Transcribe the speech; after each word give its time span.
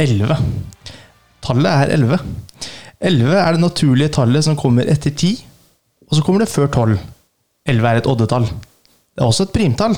11. 0.00 0.36
Tallet 1.44 1.70
er 1.70 1.94
11. 1.96 2.18
11 3.00 3.36
er 3.40 3.56
det 3.56 3.62
naturlige 3.62 4.12
tallet 4.16 4.44
som 4.44 4.58
kommer 4.60 4.88
etter 4.90 5.12
10, 5.12 5.32
og 6.08 6.16
så 6.16 6.24
kommer 6.24 6.44
det 6.44 6.52
før 6.52 6.68
12. 6.68 6.96
11 7.70 7.88
er 7.88 8.00
et 8.00 8.08
oddetall. 8.10 8.48
Det 8.48 9.22
er 9.22 9.28
også 9.28 9.46
et 9.48 9.54
primtall. 9.54 9.96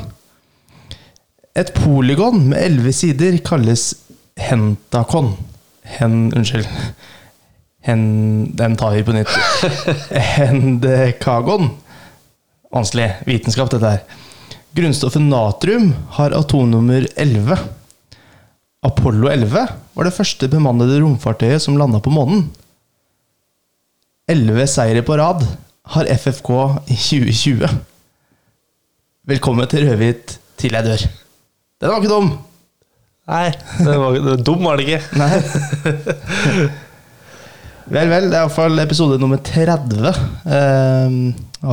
Et 1.59 1.73
polygon 1.77 2.47
med 2.49 2.63
11 2.63 2.93
sider 2.97 3.39
kalles 3.45 3.93
hentakon. 4.41 5.35
Hen, 5.99 6.33
unnskyld. 6.33 6.67
Hen, 7.85 8.03
den 8.57 8.77
tar 8.79 8.95
vi 8.95 9.05
på 9.05 9.15
nytt. 9.17 9.33
Hendekagon. 10.37 11.73
Vanskelig 12.73 13.11
vitenskap, 13.27 13.71
dette 13.75 13.91
her. 13.97 14.21
Grunnstoffet 14.73 15.21
natrium 15.27 15.91
har 16.17 16.33
atomnummer 16.39 17.05
11. 17.21 17.59
Apollo 18.83 19.29
11 19.31 19.67
var 19.95 20.09
det 20.09 20.15
første 20.17 20.49
bemannede 20.51 20.99
romfartøyet 21.05 21.63
som 21.63 21.77
landa 21.79 22.01
på 22.03 22.11
månen. 22.11 22.49
Elleve 24.31 24.65
seire 24.71 25.05
på 25.07 25.15
rad 25.21 25.45
har 25.95 26.09
FFK 26.11 26.51
i 26.91 26.97
2020. 26.99 27.69
Velkommen 29.31 29.71
til 29.71 29.87
Rødhvit 29.87 30.35
til 30.59 30.75
jeg 30.75 30.87
dør. 30.89 31.05
Den 31.79 31.93
var 31.93 32.03
ikke 32.03 32.11
dum! 32.11 32.33
Nei, 33.31 33.53
det 33.87 33.95
var, 34.03 34.19
dum 34.43 34.67
var 34.67 34.81
det 34.81 34.89
ikke. 34.89 35.03
Nei. 35.21 35.31
Vel, 37.93 38.09
vel. 38.11 38.27
Det 38.31 38.35
er 38.35 38.41
iallfall 38.41 38.83
episode 38.83 39.19
nummer 39.23 39.39
30 39.47 40.11
eh, 40.11 41.17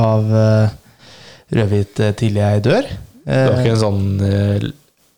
av 0.06 0.30
eh, 0.44 0.78
Rødhvit 1.58 2.02
eh, 2.06 2.14
til 2.22 2.38
jeg 2.38 2.62
dør. 2.66 2.86
Det 3.26 3.42
var 3.50 3.60
ikke 3.62 3.74
en 3.74 3.82
sånn 3.82 4.02
eh, 4.26 4.70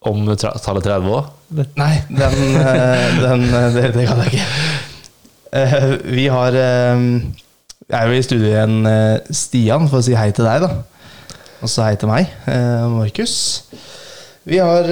om 0.08 0.24
tallet 0.40 0.88
30 0.88 1.16
òg? 1.20 1.30
Nei, 1.52 1.94
den, 2.08 2.36
eh, 2.56 3.20
den 3.20 3.42
eh, 3.52 3.66
det, 3.74 3.84
det 3.96 4.06
kan 4.08 4.22
jeg 4.24 4.32
ikke. 4.32 4.46
Eh, 5.52 5.84
Vi 6.16 6.26
har 6.32 6.54
Jeg 6.56 7.98
er 7.98 8.06
jo 8.08 8.16
i 8.16 8.22
studio 8.24 8.48
igjen, 8.48 8.76
Stian, 9.36 9.88
for 9.90 10.00
å 10.00 10.04
si 10.06 10.14
hei 10.16 10.30
til 10.32 10.46
deg, 10.48 10.62
da. 10.64 10.70
Og 11.62 11.68
så 11.70 11.84
hei 11.84 11.96
til 12.00 12.08
meg, 12.08 12.30
Markus. 12.90 13.34
Vi 14.48 14.56
har 14.62 14.88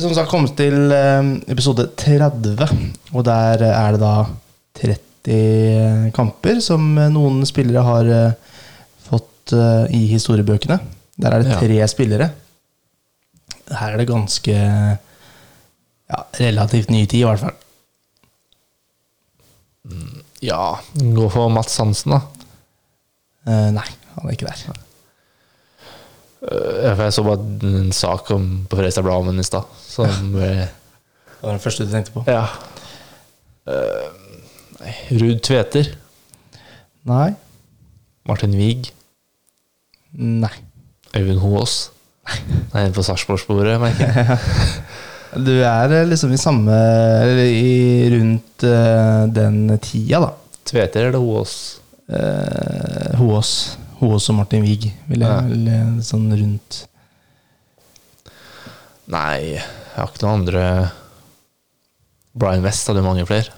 som 0.00 0.12
sagt 0.16 0.28
kommet 0.32 0.56
til 0.58 0.90
episode 1.52 1.86
30, 1.96 2.66
og 3.14 3.22
der 3.28 3.62
er 3.68 3.94
det 3.94 4.00
da 4.02 4.14
30 4.82 6.10
kamper 6.16 6.58
som 6.64 6.82
noen 7.14 7.44
spillere 7.48 7.84
har 7.86 8.10
fått 9.06 9.54
i 9.94 10.02
historiebøkene. 10.10 10.80
Der 11.22 11.30
er 11.38 11.44
det 11.46 11.52
Ja. 11.54 11.60
tre 11.62 11.78
spillere. 11.88 12.30
Her 13.70 13.92
er 13.94 14.02
det 14.02 14.08
ganske 14.10 14.56
ja, 16.12 16.22
relativt 16.38 16.90
ny 16.92 17.06
tid, 17.06 17.22
i 17.22 17.26
hvert 17.26 17.42
fall. 17.42 17.58
Ja. 20.42 20.62
Gå 20.92 21.28
for 21.32 21.50
Mats 21.52 21.78
Hansen, 21.80 22.14
da. 22.16 22.20
Eh, 23.46 23.68
nei, 23.74 23.86
han 24.14 24.28
er 24.28 24.36
ikke 24.36 24.50
der. 24.50 24.82
Eh, 26.42 26.90
for 26.94 27.02
Jeg 27.06 27.14
så 27.16 27.24
bare 27.26 27.70
en 27.70 27.92
sak 27.94 28.30
om, 28.34 28.50
på 28.68 28.78
Fredrikstad 28.78 29.06
Blad 29.06 29.22
om 29.22 29.30
henne 29.30 29.44
i 29.44 29.46
stad. 29.46 29.70
Som 29.86 30.34
eh, 30.42 30.66
Det 30.66 31.40
var 31.42 31.56
den 31.56 31.64
første 31.64 31.86
du 31.86 31.94
tenkte 31.94 32.14
på. 32.14 32.24
Ja. 32.30 32.44
Eh, 33.66 34.10
nei, 34.80 34.96
Ruud 35.22 35.40
Tveter. 35.46 35.94
Nei. 37.08 37.32
Martin 38.28 38.54
Wiig. 38.58 38.92
Nei. 40.12 40.52
Øyvind 41.16 41.42
Hoaas. 41.42 41.90
Nei, 42.72 42.86
på 42.94 43.02
Sarpsborg-sporet, 43.02 43.80
merker 43.82 44.06
jeg. 44.06 44.38
Du 45.36 45.52
er 45.64 45.92
eh, 45.96 46.06
liksom 46.10 46.32
i 46.34 46.38
samme 46.40 46.74
Eller 47.24 47.46
i 47.48 48.10
rundt 48.12 48.64
uh, 48.68 49.24
den 49.32 49.78
tida, 49.80 50.18
da. 50.26 50.32
Tveter 50.68 51.06
eller 51.08 51.18
Hoås? 51.22 51.54
Uh, 52.12 53.14
Hoås. 53.20 53.52
Hoås 54.02 54.26
og 54.32 54.36
Martin 54.40 54.64
Wiig, 54.66 54.88
Ja. 55.14 55.38
eh, 55.46 55.92
sånn 56.02 56.26
rundt 56.34 56.82
Nei, 59.12 59.54
jeg 59.56 59.62
har 59.96 60.08
ikke 60.10 60.24
noen 60.24 60.40
andre 60.42 60.64
Brian 62.38 62.62
West 62.64 62.88
hadde 62.88 63.02
mange 63.04 63.26
flere. 63.28 63.50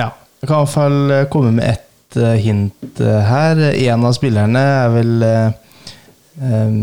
Ja. 0.00 0.06
Jeg 0.40 0.48
kan 0.48 0.54
i 0.56 0.62
hvert 0.62 0.72
fall 0.72 1.10
eh, 1.12 1.24
komme 1.32 1.50
med 1.58 1.66
ett 1.74 2.16
eh, 2.16 2.36
hint 2.40 3.02
eh, 3.04 3.18
her. 3.28 3.60
En 3.74 4.06
av 4.08 4.14
spillerne 4.16 4.62
er 4.84 4.92
vel 4.94 5.26
eh, 5.26 5.50
eh, 6.38 6.78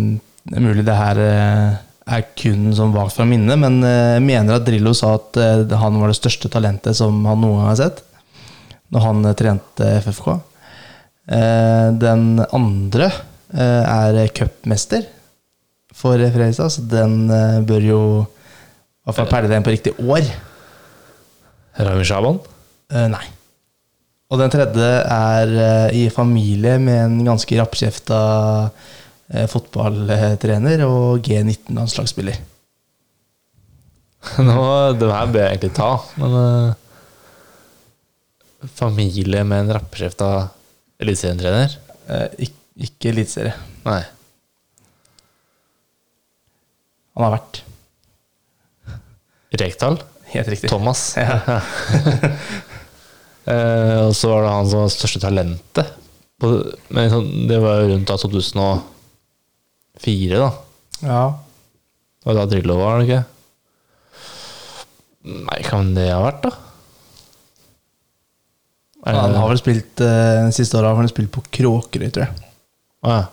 Det 0.46 0.60
er 0.60 0.66
mulig 0.68 0.84
det 0.86 0.98
her 1.00 1.22
eh, 1.24 1.80
er 2.06 2.26
kun 2.38 2.70
sånn 2.78 2.94
vagt 2.94 3.16
fra 3.18 3.26
minnet, 3.28 3.58
men 3.58 3.80
eh, 3.86 4.16
jeg 4.18 4.26
mener 4.28 4.60
at 4.60 4.66
Drillo 4.68 4.94
sa 4.98 5.16
at 5.18 5.40
eh, 5.42 5.78
han 5.82 5.98
var 6.02 6.12
det 6.12 6.20
største 6.20 6.52
talentet 6.54 6.98
som 6.98 7.18
han 7.26 7.42
noen 7.42 7.64
gang 7.64 7.72
har 7.72 7.80
sett. 7.80 8.04
Når 8.94 9.06
han 9.08 9.26
eh, 9.26 9.38
trente 9.38 9.88
FFK. 10.06 10.28
Eh, 11.34 11.88
Den 12.02 12.28
andre 12.46 13.10
eh, 13.10 13.82
er 13.82 14.34
cupmester 14.38 15.08
for 15.96 16.20
Fredrikstad, 16.20 16.76
så 16.76 16.84
den 16.92 17.24
eh, 17.34 17.62
bør 17.66 17.88
jo 17.90 18.02
i 18.26 19.08
hvert 19.08 19.18
fall 19.22 19.32
pelle 19.32 19.50
den 19.50 19.66
på 19.66 19.74
riktig 19.74 19.96
år. 20.02 20.28
Rami 21.82 22.06
Shaban? 22.06 22.38
Eh, 22.94 23.08
nei. 23.12 23.26
Og 24.30 24.42
den 24.42 24.54
tredje 24.54 24.92
er 25.10 25.56
eh, 25.66 25.98
i 26.04 26.06
familie 26.14 26.78
med 26.82 27.02
en 27.02 27.18
ganske 27.28 27.58
rappkjefta 27.60 28.22
eh, 28.68 28.94
fotballtrener 29.50 30.84
og 30.86 31.24
G19-landslagsspiller. 31.26 32.42
Nå, 34.42 34.60
det 34.98 35.10
her 35.12 35.32
bør 35.32 35.42
jeg 35.44 35.56
egentlig 35.56 35.74
ta, 35.78 35.92
men 36.22 36.36
eh, 36.42 36.82
Familie 38.66 39.44
med 39.46 39.66
en 39.66 39.74
rappeskjefta 39.76 40.30
eliteserientrener? 41.04 41.76
Eh, 42.10 42.46
ikke 42.48 42.64
ikke 42.76 43.12
eliteserie. 43.14 43.56
Nei. 43.86 44.02
Han 47.16 47.24
har 47.24 47.36
vært. 47.38 47.62
Rekdal? 49.56 50.02
Helt 50.34 50.52
riktig. 50.52 50.72
Thomas? 50.72 51.12
Ja. 51.20 51.62
Eh, 53.46 54.00
og 54.08 54.16
så 54.18 54.32
var 54.32 54.40
det 54.42 54.52
han 54.56 54.70
som 54.72 54.80
var 54.82 54.88
største 54.90 55.20
talentet. 55.22 55.90
På, 56.42 56.48
men 56.98 57.12
sånn, 57.12 57.28
det 57.46 57.60
var 57.62 57.84
rundt 57.86 58.10
da 58.10 58.16
2004, 60.02 60.40
da. 60.42 60.52
ja. 61.06 61.24
Det 62.26 62.32
var 62.32 62.38
da 62.40 62.46
Drillo 62.50 62.76
var, 62.80 63.00
det 63.00 63.06
ikke? 63.06 63.24
Nei, 65.46 65.60
kan 65.66 65.92
det 65.94 66.08
ha 66.10 66.22
vært, 66.24 66.46
da? 66.46 66.52
Er 69.06 69.20
Han 69.20 69.36
har 69.38 69.52
vel 69.52 69.60
spilt 69.62 70.02
eh, 70.02 70.48
siste 70.56 70.80
åra 70.80 70.90
har 70.94 70.98
han 70.98 71.12
spilt 71.12 71.30
på 71.34 71.44
Kråkerøy, 71.54 72.10
tror 72.10 72.26
jeg. 72.26 72.52
Å 73.06 73.14
ja. 73.14 73.24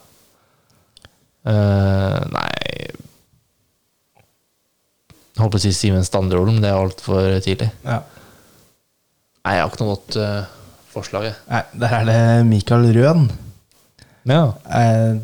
Uh, 1.43 2.21
nei 2.31 2.51
Jeg 5.33 5.41
holdt 5.41 5.55
på 5.57 5.59
å 5.59 5.63
si 5.65 5.73
Simen 5.75 6.05
Standerholm, 6.07 6.55
men 6.55 6.63
det 6.63 6.71
er 6.71 6.79
altfor 6.79 7.33
tidlig. 7.43 7.71
Ja. 7.83 8.03
Nei, 9.43 9.55
jeg 9.57 9.65
har 9.65 9.73
ikke 9.73 9.81
noe 9.83 9.95
godt 9.97 10.19
uh, 10.21 10.45
forslag. 10.93 11.33
Nei, 11.49 11.63
der 11.83 11.97
er 11.99 12.05
det 12.07 12.21
Mikael 12.47 12.85
Røen. 12.95 13.25
Ja. 14.29 14.43
Eh, 14.71 15.15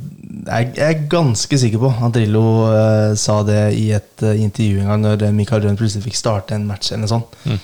Jeg 0.49 0.73
jeg 0.77 0.95
er 0.95 1.07
ganske 1.11 1.59
sikker 1.59 1.79
på 1.83 1.89
at 2.07 2.13
Drillo 2.15 2.43
uh, 2.69 3.15
sa 3.19 3.43
det 3.47 3.75
i 3.79 3.91
et 3.97 4.23
uh, 4.25 4.33
intervju 4.39 4.81
en 4.83 4.89
gang 4.91 5.03
når 5.05 5.23
eh, 5.29 5.33
Mikael 5.35 5.63
Rønn 5.65 5.77
plutselig 5.79 6.05
fikk 6.09 6.17
starte 6.19 6.55
en 6.57 6.67
match 6.69 6.91
eller 6.93 7.05
noe 7.07 7.13
sånt. 7.13 7.39
Mm. 7.45 7.59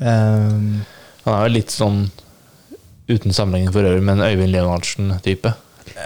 Um, 0.00 0.66
Han 1.24 1.34
er 1.34 1.46
jo 1.48 1.52
litt 1.54 1.72
sånn, 1.74 2.02
uten 3.08 3.32
sammenligning 3.36 3.72
for 3.74 3.86
øvrig, 3.88 4.02
men 4.04 4.20
Øyvind 4.24 4.52
Leonardsen-type. 4.54 5.52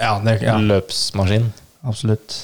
ja, 0.01 0.13
det, 0.25 0.37
ja, 0.43 0.55
Løpsmaskin. 0.57 1.49
absolutt. 1.83 2.37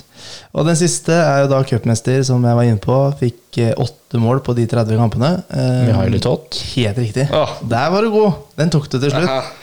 Og 0.54 0.66
den 0.68 0.76
siste 0.80 1.14
er 1.16 1.44
jo 1.46 1.52
da 1.54 1.62
cupmester, 1.64 2.22
som 2.28 2.44
jeg 2.46 2.56
var 2.60 2.68
inne 2.68 2.82
på. 2.84 2.98
Fikk 3.22 3.58
eh, 3.64 3.74
åtte 3.80 4.20
mål 4.20 4.42
på 4.46 4.56
de 4.58 4.66
30 4.68 4.98
kampene. 5.00 5.32
Eh, 5.50 5.86
Mihaili 5.88 6.20
Tott. 6.24 6.60
Helt 6.76 6.98
riktig. 7.00 7.30
Åh. 7.32 7.58
Der 7.72 7.90
var 7.94 8.02
du 8.04 8.12
god! 8.16 8.34
Den 8.60 8.70
tok 8.74 8.90
du 8.92 9.00
til 9.00 9.12
slutt. 9.12 9.56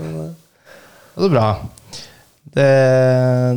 Det 1.16 1.26
er 1.28 1.32
bra. 1.34 1.46
Det, 2.50 2.66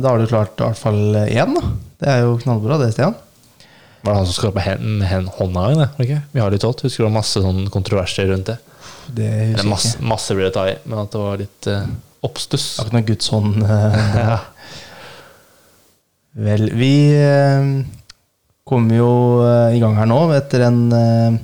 da 0.02 0.10
har 0.10 0.20
du 0.20 0.26
klart 0.30 0.58
i 0.60 0.66
hvert 0.66 0.78
fall 0.78 1.00
én, 1.24 1.54
da. 1.56 1.62
Det 2.00 2.10
er 2.12 2.24
jo 2.26 2.36
knallbra, 2.42 2.78
det, 2.82 2.92
Stian. 2.94 3.16
Var 4.04 4.10
det 4.12 4.18
han 4.20 4.28
som 4.28 4.36
skrapa 4.36 4.64
hånda 5.38 5.64
i 5.72 5.78
det? 5.78 5.88
Okay? 5.98 6.20
Vi 6.34 6.42
har 6.42 6.52
litt 6.52 6.62
Tott. 6.64 6.84
Husker 6.84 7.04
det 7.04 7.08
var 7.08 7.16
masse 7.18 7.40
sånn 7.40 7.64
kontroverser 7.72 8.28
rundt 8.30 8.50
det? 8.52 8.58
Det 9.08 9.28
Eller 9.28 9.48
husker 9.54 9.64
jeg 9.64 9.72
masse, 9.72 9.92
ikke. 9.96 10.08
masse 10.12 10.36
blir 10.36 10.48
det 10.48 10.54
ta 10.56 10.64
i, 10.68 10.76
men 10.84 11.00
at 11.00 11.12
det 11.14 11.22
var 11.22 11.40
litt 11.40 11.68
uh, 11.72 11.86
oppstuss. 12.28 12.66
Ikke 12.84 12.96
noe 12.98 13.08
Guds 13.08 13.30
hånd. 13.32 13.62
Uh, 13.64 14.00
Ja. 14.24 14.38
Vel, 16.44 16.66
vi 16.74 16.94
uh, 17.14 17.68
kommer 18.66 18.96
jo 18.96 19.10
eh, 19.44 19.76
i 19.76 19.80
gang 19.82 19.94
her 19.98 20.08
nå 20.08 20.18
etter 20.34 20.64
en 20.66 20.78
eh, 20.96 21.34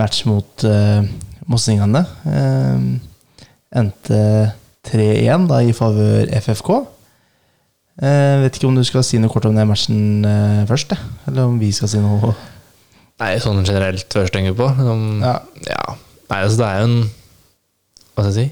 match 0.00 0.22
mot 0.28 0.64
uh, 0.64 1.04
Mossingane. 1.52 2.00
Eh, 2.24 2.86
endte 3.78 4.20
3-1 4.88 5.46
da 5.50 5.60
i 5.64 5.72
favør 5.76 6.30
FFK. 6.42 6.70
Eh, 7.98 8.34
vet 8.44 8.56
ikke 8.58 8.68
om 8.70 8.76
du 8.78 8.84
skal 8.86 9.02
si 9.06 9.18
noe 9.18 9.30
kort 9.32 9.46
om 9.48 9.56
den 9.58 9.66
matchen 9.68 10.24
eh, 10.26 10.62
først, 10.70 10.92
jeg. 10.94 11.16
eller 11.26 11.48
om 11.50 11.56
vi 11.58 11.72
skal 11.74 11.90
si 11.90 11.98
noe 12.02 12.34
Nei, 13.18 13.32
sånn 13.42 13.64
generelt 13.66 14.06
først 14.14 14.30
tenker 14.36 14.54
på. 14.54 14.68
Som, 14.78 15.00
Ja. 15.24 15.40
ja. 15.66 15.96
Nei, 16.30 16.42
altså 16.44 16.60
det 16.60 16.66
er 16.68 16.78
jo 16.78 16.86
en 16.86 16.98
Hva 18.14 18.22
skal 18.22 18.28
jeg 18.30 18.36
si? 18.38 18.46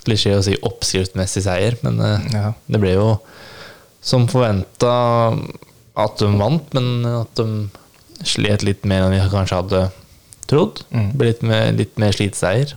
Klisjé 0.00 0.34
å 0.36 0.42
si 0.44 0.54
oppskriftmessig 0.64 1.42
seier, 1.46 1.78
men 1.84 1.96
eh, 2.04 2.26
Ja. 2.36 2.52
det 2.68 2.80
ble 2.82 2.92
jo 2.98 3.08
som 4.04 4.26
forventa 4.32 4.92
at 6.00 6.20
de 6.20 6.28
vant, 6.40 6.68
men 6.76 7.04
at 7.08 7.34
de 7.36 7.68
slet 8.24 8.62
litt 8.64 8.84
mer 8.88 9.06
enn 9.06 9.12
vi 9.16 9.24
kanskje 9.32 9.58
hadde 9.58 9.80
trodd. 10.48 10.80
Mm. 10.92 11.10
Ble 11.16 11.32
litt 11.32 11.42
mer, 11.44 11.66
litt 11.76 11.98
mer 12.00 12.12
slitseier 12.16 12.72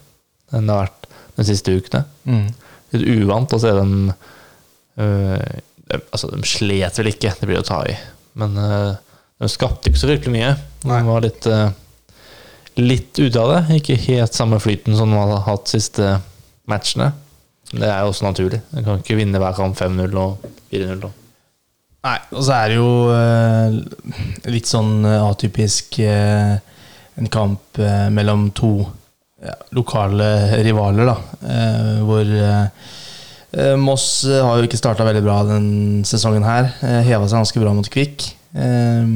enn 0.54 0.68
det 0.68 0.76
har 0.76 0.86
vært 0.88 1.08
de 1.40 1.46
siste 1.48 1.76
ukene. 1.76 2.04
Mm. 2.28 2.50
Litt 2.94 3.24
uvant 3.24 3.54
å 3.54 3.62
se 3.62 3.72
dem 3.76 3.94
øh, 4.10 5.46
Altså, 5.94 6.30
de 6.32 6.48
slet 6.48 6.98
vel 6.98 7.10
ikke, 7.12 7.34
det 7.38 7.48
blir 7.50 7.60
å 7.60 7.66
ta 7.68 7.82
i, 7.86 7.94
men 8.40 8.56
øh, 8.58 8.94
de 9.44 9.50
skapte 9.52 9.92
ikke 9.92 10.00
så 10.00 10.08
fryktelig 10.10 10.34
mye. 10.34 10.54
De 10.86 11.00
var 11.06 11.26
litt 11.26 11.46
øh, 11.52 11.68
Litt 12.80 13.20
ute 13.20 13.38
av 13.38 13.52
det. 13.52 13.82
Ikke 13.82 14.00
helt 14.08 14.34
samme 14.34 14.58
flyten 14.58 14.96
som 14.98 15.12
de 15.14 15.20
har 15.20 15.44
hatt 15.46 15.70
siste 15.70 16.16
matchene. 16.70 17.12
Det 17.70 17.86
er 17.86 18.00
jo 18.02 18.10
også 18.10 18.26
naturlig. 18.26 18.62
De 18.72 18.82
kan 18.86 19.02
ikke 19.02 19.18
vinne 19.20 19.42
hver 19.42 19.54
kamp 19.58 19.78
5-0 19.78 20.18
og 20.18 20.48
4-0. 20.72 21.12
Nei, 22.04 22.18
og 22.34 22.42
så 22.44 22.56
er 22.58 22.72
det 22.72 22.80
jo 22.80 22.90
eh, 23.16 23.78
litt 24.52 24.68
sånn 24.68 25.06
eh, 25.08 25.22
atypisk 25.24 26.02
eh, 26.04 26.58
en 27.22 27.30
kamp 27.32 27.80
eh, 27.80 28.10
mellom 28.12 28.50
to 28.58 28.74
ja, 29.44 29.56
lokale 29.76 30.28
rivaler, 30.64 31.10
da. 31.10 31.16
Eh, 31.54 31.98
hvor 32.08 32.22
eh, 32.24 32.68
eh, 33.52 33.74
Moss 33.80 34.24
eh, 34.30 34.40
har 34.44 34.60
jo 34.62 34.68
ikke 34.70 34.80
starta 34.80 35.06
veldig 35.08 35.24
bra 35.26 35.42
den 35.50 35.68
sesongen 36.08 36.46
her. 36.48 36.72
Eh, 36.82 37.02
Heva 37.10 37.28
seg 37.28 37.42
ganske 37.42 37.64
bra 37.64 37.74
mot 37.76 37.90
Kvikk. 37.92 38.30
Eh, 38.56 39.12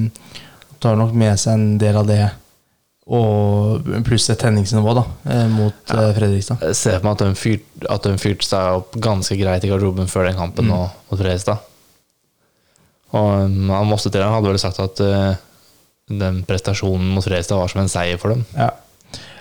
tar 0.83 0.99
nok 0.99 1.15
med 1.17 1.39
seg 1.41 1.55
en 1.57 1.69
del 1.81 1.95
av 1.97 2.09
det, 2.09 2.25
og 3.07 3.87
pluss 4.03 4.25
et 4.33 4.39
tenningsnivå 4.41 4.93
da, 4.97 5.05
eh, 5.31 5.45
mot 5.47 5.93
Ja. 5.93 6.09
Fredrikstad. 6.17 6.59
Jeg 6.67 6.75
ser 6.75 6.97
for 6.99 7.07
meg 7.07 7.15
at 7.15 7.23
de, 7.23 7.39
fyr, 7.39 7.59
at 7.89 8.03
de 8.03 8.17
fyrte 8.19 8.45
seg 8.49 8.81
opp 8.81 8.97
ganske 8.99 9.37
greit 9.39 9.63
i 9.63 9.71
garderoben 9.71 10.11
før 10.11 10.27
den 10.27 10.35
kampen 10.37 10.67
nå 10.67 10.81
mot 10.83 11.15
Fredrikstad. 11.15 11.63
Og 13.15 13.45
um, 13.47 13.71
Mosse-treneren 13.87 14.35
hadde 14.35 14.51
vel 14.51 14.59
sagt 14.59 14.81
at 14.83 14.99
uh, 14.99 15.37
den 16.11 16.41
prestasjonen 16.43 17.13
mot 17.15 17.23
Fredrikstad 17.23 17.55
var 17.55 17.71
som 17.71 17.79
en 17.85 17.89
seier 17.91 18.19
for 18.19 18.35
dem. 18.35 18.43
Ja. 18.57 18.73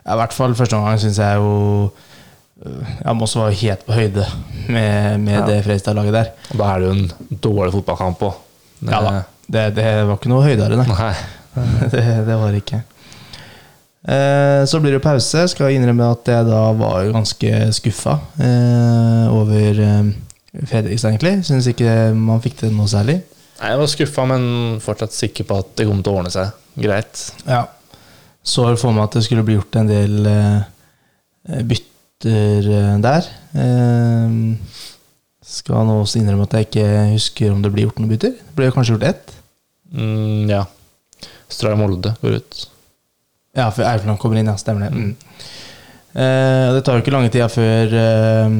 I 0.07 0.17
hvert 0.21 0.33
fall 0.37 0.55
første 0.55 0.77
omgang 0.79 0.99
syns 1.03 1.19
jeg 1.19 1.37
jo 1.41 1.91
øh, 2.65 2.91
Ja, 3.05 3.13
Moss 3.19 3.35
var 3.37 3.51
helt 3.51 3.87
på 3.87 3.93
høyde 3.97 4.27
med, 4.69 5.19
med 5.21 5.33
Ja. 5.41 5.47
det 5.49 5.61
Fredrikstad-laget 5.67 6.15
der. 6.15 6.31
Og 6.53 6.59
da 6.61 6.69
er 6.75 6.79
det 6.85 6.87
jo 6.87 6.97
en 6.99 7.41
dårlig 7.49 7.73
fotballkamp 7.75 8.23
òg. 8.29 8.37
Ja 8.87 9.01
da. 9.03 9.15
Det, 9.47 9.65
det 9.77 9.89
var 10.09 10.17
ikke 10.19 10.31
noe 10.33 10.43
høydere, 10.47 10.77
nei. 10.79 10.87
Nei. 10.91 11.15
det, 11.93 12.05
det 12.27 12.37
var 12.39 12.51
det 12.55 12.63
ikke. 12.65 12.81
Eh, 14.07 14.63
så 14.71 14.79
blir 14.83 14.95
det 14.97 15.03
pause. 15.03 15.47
Skal 15.51 15.75
innrømme 15.75 16.07
at 16.15 16.29
jeg 16.31 16.47
da 16.47 16.61
var 16.79 17.09
ganske 17.15 17.53
skuffa 17.75 18.19
eh, 18.43 19.25
over 19.35 19.81
eh, 19.87 20.11
Fredrikstad, 20.67 21.15
egentlig. 21.15 21.33
Syns 21.49 21.67
ikke 21.71 21.97
man 22.17 22.43
fikk 22.45 22.61
til 22.63 22.75
noe 22.77 22.89
særlig. 22.91 23.21
Nei, 23.61 23.71
Jeg 23.73 23.81
var 23.81 23.91
skuffa, 23.91 24.27
men 24.31 24.47
fortsatt 24.85 25.15
sikker 25.17 25.47
på 25.49 25.59
at 25.63 25.73
det 25.81 25.87
kom 25.89 26.03
til 26.05 26.13
å 26.15 26.21
ordne 26.21 26.33
seg 26.35 26.53
greit. 26.77 27.23
Ja. 27.49 27.65
Så 28.47 28.67
for 28.79 28.95
meg 28.95 29.09
at 29.09 29.17
det 29.19 29.25
skulle 29.27 29.45
bli 29.47 29.57
gjort 29.57 29.79
en 29.81 29.91
del 29.91 30.29
eh, 30.31 31.63
bytter 31.67 32.69
eh, 32.71 32.93
der. 33.03 33.27
Eh, 33.59 34.37
skal 35.47 35.87
nå 35.87 36.01
også 36.03 36.21
innrømme 36.21 36.47
at 36.47 36.55
jeg 36.57 36.69
ikke 36.69 36.87
husker 37.15 37.53
om 37.55 37.61
det 37.63 37.73
blir 37.75 37.89
gjort 37.89 38.01
noen 38.01 38.13
bytter. 38.15 38.39
Det 38.39 38.57
ble 38.59 38.71
kanskje 38.75 38.97
gjort 38.97 39.11
ett? 39.11 39.35
Mm, 39.95 40.49
ja. 40.51 40.65
Stray 41.51 41.77
Molde 41.79 42.15
går 42.23 42.41
ut. 42.41 42.63
Ja, 43.57 43.71
for 43.73 43.87
Aurland 43.89 44.21
kommer 44.21 44.41
inn, 44.41 44.51
ja. 44.51 44.57
Stemmer 44.61 44.87
det. 44.87 44.95
Mm. 44.95 45.13
Eh, 46.17 46.67
det 46.77 46.83
tar 46.85 46.97
jo 46.97 47.05
ikke 47.05 47.15
lange 47.15 47.31
tida 47.33 47.49
før 47.53 47.95
eh, 48.01 48.57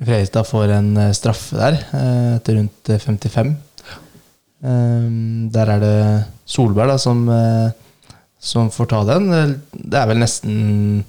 Fredrikstad 0.00 0.46
får 0.48 0.72
en 0.76 0.90
eh, 0.96 1.12
straffe 1.16 1.58
der, 1.58 1.76
eh, 1.96 2.36
etter 2.38 2.56
rundt 2.56 2.90
eh, 2.92 3.00
55. 3.02 3.52
Eh, 4.64 5.08
der 5.56 5.72
er 5.74 5.82
det 5.84 5.96
Solberg 6.48 6.94
da, 6.94 6.96
som, 7.02 7.24
eh, 7.34 7.70
som 8.40 8.70
får 8.72 8.90
ta 8.90 9.04
den. 9.04 9.56
Det 9.72 10.00
er 10.00 10.10
vel 10.10 10.22
nesten 10.22 11.04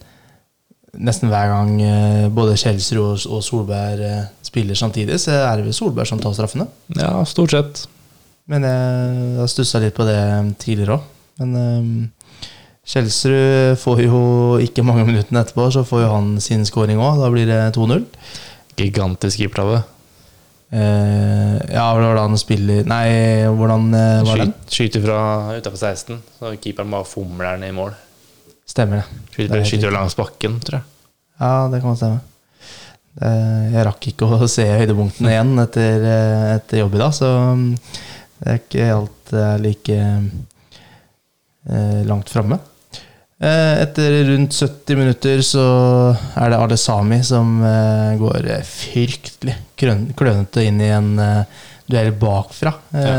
Nesten 0.92 1.30
hver 1.32 1.48
gang 1.48 1.70
eh, 1.80 2.26
både 2.36 2.58
Kjelsrud 2.60 3.24
og, 3.32 3.38
Solberg 3.48 4.02
eh, 4.04 4.26
spiller 4.44 4.76
samtidig, 4.76 5.22
så 5.24 5.38
er 5.38 5.62
det 5.62 5.70
vel 5.70 5.76
Solberg 5.78 6.10
som 6.10 6.20
tar 6.20 6.34
straffene. 6.36 6.66
Ja, 6.98 7.14
stort 7.24 7.54
sett. 7.56 7.86
Men 8.52 8.66
jeg 8.68 9.38
har 9.38 9.48
stussa 9.48 9.80
litt 9.80 9.96
på 9.96 10.04
det 10.04 10.20
tidligere 10.60 10.98
òg. 10.98 11.06
Men 11.40 11.56
um, 11.56 11.94
Kjelsrud 12.84 13.80
får 13.80 14.04
jo 14.04 14.22
ikke 14.68 14.84
mange 14.84 15.06
minuttene 15.08 15.46
etterpå, 15.46 15.70
så 15.72 15.86
får 15.88 16.04
jo 16.04 16.12
han 16.12 16.30
sin 16.44 16.68
scoring 16.68 17.00
òg. 17.00 17.24
Da 17.24 17.32
blir 17.32 17.48
det 17.48 17.62
2-0. 17.78 18.04
Gigantisk 18.82 19.40
keepertabbe. 19.40 19.86
Eh, 20.72 21.56
ja, 21.74 21.84
hvordan 21.92 22.38
spiller 22.40 22.86
Nei, 22.88 23.44
hvordan 23.52 23.90
uh, 23.92 24.22
var 24.24 24.40
den? 24.40 24.54
Skyter 24.72 25.04
fra 25.04 25.18
utafor 25.58 25.82
16, 25.82 26.22
så 26.38 26.54
keeperen 26.64 26.94
bare 26.94 27.08
fomler 27.08 27.58
den 27.58 27.68
i 27.68 27.76
mål. 27.76 27.92
Stemmer 28.70 29.02
det. 29.02 29.20
Skyter, 29.34 29.58
det 29.58 29.68
skyter 29.68 29.92
langs 29.92 30.16
bakken, 30.16 30.62
tror 30.64 30.80
jeg. 30.80 30.88
Ja, 31.42 31.52
det 31.74 31.82
kan 31.84 32.00
stemme. 32.00 32.22
Det, 33.20 33.34
jeg 33.74 33.84
rakk 33.90 34.08
ikke 34.14 34.30
å 34.32 34.48
se 34.48 34.64
høydepunktene 34.70 35.34
igjen 35.34 35.52
etter, 35.66 36.08
eh, 36.08 36.48
etter 36.56 36.84
jobb 36.86 36.96
i 36.96 37.02
dag, 37.02 37.18
så 37.20 37.32
um, 37.52 37.66
det 38.40 38.54
er 38.54 38.62
ikke 38.62 38.88
alt 38.96 39.34
like 39.62 39.98
uh, 41.68 42.02
langt 42.08 42.32
framme. 42.32 42.62
Eh, 43.42 43.82
etter 43.82 44.24
rundt 44.28 44.54
70 44.54 44.98
minutter 45.00 45.40
så 45.42 45.62
er 46.38 46.52
det 46.52 46.58
Ale 46.62 46.76
Sami 46.78 47.18
som 47.26 47.56
eh, 47.66 48.12
går 48.20 48.46
fryktelig 48.70 49.56
klønete 49.82 50.66
inn 50.68 50.78
i 50.78 50.92
en 50.94 51.16
eh, 51.18 51.64
duell 51.90 52.12
bakfra. 52.22 52.76
Ja. 52.94 53.16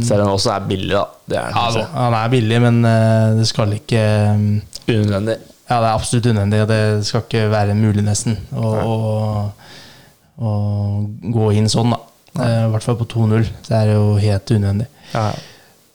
Selv 0.00 0.22
om 0.24 0.30
den 0.30 0.32
også 0.32 0.54
er 0.54 0.64
billig, 0.70 0.94
da. 0.94 1.02
Det 1.28 1.36
er 1.42 1.52
den 1.52 1.82
ja, 1.82 1.90
han 1.92 2.16
er 2.16 2.32
billig, 2.32 2.62
men 2.64 2.80
det 3.36 3.44
skal 3.50 3.76
ikke 3.76 4.00
um, 4.32 4.48
Unødvendig. 4.86 5.36
ja, 5.44 5.76
det 5.76 5.76
er 5.76 5.92
absolutt 5.92 6.30
unødvendig, 6.30 6.62
det 6.70 6.80
skal 7.06 7.26
ikke 7.26 7.44
være 7.52 7.76
mulig, 7.76 8.02
nesten, 8.06 8.38
å, 8.56 8.72
å, 8.80 8.96
å 10.40 10.54
gå 11.36 11.52
inn 11.60 11.68
sånn, 11.70 11.92
da. 11.92 12.00
I 12.36 12.72
hvert 12.72 12.84
fall 12.88 12.98
på 12.98 13.06
2-0. 13.12 13.46
Det 13.68 13.76
er 13.76 13.92
jo 13.92 14.16
helt 14.24 14.56
unødvendig. 14.56 14.88
Ja. 15.12 15.28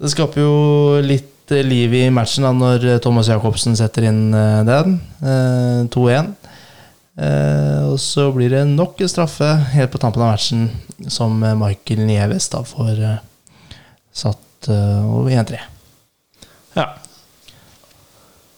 Det 0.02 0.14
skaper 0.14 0.46
jo 0.46 0.56
litt 1.04 1.31
eh, 1.56 1.64
liv 1.66 1.94
i 1.94 2.06
matchen 2.14 2.46
da, 2.48 2.52
når 2.56 2.86
eh, 2.88 3.00
Thomas 3.04 3.30
Jacobsen 3.32 3.76
setter 3.80 4.08
inn 4.10 4.34
eh, 4.38 4.62
den. 4.68 4.98
Eh, 5.22 5.82
2-1. 5.94 6.32
Eh, 7.22 7.82
og 7.92 7.98
så 8.02 8.30
blir 8.36 8.54
det 8.54 8.64
nok 8.70 9.02
en 9.04 9.12
straffe 9.12 9.50
helt 9.74 9.92
på 9.94 10.02
tampen 10.02 10.24
av 10.24 10.34
matchen, 10.34 10.70
som 11.12 11.36
Michael 11.60 12.06
Nieves 12.08 12.50
da 12.54 12.64
får 12.66 13.04
satt 14.16 14.70
over 14.70 15.32
1-3. 15.32 15.60
ja. 16.78 16.88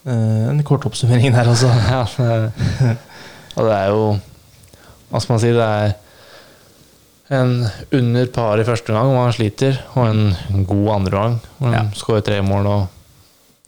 En 0.03 0.59
kort 0.67 0.83
oppsummering 0.83 1.31
der, 1.31 1.47
altså. 1.47 1.69
ja 1.95 2.03
og 3.55 3.67
det 3.67 3.75
er 3.77 3.91
jo 3.93 4.01
Hva 5.09 5.21
skal 5.21 5.35
man 5.35 5.41
si? 5.43 5.51
Det 5.53 5.63
er 5.63 5.93
en 7.31 7.53
under 7.91 8.25
par 8.35 8.59
i 8.59 8.65
første 8.67 8.93
gang, 8.93 9.07
hvor 9.09 9.23
han 9.23 9.33
sliter, 9.35 9.77
og 9.95 10.09
en 10.09 10.65
god 10.67 10.89
andre 10.97 11.11
gang, 11.11 11.37
hvor 11.57 11.69
han 11.71 11.77
Ja. 11.77 11.83
skårer 11.95 12.21
tre 12.25 12.41
mål. 12.41 12.67
Og 12.67 12.87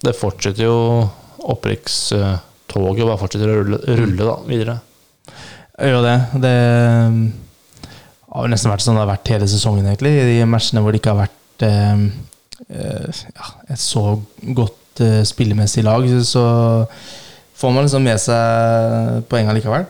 det 0.03 0.15
fortsetter 0.15 0.63
jo 0.67 1.09
opprykkstoget 1.39 3.05
bare 3.07 3.17
fortsetter 3.21 3.49
å 3.49 3.57
rulle, 3.63 3.79
rulle 3.97 4.27
da, 4.27 4.35
videre. 4.49 4.79
Gjør 5.79 6.03
det. 6.05 6.15
Det 6.43 6.55
um, 7.07 7.33
har 8.35 8.47
nesten 8.51 8.71
vært 8.71 8.83
sånn 8.85 8.95
det 8.99 9.03
har 9.05 9.11
vært 9.13 9.31
hele 9.33 9.47
sesongen, 9.47 9.85
egentlig. 9.87 10.13
I 10.19 10.39
de 10.39 10.45
matchene 10.49 10.81
hvor 10.83 10.91
det 10.91 11.01
ikke 11.01 11.13
har 11.15 11.25
vært 11.25 11.65
eh, 11.67 12.05
eh, 12.69 13.21
ja, 13.35 13.49
et 13.71 13.79
så 13.81 14.21
godt 14.55 15.03
eh, 15.03 15.21
spillemessig 15.27 15.83
lag, 15.87 16.07
så 16.27 16.45
får 17.55 17.71
man 17.75 17.87
liksom 17.87 18.03
med 18.03 18.19
seg 18.19 19.23
poengene 19.31 19.55
likevel. 19.59 19.87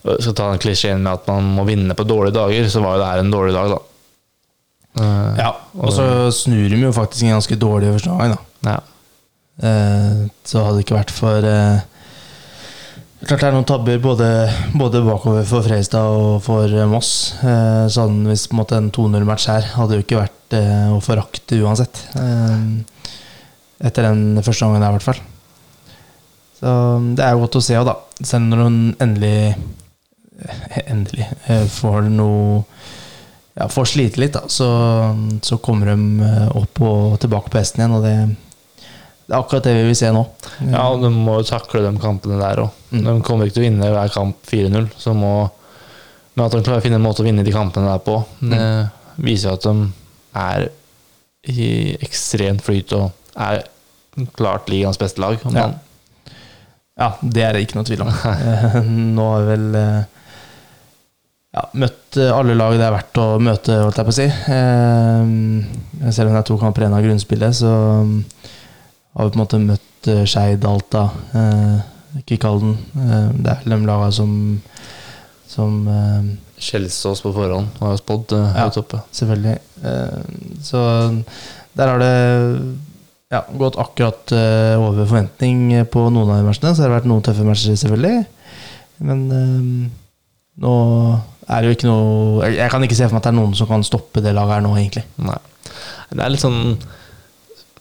Skal 0.00 0.32
ta 0.34 0.46
den 0.50 0.60
klisjeen 0.62 1.02
med 1.04 1.12
at 1.18 1.26
man 1.28 1.50
må 1.58 1.64
vinne 1.68 1.94
på 1.96 2.06
dårlige 2.08 2.36
dager, 2.38 2.68
så 2.72 2.80
var 2.80 2.96
jo 2.96 3.02
det 3.02 3.08
her 3.10 3.22
en 3.24 3.32
dårlig 3.34 3.52
dag, 3.56 3.74
da. 3.74 3.80
Eh, 5.00 5.34
Ja, 5.44 5.50
Og 5.78 5.92
så 5.94 6.06
snur 6.34 6.68
de 6.72 6.78
jo 6.80 6.92
faktisk 6.96 7.22
en 7.26 7.36
ganske 7.36 7.58
dårlig 7.60 7.92
første 7.92 8.10
gang, 8.16 8.34
da. 8.34 8.70
ja. 8.72 8.80
Eh, 9.60 10.20
så 10.48 10.62
hadde 10.64 10.78
det 10.78 10.86
ikke 10.86 10.96
vært 10.96 11.12
for 11.12 11.44
eh, 11.44 11.82
Klart 13.20 13.42
det 13.42 13.48
er 13.50 13.52
noen 13.52 13.66
tabber 13.68 13.98
både, 14.00 14.26
både 14.80 15.02
bakover 15.04 15.44
for 15.44 15.60
Fredrikstad 15.60 16.14
og 16.16 16.38
for 16.40 16.72
Moss. 16.88 17.10
Så 17.42 18.00
hadde 18.00 18.14
den 18.14 18.30
hvis 18.30 18.46
på 18.48 18.54
en 18.56 18.60
måte 18.62 18.78
en 18.80 18.88
2-0-match 18.96 19.44
her 19.52 19.66
hadde 19.74 19.98
jo 19.98 20.04
ikke 20.06 20.22
vært 20.22 20.56
å 20.56 20.96
forakte 21.04 21.58
uansett. 21.60 22.00
Etter 23.76 24.08
den 24.08 24.40
første 24.40 24.64
gangen 24.64 24.80
der, 24.80 24.88
i 24.88 24.96
hvert 24.96 25.04
fall. 25.10 25.20
Så 26.62 26.72
det 27.16 27.26
er 27.26 27.36
jo 27.36 27.44
godt 27.44 27.60
å 27.60 27.62
se 27.68 27.76
òg, 27.76 27.90
da. 27.90 27.98
Selv 28.24 28.48
når 28.48 28.64
hun 28.64 28.80
endelig 29.04 29.34
Endelig 30.86 31.26
eh, 31.46 31.66
får 31.70 32.08
noe 32.12 32.64
ja, 33.58 33.66
får 33.68 33.88
slite 33.90 34.20
litt, 34.22 34.32
da, 34.36 34.44
så, 34.48 34.66
så 35.44 35.58
kommer 35.60 35.90
de 35.90 36.24
eh, 36.24 36.52
opp 36.56 36.80
og 36.86 37.16
tilbake 37.20 37.50
på 37.52 37.58
hesten 37.60 37.82
igjen, 37.82 37.96
og 37.98 38.04
det, 38.06 38.14
Det 39.26 39.34
er 39.34 39.38
akkurat 39.40 39.66
det 39.66 39.74
vi 39.76 39.88
vil 39.88 39.98
se 39.98 40.12
nå. 40.14 40.22
Ja, 40.70 40.84
og 40.88 41.02
de 41.04 41.10
må 41.12 41.40
jo 41.40 41.48
takle 41.50 41.82
de 41.84 41.90
kampene 42.00 42.38
der 42.40 42.62
òg. 42.64 42.78
Mm. 42.94 43.02
De 43.04 43.16
kommer 43.26 43.46
ikke 43.46 43.58
til 43.58 43.64
å 43.64 43.68
vinne 43.68 43.90
hver 43.92 44.14
kamp 44.14 44.38
4-0, 44.48 44.88
så 44.98 45.14
må 45.14 45.32
Men 46.34 46.46
at 46.46 46.54
de 46.54 46.62
klarer 46.62 46.80
å 46.80 46.84
finne 46.84 46.96
en 47.00 47.04
måte 47.04 47.20
å 47.24 47.26
vinne 47.26 47.42
de 47.44 47.52
kampene 47.52 47.90
der 47.90 48.00
på, 48.06 48.14
det 48.40 48.62
viser 49.20 49.50
jo 49.50 49.56
at 49.58 49.64
de 49.66 49.74
er 50.40 50.68
i 51.50 51.66
ekstremt 52.06 52.62
flyt 52.64 52.94
og 52.96 53.10
er 53.34 53.64
klart 54.38 54.70
ligaens 54.70 54.98
beste 55.00 55.20
lag. 55.20 55.40
om 55.44 55.56
Ja. 55.58 55.68
Ja, 57.00 57.14
det 57.22 57.42
er 57.42 57.56
det 57.56 57.62
ikke 57.64 57.78
noe 57.78 57.88
tvil 57.88 58.02
om. 58.04 58.10
Eh, 58.30 58.80
Nå 58.84 59.26
har 59.32 59.46
vel 59.48 59.66
eh, 59.78 60.19
ja, 61.56 61.64
møtt 61.82 62.16
eh, 62.20 62.30
alle 62.30 62.54
lag 62.54 62.76
det 62.78 62.84
er 62.86 62.94
verdt 62.94 63.18
å 63.22 63.26
møte, 63.42 63.78
holdt 63.82 63.98
jeg 64.00 64.06
på 64.08 64.12
å 64.14 64.18
si. 64.18 64.26
Eh, 64.56 66.10
Selv 66.14 66.30
om 66.30 66.34
det 66.36 66.40
er 66.42 66.48
to 66.48 66.58
kamper 66.60 66.84
igjen 66.86 66.96
av 66.96 67.02
grunnspillet, 67.04 67.56
så 67.58 67.70
mm, 68.06 68.18
har 69.18 69.26
vi 69.26 69.32
på 69.34 69.38
en 69.38 69.42
måte 69.42 69.60
møtt 69.64 70.10
eh, 70.12 70.22
Skeid, 70.30 70.64
Alta, 70.68 71.08
eh, 71.36 72.22
Kvikalden. 72.26 72.76
Eh, 72.94 73.26
Det 73.40 73.50
er 73.56 73.64
vel 73.64 73.74
de 73.76 73.88
lagene 73.90 74.12
som, 74.14 74.36
som 75.50 75.80
eh, 75.90 76.30
Kjelsås 76.60 77.22
på 77.24 77.32
forhånd 77.32 77.70
har 77.80 77.94
jo 77.94 77.98
spådd 78.02 78.34
uh, 78.36 78.50
Ja. 78.58 78.66
oppe. 78.76 78.98
Selvfølgelig. 79.16 79.56
Eh, 79.80 80.18
Så 80.66 80.80
der 81.78 81.88
har 81.88 81.98
det 82.02 82.10
ja, 83.32 83.40
gått 83.56 83.78
akkurat 83.80 84.32
eh, 84.36 84.74
over 84.76 85.06
forventning 85.06 85.70
på 85.88 86.02
noen 86.12 86.28
av 86.34 86.40
de 86.42 86.48
matchene. 86.50 86.74
Så 86.76 86.82
har 86.84 86.90
det 86.90 86.98
vært 86.98 87.08
noen 87.08 87.24
tøffe 87.24 87.46
matcher, 87.46 87.78
selvfølgelig. 87.80 88.26
Men 89.08 89.22
eh, 89.32 89.90
nå 90.60 90.74
er 91.50 91.60
det 91.62 91.68
jo 91.70 91.74
ikke 91.76 91.88
noe 91.90 92.48
Jeg 92.54 92.70
kan 92.72 92.84
ikke 92.86 92.96
se 92.98 93.06
for 93.08 93.16
meg 93.16 93.20
at 93.22 93.28
det 93.28 93.32
er 93.34 93.38
noen 93.40 93.54
som 93.58 93.68
kan 93.70 93.82
stoppe 93.86 94.22
det 94.24 94.32
laget 94.36 94.56
her 94.58 94.64
nå, 94.64 94.72
egentlig. 94.78 95.04
Nei. 95.26 95.36
Det 96.10 96.22
er 96.24 96.32
litt 96.34 96.42
sånn, 96.42 96.62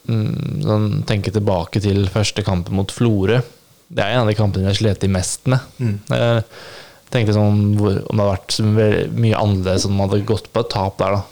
mm, 0.09 0.59
sånn 0.65 0.89
Tenke 1.09 1.33
tilbake 1.35 1.81
til 1.83 2.05
første 2.11 2.43
kampen 2.45 2.77
mot 2.79 2.91
Florø. 2.93 3.39
Det 3.89 4.03
er 4.05 4.13
en 4.15 4.23
av 4.25 4.29
de 4.29 4.38
kampene 4.38 4.69
jeg 4.69 4.81
slitt 4.83 5.05
mest 5.09 5.47
med. 5.49 5.63
Jeg 5.81 6.43
tenkte 7.09 7.33
sånn 7.33 7.61
hvor, 7.79 7.95
om 8.09 8.19
det 8.19 8.25
hadde 8.25 8.73
vært 8.75 9.13
mye 9.17 9.39
annerledes 9.39 9.88
om 9.89 9.95
man 9.97 10.11
hadde 10.11 10.27
gått 10.29 10.51
på 10.53 10.61
et 10.61 10.69
tap 10.69 10.99
der, 11.01 11.15
da. 11.17 11.23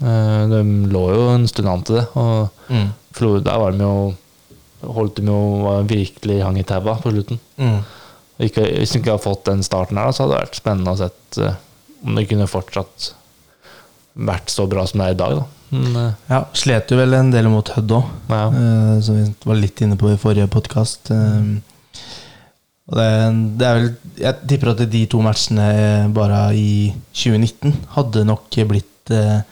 Eh, 0.00 0.46
De 0.50 0.62
lå 0.90 1.04
jo 1.14 1.28
en 1.36 1.46
stund 1.46 1.68
an 1.70 1.84
til 1.86 2.00
det, 2.00 2.06
og 2.18 2.48
Mm. 2.70 2.90
Florø 3.14 3.40
der 3.42 3.58
var 3.58 3.72
de 3.74 3.82
jo 3.82 4.14
Holdt 4.80 5.16
de 5.18 5.26
jo 5.26 5.38
var 5.64 5.82
virkelig 5.84 6.38
hang 6.42 6.56
i 6.56 6.62
taua 6.64 6.94
på 7.02 7.10
slutten. 7.12 7.36
Mm. 7.58 7.80
Ikke, 8.40 8.62
hvis 8.78 8.94
de 8.94 8.98
ikke 9.02 9.10
hadde 9.12 9.24
fått 9.26 9.42
den 9.44 9.60
starten 9.62 9.98
her, 10.00 10.08
så 10.16 10.22
hadde 10.24 10.38
det 10.38 10.44
vært 10.46 10.56
spennende 10.56 10.94
å 10.94 10.96
sett 10.96 11.36
eh, 11.44 11.58
om 12.04 12.16
det 12.18 12.28
kunne 12.30 12.48
fortsatt 12.50 13.12
vært 14.20 14.50
så 14.52 14.66
bra 14.70 14.84
som 14.88 15.00
det 15.02 15.08
er 15.10 15.16
i 15.16 15.20
dag. 15.20 15.36
Da. 15.40 15.46
Men, 15.70 15.96
eh, 15.96 16.12
Ja, 16.32 16.44
slet 16.52 16.90
jo 16.90 16.98
vel 16.98 17.14
en 17.14 17.30
del 17.30 17.48
mot 17.52 17.68
Hødd 17.76 17.92
òg, 18.00 18.08
ja. 18.30 18.44
som 19.04 19.20
vi 19.20 19.28
var 19.46 19.60
litt 19.60 19.80
inne 19.84 19.96
på 20.00 20.10
i 20.12 20.18
forrige 20.20 20.50
podkast. 20.50 21.12
Og 22.90 22.98
det, 22.98 23.10
det 23.58 23.66
er 23.66 23.76
vel 23.78 23.90
Jeg 24.18 24.48
tipper 24.50 24.72
at 24.72 24.80
de 24.90 25.04
to 25.10 25.20
matchene 25.22 25.66
bare 26.14 26.40
i 26.58 26.90
2019 27.14 27.76
hadde 27.94 28.24
nok 28.26 28.58
blitt 28.70 29.14
eh, 29.14 29.44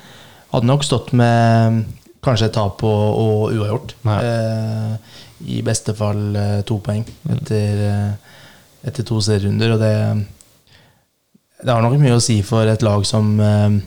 Hadde 0.51 0.67
nok 0.67 0.83
stått 0.87 1.13
med 1.13 1.85
kanskje 2.25 2.49
et 2.49 2.55
tap 2.57 2.83
og, 2.87 3.05
og 3.21 3.55
uavgjort. 3.55 3.93
Eh, 4.17 5.19
I 5.55 5.61
beste 5.67 5.95
fall 5.97 6.23
eh, 6.41 6.61
to 6.67 6.79
poeng 6.83 7.05
etter, 7.31 7.83
eh, 7.85 8.41
etter 8.89 9.07
to 9.07 9.21
serierunder. 9.23 9.77
Og 9.77 9.83
det 9.85 9.93
Det 11.65 11.73
har 11.75 11.83
nok 11.83 11.97
mye 11.99 12.15
å 12.17 12.23
si 12.23 12.37
for 12.47 12.69
et 12.71 12.83
lag 12.87 13.03
som 13.09 13.33
eh, 13.43 13.79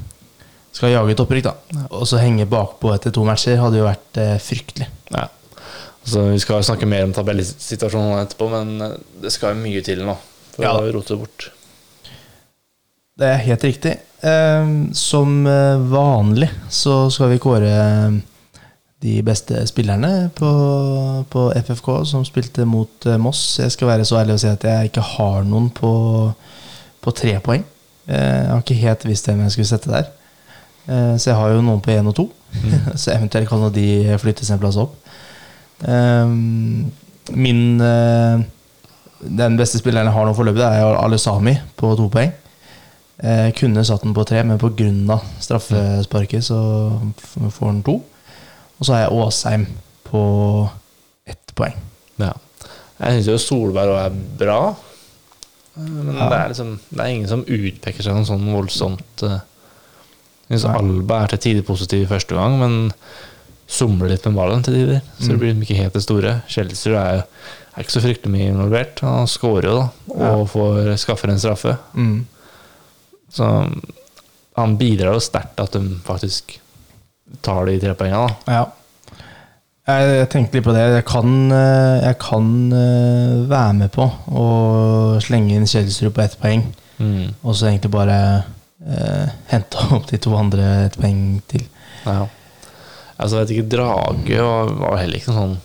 skal 0.76 0.92
jage 0.94 1.14
et 1.16 1.22
opprykk, 1.24 1.46
da. 1.48 1.86
Og 1.96 2.04
så 2.10 2.20
henge 2.20 2.48
bakpå 2.52 2.92
etter 2.96 3.14
to 3.16 3.24
matcher 3.28 3.60
hadde 3.62 3.80
jo 3.80 3.86
vært 3.88 4.20
eh, 4.20 4.36
fryktelig. 4.44 4.90
Ja. 5.14 5.28
Altså, 6.02 6.26
vi 6.34 6.40
skal 6.42 6.64
snakke 6.66 6.88
mer 6.90 7.06
om 7.06 7.14
tabellsituasjonen 7.16 8.24
etterpå, 8.26 8.50
men 8.52 8.74
eh, 8.88 8.96
det 9.24 9.32
skal 9.36 9.56
jo 9.56 9.64
mye 9.64 9.84
til 9.86 10.04
nå 10.08 10.18
for 10.56 10.66
Ja. 10.68 10.74
å 10.82 10.92
rote 10.92 11.14
det 11.16 11.20
bort. 11.22 11.48
Det 13.22 13.28
er 13.30 13.44
helt 13.46 13.64
riktig. 13.68 13.92
Som 14.98 15.44
vanlig 15.92 16.48
så 16.74 16.94
skal 17.14 17.32
vi 17.34 17.40
kåre 17.42 17.70
de 19.02 19.14
beste 19.26 19.62
spillerne 19.70 20.30
på, 20.38 20.50
på 21.30 21.44
FFK 21.58 21.90
som 22.10 22.26
spilte 22.26 22.66
mot 22.70 23.08
Moss. 23.22 23.42
Jeg 23.62 23.74
skal 23.74 23.90
være 23.92 24.06
så 24.08 24.20
ærlig 24.22 24.36
å 24.38 24.42
si 24.44 24.50
at 24.50 24.66
jeg 24.66 24.90
ikke 24.92 25.04
har 25.16 25.46
noen 25.50 25.70
på, 25.74 25.92
på 27.02 27.14
tre 27.16 27.36
poeng. 27.44 27.64
Eh, 28.08 28.18
jeg 28.18 28.50
har 28.52 28.64
ikke 28.64 28.82
helt 28.82 29.06
visst 29.10 29.30
hvem 29.30 29.44
jeg 29.46 29.56
skulle 29.56 29.72
sette 29.72 29.92
der. 29.92 30.10
Eh, 30.88 31.16
så 31.18 31.32
jeg 31.32 31.38
har 31.40 31.54
jo 31.54 31.64
noen 31.66 31.82
på 31.84 31.94
én 31.94 32.10
og 32.10 32.16
to. 32.18 32.28
så 33.02 33.14
eventuelt 33.16 33.50
kan 33.50 33.66
jo 33.66 33.72
de 33.74 34.18
flyttes 34.22 34.52
en 34.52 34.62
plass 34.62 34.80
opp. 34.82 34.98
Eh, 35.82 36.34
min 37.32 37.64
eh, 37.82 38.44
Den 39.22 39.58
beste 39.58 39.78
spilleren 39.78 40.10
jeg 40.10 40.16
har 40.16 40.26
nå 40.26 40.34
foreløpig, 40.34 40.64
er 40.66 40.98
Alesami 40.98 41.54
på 41.78 41.94
to 41.98 42.08
poeng. 42.10 42.32
Jeg 43.22 43.54
kunne 43.54 43.84
satt 43.86 44.02
den 44.02 44.16
på 44.18 44.24
tre, 44.26 44.42
men 44.42 44.58
pga. 44.58 45.20
straffesparket 45.38 46.42
så 46.42 46.58
får 47.54 47.68
den 47.68 47.84
to. 47.86 48.00
Og 48.80 48.86
så 48.88 48.96
har 48.96 49.04
jeg 49.04 49.14
Åsheim 49.14 49.68
på 50.10 50.22
ett 51.30 51.54
poeng. 51.54 51.78
Ja. 52.18 52.32
Jeg 52.98 53.20
syns 53.20 53.30
jo 53.30 53.38
Solberg 53.38 53.94
òg 53.94 54.00
er 54.08 54.18
bra, 54.42 54.58
men 55.76 56.16
Ja. 56.16 56.30
det, 56.30 56.38
er 56.40 56.48
liksom, 56.52 56.80
det 56.92 57.00
er 57.00 57.08
ingen 57.14 57.28
som 57.32 57.44
utpeker 57.46 58.04
seg 58.04 58.14
noe 58.16 58.26
sånn 58.28 58.48
voldsomt. 58.54 59.24
eh. 59.24 59.40
Jeg 60.50 60.60
syns 60.60 60.76
Alba 60.76 61.24
er 61.24 61.28
til 61.28 61.38
tider 61.40 61.62
positiv 61.64 62.02
i 62.04 62.10
første 62.10 62.36
gang, 62.36 62.58
men 62.60 62.94
somler 63.72 64.10
litt 64.10 64.26
med 64.26 64.36
ballen 64.36 64.64
til 64.64 64.74
tider. 64.74 65.02
Så 65.20 65.28
det 65.30 65.36
Mm. 65.36 65.40
blir 65.40 65.54
liksom 65.54 65.64
ikke 65.64 65.78
helt 65.82 65.94
det 65.94 66.04
store. 66.04 66.34
Kjelsrud 66.50 66.96
er, 67.00 67.24
er 67.78 67.84
ikke 67.84 67.96
så 67.96 68.02
fryktelig 68.04 68.32
mye 68.34 68.50
involvert. 68.52 69.00
Han 69.00 69.28
skårer 69.28 69.64
jo, 69.64 69.78
da, 70.10 70.32
og 70.36 70.50
får, 70.50 70.98
skaffer 71.00 71.30
en 71.32 71.40
straffe. 71.40 71.78
Mm. 71.96 72.26
Så 73.32 73.48
han 74.58 74.78
bidrar 74.78 75.14
jo 75.14 75.20
sterkt 75.24 75.58
at 75.64 75.72
de 75.72 75.80
faktisk 76.04 76.58
tar 77.42 77.66
de 77.66 77.80
tre 77.80 77.94
poengene. 77.96 78.36
Ja. 78.46 78.66
Jeg, 79.90 80.28
tenkte 80.30 80.60
litt 80.60 80.66
på 80.68 80.74
det. 80.76 80.84
Jeg 80.94 81.06
kan, 81.10 81.32
eh, 81.52 82.04
jeg 82.06 82.18
kan 82.22 82.48
eh, 82.78 83.38
være 83.50 83.74
med 83.80 83.92
på 83.96 84.06
å 84.38 84.46
slenge 85.24 85.56
inn 85.58 85.66
Kjelsrud 85.70 86.14
på 86.18 86.24
ett 86.26 86.38
poeng, 86.42 86.68
Mm. 87.02 87.32
og 87.42 87.56
så 87.58 87.66
egentlig 87.72 87.90
bare 87.96 88.16
eh, 88.86 89.30
hente 89.50 89.80
opp 89.96 90.06
de 90.12 90.20
to 90.22 90.36
andre 90.38 90.68
et 90.86 90.98
poeng 91.02 91.40
til. 91.50 91.64
Ja. 92.06 92.28
Altså, 93.18 93.40
jeg 93.40 93.48
vet 93.48 93.54
ikke, 93.56 93.70
Drage 93.74 94.38
var, 94.46 94.70
var 94.84 95.00
heller 95.02 95.18
ikke 95.18 95.30
noe 95.34 95.40
sånn 95.40 95.56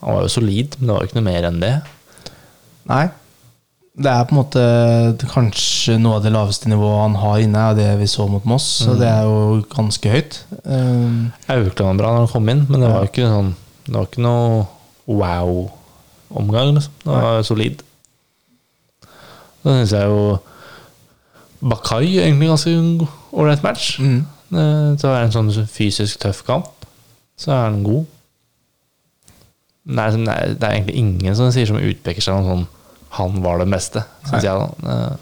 Han 0.00 0.14
var 0.16 0.22
jo 0.26 0.32
solid, 0.34 0.74
men 0.78 0.88
det 0.88 0.94
var 0.96 1.04
jo 1.04 1.08
ikke 1.08 1.18
noe 1.20 1.26
mer 1.28 1.46
enn 1.48 1.60
det. 1.62 1.72
Nei. 2.90 3.04
Det 3.94 4.10
er 4.10 4.24
på 4.26 4.34
en 4.34 4.40
måte 4.40 4.62
kanskje 5.30 5.94
noe 6.02 6.16
av 6.18 6.24
det 6.24 6.32
laveste 6.34 6.66
nivået 6.66 6.98
han 7.04 7.14
har 7.20 7.42
inne, 7.44 7.60
er 7.70 7.76
det 7.78 7.90
vi 8.00 8.08
så 8.10 8.24
mot 8.26 8.44
Moss. 8.44 8.64
Så 8.82 8.90
Mm. 8.90 8.98
det 8.98 9.08
er 9.08 9.22
jo 9.22 9.64
ganske 9.70 10.10
høyt. 10.10 10.38
Um, 10.64 11.32
Aukland 11.48 11.86
var 11.86 12.00
bra 12.02 12.10
når 12.10 12.18
han 12.24 12.32
kom 12.32 12.48
inn, 12.48 12.66
men 12.68 12.80
det 12.80 12.90
var 12.90 13.04
jo 13.04 13.10
ikke 13.12 13.28
sånn 13.30 13.54
Det 13.86 13.92
var 13.94 14.06
ikke 14.08 14.22
noe 14.24 14.66
wow-omgang, 15.06 16.74
liksom. 16.74 16.92
Det 17.04 17.12
var 17.12 17.42
solid. 17.42 17.82
Så 19.62 19.68
syns 19.70 19.92
jeg 19.92 20.08
jo 20.08 20.38
Bakai 21.64 22.18
egentlig 22.18 22.48
ganske 22.48 23.08
ålreit 23.32 23.62
match. 23.62 23.98
mm. 24.00 24.24
Eh, 24.54 24.58
er 24.58 24.96
å 24.96 25.12
være 25.14 25.24
en 25.24 25.32
sånn 25.32 25.66
fysisk 25.66 26.18
tøff 26.20 26.44
kamp, 26.46 26.66
så 27.36 27.50
er 27.52 27.70
den 27.70 27.84
god. 27.84 28.06
Det 29.86 29.98
er, 29.98 30.10
det 30.54 30.62
er 30.62 30.70
egentlig 30.72 30.94
ingen 30.96 31.36
som 31.36 31.50
sier 31.52 31.66
som 31.66 31.76
utpeker 31.76 32.22
seg 32.22 32.34
noen 32.34 32.46
sånn 32.50 32.66
Han 33.18 33.38
var 33.44 33.60
det 33.62 33.68
beste, 33.70 34.02
syns 34.28 34.42
jeg. 34.46 34.58
da 34.58 34.90
Eh, 34.94 35.20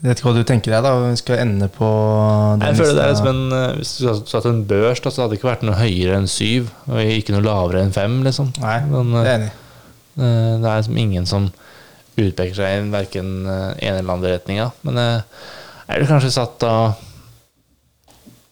Jeg 0.00 0.08
vet 0.08 0.20
ikke 0.22 0.30
hva 0.30 0.36
du 0.38 0.44
tenker 0.48 0.72
deg, 0.72 0.84
da. 0.86 0.90
Vi 1.10 1.16
skal 1.20 1.42
ende 1.42 1.66
på 1.72 1.88
den 2.56 2.62
Jeg 2.70 2.76
føler 2.78 2.94
det 2.96 3.02
er 3.04 3.10
liksom 3.12 3.30
en 3.34 3.52
eh, 3.56 3.74
Hvis 3.76 3.90
du 4.00 4.30
satt 4.32 4.46
en 4.48 4.62
børs, 4.68 5.00
da, 5.04 5.10
så 5.12 5.22
hadde 5.22 5.34
det 5.34 5.40
ikke 5.40 5.50
vært 5.50 5.64
noe 5.68 5.76
høyere 5.76 6.16
enn 6.20 6.28
syv, 6.30 6.70
og 6.88 7.00
ikke 7.04 7.34
noe 7.36 7.44
lavere 7.44 7.82
enn 7.84 7.92
fem, 7.92 8.20
liksom. 8.24 8.52
Nei, 8.62 8.78
Men, 8.88 9.12
det 9.12 9.20
eh, 9.20 9.28
er 9.28 9.34
enig. 9.38 9.50
Eh, 10.20 10.54
Det 10.64 10.70
er 10.72 10.86
som 10.88 10.96
ingen 11.04 11.26
som 11.28 11.50
utpeker 12.20 12.56
seg 12.56 12.78
i 12.80 12.88
verken 12.92 13.28
en 13.48 13.94
eller 13.94 14.12
andre 14.16 14.32
retninga. 14.38 14.70
Men 14.88 14.98
eh, 15.00 15.44
jeg 15.86 16.00
ville 16.00 16.10
kanskje 16.14 16.32
satt 16.34 16.56
da 16.64 16.74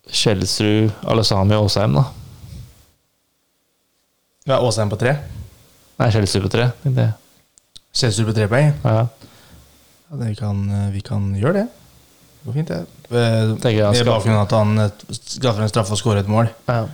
Kjelsrud, 0.08 0.92
Alesami 1.04 1.56
og 1.56 1.66
Åsheim, 1.68 1.97
da. 1.99 2.04
Ja, 4.49 4.61
Åsheim 4.64 4.88
på 4.92 4.97
tre. 5.00 5.16
Nei, 5.99 6.11
Kjelsrud 6.14 6.45
på 6.47 6.50
tre. 6.52 6.69
tenkte 6.83 7.05
jeg. 7.09 7.12
Kjelsrud 7.99 8.28
på 8.31 8.35
tre 8.38 8.49
poeng. 8.52 8.73
Ja, 8.85 9.07
Ja, 10.09 10.17
det 10.23 10.38
kan, 10.38 10.61
vi 10.95 11.00
kan 11.05 11.35
gjøre 11.37 11.52
det. 11.59 11.67
Det 12.38 12.47
går 12.47 12.55
fint, 12.55 12.69
det. 12.69 12.78
Eh, 13.11 13.90
Med 13.93 14.07
bakgrunn 14.07 14.38
at 14.40 14.55
han 14.57 14.78
eh, 14.78 14.90
skaffer 15.12 15.62
en 15.67 15.69
straffe 15.69 15.93
og 15.93 15.99
skårer 16.00 16.23
et 16.23 16.28
mål. 16.33 16.49
ja. 16.69 16.87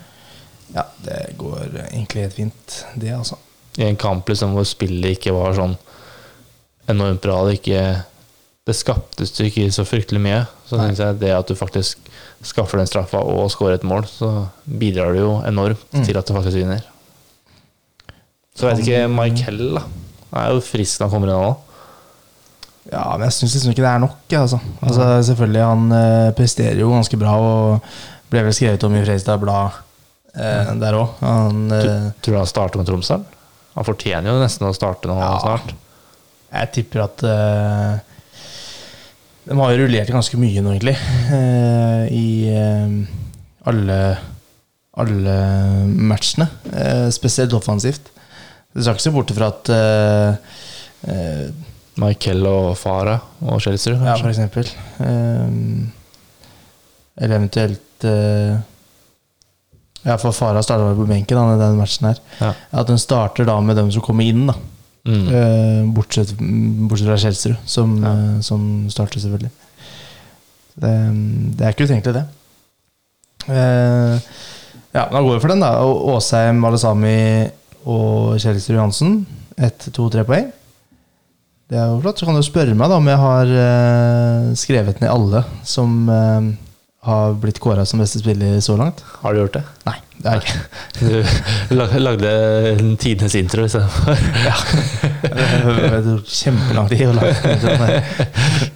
Ja, 0.74 0.82
det 1.04 1.36
går 1.38 1.68
egentlig 1.92 2.22
helt 2.24 2.34
fint, 2.34 2.72
det, 2.98 3.12
altså. 3.14 3.36
I 3.78 3.84
en 3.86 3.96
kamp 4.00 4.26
liksom 4.28 4.56
hvor 4.56 4.64
spillet 4.66 5.18
ikke 5.20 5.30
var 5.36 5.52
sånn 5.54 5.76
enormt 6.90 7.20
bra. 7.22 7.36
Det, 7.46 7.60
ikke, 7.60 7.82
det 8.66 8.74
skaptes 8.74 9.30
jo 9.38 9.46
ikke 9.46 9.68
så 9.70 9.84
fryktelig 9.86 10.22
mye. 10.24 10.40
Så 10.66 10.80
syns 10.80 10.98
jeg 11.04 11.20
det 11.20 11.30
at 11.36 11.46
du 11.46 11.54
faktisk 11.54 11.98
skaffer 12.42 12.80
den 12.80 12.88
straffa 12.90 13.20
og 13.22 13.46
skårer 13.54 13.78
et 13.78 13.86
mål, 13.86 14.08
så 14.10 14.48
bidrar 14.66 15.14
det 15.14 15.22
jo 15.22 15.36
enormt 15.46 15.84
Mm. 15.94 16.04
til 16.08 16.18
at 16.18 16.26
du 16.26 16.34
faktisk 16.34 16.56
vinner. 16.58 16.82
Så 18.54 18.68
vet 18.70 18.82
ikke 18.84 19.04
Michael, 19.10 19.62
da. 19.76 19.82
Han 20.34 20.40
er 20.44 20.52
jo 20.54 20.60
frisk 20.62 21.00
når 21.00 21.08
han 21.08 21.14
kommer 21.14 21.30
inn 21.32 21.40
nå. 21.42 21.54
Ja, 22.92 23.04
men 23.16 23.24
jeg 23.26 23.34
syns 23.38 23.54
liksom 23.56 23.72
ikke 23.72 23.82
det 23.82 23.90
er 23.90 24.02
nok. 24.02 24.16
Altså. 24.38 24.58
Altså, 24.84 25.06
selvfølgelig, 25.30 25.62
han 25.64 25.84
eh, 25.96 26.28
presterer 26.36 26.78
jo 26.82 26.90
ganske 26.92 27.18
bra 27.18 27.32
og 27.40 27.86
ble 28.30 28.42
vel 28.44 28.54
skrevet 28.56 28.84
om 28.86 28.94
i 28.94 29.00
Fredrikstad 29.02 29.40
Blad 29.42 29.78
eh, 30.36 30.72
der 30.82 30.98
òg. 31.00 31.14
Han 31.24 31.64
eh, 31.72 32.10
Tror 32.22 32.36
du 32.36 32.40
han 32.42 32.50
starter 32.50 32.78
med 32.82 32.86
Tromsø? 32.90 33.16
Han 33.74 33.88
fortjener 33.88 34.30
jo 34.30 34.42
nesten 34.42 34.68
å 34.68 34.74
starte 34.76 35.08
nå 35.10 35.16
Ja. 35.18 35.32
snart. 35.42 35.72
Jeg 36.54 36.70
tipper 36.76 37.00
at 37.08 37.24
De 39.44 39.56
har 39.58 39.72
jo 39.74 39.80
rullert 39.82 40.12
ganske 40.14 40.38
mye 40.40 40.62
nå, 40.62 40.76
egentlig. 40.76 40.94
eh, 41.34 42.04
I 42.14 42.54
alle, 43.68 43.98
alle 45.02 45.34
matchene. 46.12 46.46
spesielt 47.12 47.52
offensivt. 47.56 48.12
Du 48.74 48.82
skal 48.82 48.96
ikke 48.96 49.04
se 49.06 49.12
bort 49.14 49.30
fra 49.36 49.48
at 49.52 49.70
uh, 49.70 50.34
uh, 51.08 51.46
Michael 52.02 52.46
og 52.50 52.72
Farah 52.80 53.22
og 53.46 53.60
Chelsea, 53.62 53.94
Ja, 53.94 54.16
for 54.18 54.28
eksempel. 54.32 54.66
Ehm, 55.04 55.90
eller 57.16 57.36
eventuelt 57.38 58.06
uh, 58.08 58.56
Ja, 60.04 60.16
for 60.18 60.34
Farah 60.34 60.60
starta 60.66 60.88
vel 60.88 60.98
på 60.98 61.06
benken 61.08 61.38
da, 61.38 61.44
i 61.54 61.60
den 61.62 61.78
matchen 61.78 62.08
her. 62.10 62.18
Ja. 62.42 62.50
At 62.82 62.90
hun 62.90 62.98
starter 62.98 63.46
da 63.48 63.54
med 63.62 63.78
dem 63.78 63.92
som 63.94 64.02
kommer 64.04 64.26
inn, 64.26 64.48
da. 64.50 64.56
Mm. 65.06 65.22
Uh, 65.30 65.94
bortsett, 65.94 66.34
bortsett 66.40 67.08
fra 67.08 67.20
Kjelsrud, 67.22 67.56
som, 67.68 67.94
Ja. 68.02 68.10
uh, 68.10 68.40
som 68.44 68.66
starter, 68.92 69.22
selvfølgelig. 69.22 69.52
Det, 70.74 70.92
det 71.56 71.64
er 71.64 71.72
ikke 71.76 71.86
utenkelig, 71.86 72.14
det. 72.18 72.26
Ja, 74.94 75.04
da 75.10 75.20
går 75.20 75.34
vi 75.36 75.40
for 75.42 75.52
den, 75.52 75.62
da. 75.62 75.70
Åsheim, 75.84 76.64
Alesami 76.66 77.14
og 77.84 78.36
Kjelsrud 78.40 78.78
Johansen. 78.78 79.16
Ett, 79.56 79.88
to, 79.94 80.08
tre 80.12 80.24
poeng. 80.26 80.50
Det 81.70 81.78
er 81.80 81.88
jo 81.90 82.00
flott. 82.02 82.20
Så 82.20 82.28
kan 82.28 82.36
du 82.36 82.44
spørre 82.44 82.76
meg 82.76 82.90
da 82.92 82.98
om 83.00 83.08
jeg 83.08 83.20
har 83.20 83.54
eh, 83.64 84.52
skrevet 84.58 85.00
ned 85.02 85.12
alle 85.12 85.44
som 85.66 86.08
eh, 86.12 86.50
har 87.08 87.36
blitt 87.40 87.60
kåra 87.62 87.84
som 87.88 88.00
beste 88.02 88.20
spiller 88.22 88.60
så 88.64 88.76
langt. 88.80 89.04
Har 89.20 89.34
du 89.34 89.42
gjort 89.42 89.58
det? 89.58 89.64
Nei, 89.88 89.96
det 90.18 90.30
har 90.30 90.40
jeg 90.40 90.44
ikke. 90.48 90.62
Du 91.70 92.00
lagde 92.00 92.32
en 92.74 92.96
tidenes 93.00 93.36
intro 93.40 93.66
istedenfor. 93.68 94.16
Det 95.24 96.00
tok 96.08 96.34
kjempelang 96.40 96.88
tid 96.92 97.06
å 97.08 97.16
lage 97.18 97.36
den. 97.44 98.70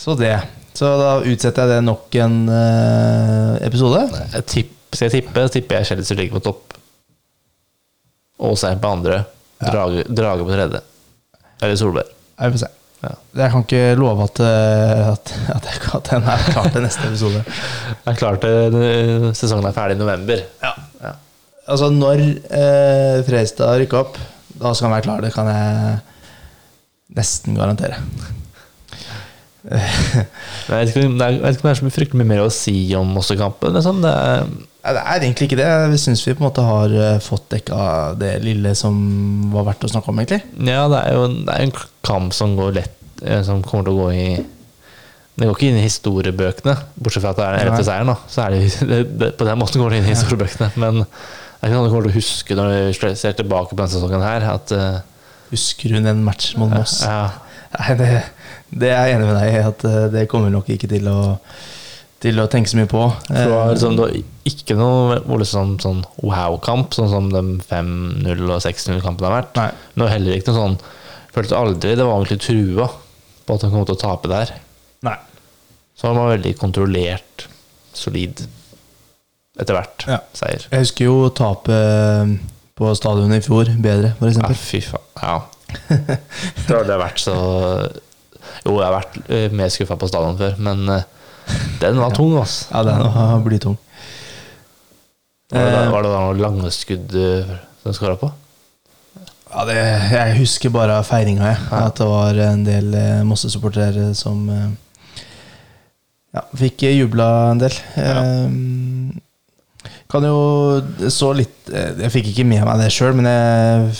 Så 0.00 0.14
det. 0.16 0.36
Så 0.74 0.88
da 0.96 1.16
utsetter 1.28 1.66
jeg 1.66 1.74
det 1.74 1.80
nok 1.84 2.14
en 2.22 2.36
eh, 2.54 3.56
episode. 3.66 4.06
Jeg 4.36 4.46
tipp, 4.48 4.76
skal 4.94 5.08
jeg 5.10 5.18
tippe, 5.18 5.48
tipper 5.52 5.80
jeg 5.80 5.90
Kjellister 5.90 6.16
ligger 6.18 6.38
på 6.38 6.44
topp. 6.46 6.69
Åsheim 8.48 8.80
på 8.80 8.92
andre. 8.96 9.22
Drage, 9.60 10.04
Drage 10.08 10.44
på 10.46 10.52
tredje. 10.54 10.80
Eller 11.60 11.76
Solberg. 11.76 12.12
Jeg 12.40 12.54
får 12.54 12.62
se. 12.62 12.70
Ja. 13.00 13.10
Jeg 13.40 13.52
kan 13.52 13.62
ikke 13.64 13.82
love 13.96 14.24
at, 14.26 14.40
eh, 14.44 15.06
at, 15.08 15.32
at, 15.54 15.68
at 15.96 16.10
den 16.10 16.26
er 16.28 16.42
klar 16.52 16.68
til 16.72 16.84
neste 16.84 17.06
episode. 17.08 17.40
Den 17.44 18.10
er 18.12 18.18
klar 18.20 18.40
til 18.42 18.76
eh, 18.80 19.30
sesongen 19.36 19.68
er 19.68 19.76
ferdig 19.76 19.96
i 19.96 20.00
november. 20.00 20.42
Ja. 20.64 20.72
Ja. 21.00 21.14
Altså, 21.70 21.88
når 21.94 22.20
eh, 22.20 23.22
Fredrikstad 23.24 23.80
rykker 23.84 24.02
opp, 24.02 24.20
da 24.60 24.74
skal 24.74 24.88
han 24.90 24.96
være 24.98 25.06
klar. 25.08 25.24
Det 25.24 25.32
kan 25.36 25.48
jeg 25.48 25.96
nesten 27.16 27.56
garantere. 27.56 28.00
Jeg 29.60 30.70
vet 30.70 30.90
ikke 30.90 31.04
om 31.04 31.16
det 31.20 31.26
er, 31.26 31.36
jeg 31.36 31.42
vet 31.42 31.56
ikke 31.56 31.64
om 31.64 31.68
det 31.68 31.72
er 31.72 31.78
så 31.80 31.92
fryktelig 31.92 32.20
mye 32.20 32.30
mer 32.30 32.42
å 32.44 32.52
si 32.54 32.74
om 32.96 33.10
Mossekampen. 33.16 33.74
Liksom. 33.76 33.98
Det 34.04 34.12
er, 34.12 34.46
det 34.80 35.02
er 35.02 35.24
egentlig 35.26 35.48
ikke 35.50 35.58
det. 35.60 35.68
Vi 35.92 35.98
syns 36.00 36.22
vi 36.26 36.36
på 36.36 36.42
en 36.42 36.48
måte 36.48 36.64
har 36.64 36.94
eh, 36.96 37.18
fått 37.24 37.50
dekka 37.52 37.80
det 38.20 38.32
lille 38.44 38.72
som 38.78 38.96
var 39.52 39.68
verdt 39.68 39.84
å 39.84 39.92
snakke 39.92 40.12
om, 40.12 40.22
egentlig. 40.22 40.40
ja, 40.70 40.86
det 40.92 41.02
er 41.02 41.18
jo 41.18 41.26
det 41.34 41.56
er 41.56 41.66
en 41.66 41.76
kamp 42.06 42.36
som 42.36 42.56
går 42.58 42.78
lett 42.78 42.96
eh, 43.20 43.42
Som 43.46 43.60
kommer 43.66 43.88
til 43.88 43.98
å 43.98 44.06
gå 44.06 44.08
i 44.16 44.24
Det 44.40 45.48
går 45.48 45.54
ikke 45.58 45.68
inn 45.68 45.82
i 45.82 45.84
historiebøkene, 45.84 46.78
bortsett 46.96 47.26
fra 47.26 47.34
at 47.34 47.42
det 47.42 47.44
er 47.44 47.52
den 47.52 47.60
Nei. 47.60 47.66
ellevte 47.68 47.88
seieren. 47.90 48.14
Da. 48.14 48.32
Så 48.32 48.46
er 48.46 48.56
det, 48.56 48.64
det, 48.94 49.04
det, 49.20 49.30
på 49.36 49.48
den 49.48 49.60
måten 49.60 49.84
går 49.84 49.92
det 49.92 50.00
inn 50.00 50.08
i 50.08 50.16
historiebøkene. 50.16 50.72
Men 50.80 51.04
det 51.04 51.60
er 51.60 51.68
ikke 51.68 51.76
noe 51.76 51.88
du 51.88 51.92
kommer 51.92 52.08
til 52.08 52.14
å 52.14 52.18
huske 52.18 52.56
når 52.56 52.74
du 52.88 53.16
ser 53.20 53.36
tilbake 53.36 53.74
på 53.74 53.80
denne 53.80 53.92
sesongen 53.92 54.24
her. 54.24 54.48
At, 54.56 54.72
uh, 54.72 55.00
Husker 55.50 55.96
hun 55.96 56.06
en 56.06 56.20
match 56.24 56.54
mot 56.60 56.70
Moss? 56.70 57.00
ja, 57.02 57.26
Nei, 57.78 57.94
det, 58.00 58.08
det 58.82 58.88
er 58.90 59.06
jeg 59.10 59.18
enig 59.18 59.28
med 59.28 59.36
deg 59.38 59.52
i. 59.54 59.60
At 59.70 59.84
eh, 59.86 60.06
det 60.14 60.24
kommer 60.30 60.50
nok 60.50 60.68
ikke 60.74 60.88
til 60.90 61.06
å, 61.10 61.18
til 62.22 62.40
å 62.42 62.48
tenke 62.50 62.70
så 62.72 62.80
mye 62.80 62.90
på. 62.90 63.02
For 63.28 63.36
det 63.36 63.44
var 63.52 63.68
Eh, 63.68 63.74
liksom, 63.76 63.98
var 64.00 64.16
ikke 64.50 64.76
noe 64.78 65.20
liksom, 65.38 65.76
sånn 65.82 66.00
wow-kamp, 66.24 66.96
sånn 66.96 67.12
som 67.12 67.28
de 67.30 67.42
5-0 67.70 68.42
og 68.50 68.64
6-0-kampene 68.66 69.30
har 69.30 69.36
vært. 69.42 69.54
Nei. 69.60 69.68
Det 69.94 70.02
var 70.04 70.14
heller 70.16 70.38
ikke 70.40 70.54
noe 70.54 70.62
sånn 70.64 70.80
Følte 71.30 71.54
aldri 71.54 71.92
det 71.94 72.02
var 72.02 72.16
egentlig 72.18 72.40
trua 72.42 72.88
på 73.46 73.54
at 73.54 73.62
de 73.62 73.68
kom 73.70 73.84
til 73.86 73.94
å 73.94 74.00
tape 74.00 74.26
der. 74.32 74.48
Nei. 75.06 75.12
Så 75.94 76.08
det 76.08 76.16
var 76.18 76.32
veldig 76.32 76.50
kontrollert, 76.58 77.44
solid, 77.94 78.42
etter 79.62 79.76
hvert 79.78 80.08
Ja. 80.10 80.16
seier. 80.34 80.64
Jeg 80.72 80.82
husker 80.82 81.06
jo 81.06 81.28
tapet 81.30 82.34
på 82.74 82.90
stadionet 82.98 83.44
i 83.44 83.46
fjor 83.46 83.70
bedre, 83.78 84.10
for 84.18 84.34
Ja, 84.34 84.50
fy 84.58 84.80
faen. 84.82 85.06
Ja. 85.22 85.36
Det 85.90 86.72
hadde 86.74 86.90
jeg 86.92 87.00
vært 87.02 87.22
så 87.22 87.34
Jo, 88.64 88.74
jeg 88.76 88.84
har 88.86 88.94
vært 88.96 89.16
eh, 89.30 89.46
mer 89.56 89.70
skuffa 89.72 89.96
på 90.00 90.08
stadion 90.10 90.38
før, 90.40 90.56
men 90.62 90.84
eh, 90.96 91.06
den 91.80 91.98
var 92.00 92.12
tung, 92.14 92.34
altså. 92.38 92.68
Ja, 92.74 92.82
den 92.86 93.00
var 93.14 93.40
blytung. 93.44 93.78
Var 95.50 95.64
det, 95.64 95.70
da, 95.74 95.80
Eh, 95.82 95.90
var 95.90 96.04
det 96.06 96.10
da 96.12 96.20
noe 96.22 96.36
lange 96.38 96.70
skudd 96.74 97.14
eh, 97.18 97.48
skåra 97.96 98.14
på? 98.20 98.28
Ja, 99.50 99.64
det, 99.66 99.78
jeg 100.12 100.36
husker 100.38 100.70
bare 100.70 101.00
feiringa, 101.02 101.48
jeg. 101.50 101.64
At 101.74 101.98
det 101.98 102.06
var 102.06 102.38
en 102.44 102.62
del 102.66 102.92
eh, 102.94 103.22
Mosse-supportere 103.26 104.12
som 104.14 104.44
eh, 104.54 104.68
ja, 106.36 106.44
fikk 106.60 106.84
jubla 106.94 107.26
en 107.50 107.64
del. 107.64 107.74
Eh, 107.98 108.46
kan 110.10 110.24
jo 110.26 110.38
så 111.10 111.28
litt 111.38 111.68
Jeg 111.70 112.10
fikk 112.10 112.32
ikke 112.32 112.44
med 112.50 112.64
meg 112.66 112.80
det 112.82 112.88
sjøl, 112.94 113.14
men 113.18 113.26
jeg 113.30 113.90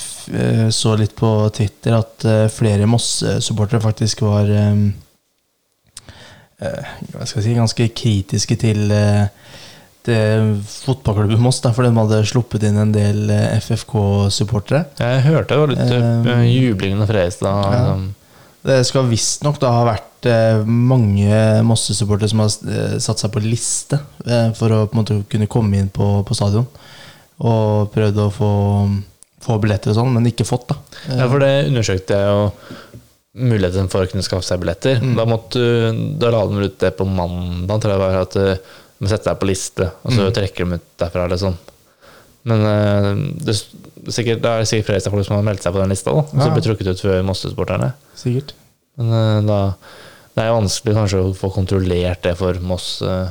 så 0.71 0.95
litt 0.99 1.15
på 1.19 1.31
Twitter 1.57 1.97
at 1.99 2.27
eh, 2.29 2.47
flere 2.53 2.89
Moss-supportere 2.91 3.83
faktisk 3.83 4.23
var 4.27 4.51
eh, 4.51 4.85
eh, 6.63 6.95
hva 7.15 7.27
skal 7.27 7.41
jeg 7.41 7.49
si, 7.49 7.57
ganske 7.59 7.89
kritiske 8.03 8.59
til 8.61 8.87
eh, 8.95 9.27
til 10.07 10.55
fotballklubben 10.65 11.43
Moss, 11.45 11.59
da, 11.61 11.75
for 11.77 11.85
de 11.85 11.93
hadde 11.93 12.23
sluppet 12.29 12.65
inn 12.65 12.79
en 12.81 12.95
del 12.95 13.29
eh, 13.35 13.59
FFK-supportere. 13.61 14.87
Jeg 15.01 15.27
hørte 15.27 15.53
det 15.53 15.61
var 15.61 15.75
litt 15.75 15.83
Eh, 15.91 16.25
uh, 16.25 16.47
jubling 16.47 16.97
under 16.97 17.11
Fredrikstad. 17.11 17.51
ja. 17.51 17.75
liksom. 17.75 18.09
Det 18.61 18.83
skal 18.85 19.07
visstnok 19.09 19.57
da 19.57 19.71
ha 19.73 19.85
vært 19.89 20.27
eh, 20.29 20.67
mange 20.69 21.37
Mosse-supportere 21.65 22.29
som 22.29 22.43
har 22.43 22.51
eh, 22.69 22.97
satt 23.01 23.23
seg 23.23 23.33
på 23.33 23.41
liste 23.41 23.97
eh, 24.27 24.51
for 24.59 24.75
å 24.77 24.83
på 24.91 24.99
måte 24.99 25.17
kunne 25.33 25.49
komme 25.49 25.81
inn 25.81 25.89
på, 25.89 26.09
på 26.29 26.37
stadion. 26.37 26.67
Og 27.41 27.89
prøvd 27.95 28.21
å 28.21 28.27
få, 28.35 28.51
få 29.41 29.57
billetter 29.63 29.91
og 29.93 29.97
sånn, 30.01 30.13
men 30.15 30.27
ikke 30.31 30.45
fått, 30.49 30.67
da. 30.69 30.77
Eh, 31.09 31.17
Ja, 31.23 31.29
for 31.33 31.39
det 31.41 31.53
undersøkte 31.71 32.19
jeg 32.19 32.29
jo 32.29 32.51
muligheten 33.41 33.89
for 33.93 34.05
å 34.05 34.11
kunne 34.11 34.25
skaffe 34.27 34.45
seg 34.45 34.61
billetter. 34.61 34.99
Mm. 35.01 35.15
Da, 35.17 35.25
måtte, 35.29 35.55
du- 35.63 36.19
da 36.19 36.31
la 36.35 36.45
de 36.51 36.65
ut 36.67 36.79
det 36.83 36.91
på 36.99 37.07
mandag, 37.07 37.81
tror 37.81 37.93
jeg 37.95 38.03
var, 38.03 38.19
at 38.25 38.37
uh, 38.37 38.55
du 38.99 39.05
må 39.07 39.09
sette 39.13 39.31
deg 39.31 39.39
på 39.41 39.49
liste, 39.49 39.91
og 40.05 40.13
så 40.13 40.27
Mm. 40.29 40.33
trekker 40.37 40.67
de 40.67 40.75
ut 40.81 40.89
derfra, 40.99 41.29
liksom. 41.31 41.55
Men 42.45 42.61
eh, 42.65 43.11
det, 43.45 43.55
er 43.55 44.13
sikkert, 44.13 44.41
det 44.43 44.49
er 44.51 44.65
sikkert 44.69 44.87
Fredrikstad-folk 44.89 45.27
som 45.27 45.37
har 45.37 45.43
meldt 45.45 45.63
seg 45.63 45.73
på 45.77 45.81
den 45.83 45.91
lista, 45.93 46.11
da, 46.13 46.21
og 46.25 46.31
så 46.33 46.47
Ja. 46.49 46.55
blir 46.55 46.65
trukket 46.65 46.89
ut 46.89 47.01
før 47.05 47.23
Mosse-supporterne. 47.25 47.93
Sikkert. 48.17 48.53
Men 48.97 49.13
eh, 49.13 49.41
da 49.47 49.61
det 50.35 50.45
er 50.45 50.49
jo 50.53 50.61
vanskelig 50.61 50.95
kanskje 50.95 51.21
å 51.25 51.35
få 51.37 51.49
kontrollert 51.53 52.23
det 52.23 52.37
for 52.39 52.55
Moss. 52.63 53.03
eh. 53.03 53.29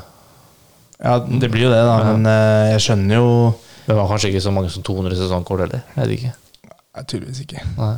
Ja, 1.01 1.17
det 1.19 1.47
blir 1.49 1.63
jo 1.63 1.69
det, 1.71 1.79
da, 1.87 1.95
men 2.13 2.25
eh, 2.27 2.71
jeg 2.75 2.81
skjønner 2.85 3.15
jo 3.15 3.29
Det 3.89 3.95
var 3.97 4.09
kanskje 4.11 4.29
ikke 4.29 4.43
så 4.45 4.51
mange 4.53 4.69
som 4.69 4.85
200 4.85 5.17
sesongkort 5.17 5.63
heller. 5.65 5.81
Jeg 5.95 6.03
vet 6.03 6.11
ikke. 6.19 6.33
Jeg 6.69 7.07
Tydeligvis 7.09 7.41
ikke. 7.41 7.63
Nei. 7.79 7.95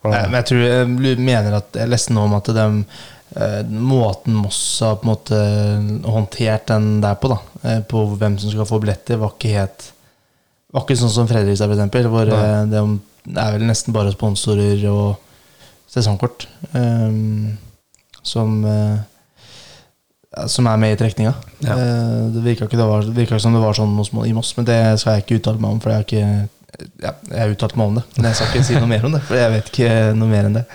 Nei, 0.00 0.20
men 0.26 0.36
jeg 0.38 0.46
tror 0.48 0.60
jeg 0.64 1.16
mener 1.20 1.56
at 1.58 1.76
Jeg 1.76 1.90
leste 1.92 2.14
noe 2.16 2.24
om 2.24 2.34
at 2.38 2.46
de, 2.56 2.62
eh, 3.36 3.58
måten 3.68 4.36
Moss 4.40 4.60
har 4.84 4.96
på 5.00 5.04
en 5.04 5.10
måte 5.10 5.40
håndtert 6.08 6.68
den 6.70 7.02
der 7.04 7.18
på, 7.20 7.28
da, 7.32 7.38
eh, 7.64 7.80
på 7.84 8.04
hvem 8.20 8.38
som 8.40 8.52
skal 8.52 8.68
få 8.68 8.80
billetter, 8.80 9.20
var 9.20 9.34
ikke 9.36 9.54
helt 9.56 9.90
Var 10.72 10.84
ikke 10.86 10.96
sånn 11.00 11.12
som 11.12 11.28
Fredrikstad, 11.28 11.72
eksempel, 11.74 12.08
hvor 12.12 12.28
eh, 12.32 12.64
det 12.70 12.80
er 13.40 13.56
vel 13.56 13.66
nesten 13.68 13.96
bare 13.96 14.12
sponsorer 14.14 14.84
og 14.88 15.16
sesongkort 15.90 16.46
um, 16.72 17.56
som 18.22 18.60
eh, 18.64 19.00
ja, 19.00 19.19
som 20.46 20.68
er 20.70 20.78
med 20.78 20.94
i 20.94 20.98
trekninga. 21.00 21.32
Ja. 21.64 21.74
Eh, 21.74 22.30
det 22.34 22.44
virka 22.44 22.68
ikke, 22.68 22.78
ikke 23.24 23.40
som 23.42 23.56
det 23.56 23.62
var 23.64 23.74
sånn 23.76 23.96
i 24.26 24.34
Moss, 24.36 24.52
men 24.56 24.68
det 24.68 24.78
skal 25.02 25.16
jeg 25.18 25.26
ikke 25.26 25.40
uttale 25.40 25.62
meg 25.62 25.74
om. 25.74 25.82
For 25.82 25.92
jeg 25.92 26.00
har 26.00 26.06
ikke 26.06 26.48
ja, 27.02 27.12
Jeg 27.28 27.40
har 27.42 27.52
uttalt 27.52 27.76
meg 27.76 27.90
om 27.90 27.98
det, 27.98 28.04
men 28.16 28.30
jeg 28.30 28.38
skal 28.38 28.52
ikke 28.52 28.68
si 28.68 28.78
noe 28.78 28.90
mer 28.90 29.06
om 29.08 29.16
det. 29.16 29.22
For 29.26 29.40
jeg 29.40 29.54
vet 29.56 29.72
ikke 29.72 29.92
noe 30.16 30.30
mer 30.30 30.48
enn 30.48 30.60
det. 30.60 30.66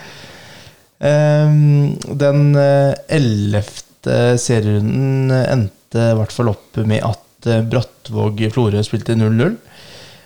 Den 2.25 2.43
eh, 2.59 2.91
ellevte 3.17 4.19
serierunden 4.41 5.31
endte 5.39 6.09
i 6.11 6.17
hvert 6.19 6.35
fall 6.35 6.51
opp 6.51 6.77
med 6.83 7.03
at 7.07 7.49
eh, 7.49 7.63
Brattvåg 7.65 8.45
Florø 8.53 8.83
spilte 8.85 9.15
0-0. 9.17 9.55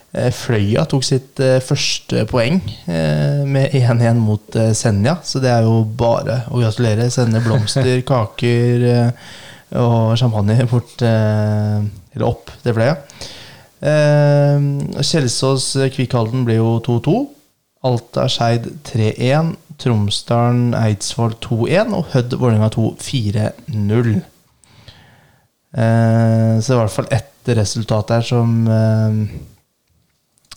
Eh, 0.10 0.32
Fløya 0.34 0.88
tok 0.90 1.04
sitt 1.06 1.38
eh, 1.44 1.60
første 1.62 2.24
poeng 2.30 2.58
eh, 2.90 3.44
med 3.46 3.76
1-1 3.78 4.18
mot 4.18 4.58
Senja, 4.74 5.20
så 5.22 5.42
det 5.44 5.52
er 5.54 5.68
jo 5.68 5.84
bare 5.86 6.44
å 6.50 6.62
gratulere. 6.62 7.10
Sende 7.14 7.44
blomster, 7.46 8.02
kaker 8.10 8.88
og 9.80 10.16
champagne 10.18 10.56
bort 10.66 11.04
Eller 11.06 12.26
opp 12.26 12.50
til 12.64 12.74
Fløya. 12.74 12.96
Kjelsås 13.80 15.68
Kvikkhalden 15.94 16.42
ble 16.48 16.58
jo 16.58 16.72
2-2. 16.88 17.20
Alta 17.86 18.26
Skeid 18.32 18.66
3-1. 18.90 19.54
Tromsdalen 19.80 20.74
Eidsvoll 20.76 21.38
2-1. 21.46 21.94
Og 21.96 22.10
Hødd 22.16 22.34
Vålerenga 22.42 22.72
2-4-0. 22.74 24.18
Eh, 25.70 26.54
så 26.58 26.66
det 26.66 26.76
var 26.76 26.82
i 26.82 26.88
hvert 26.88 26.98
fall 26.98 27.14
ett 27.14 27.54
resultat 27.60 28.10
der 28.10 28.26
som 28.26 28.66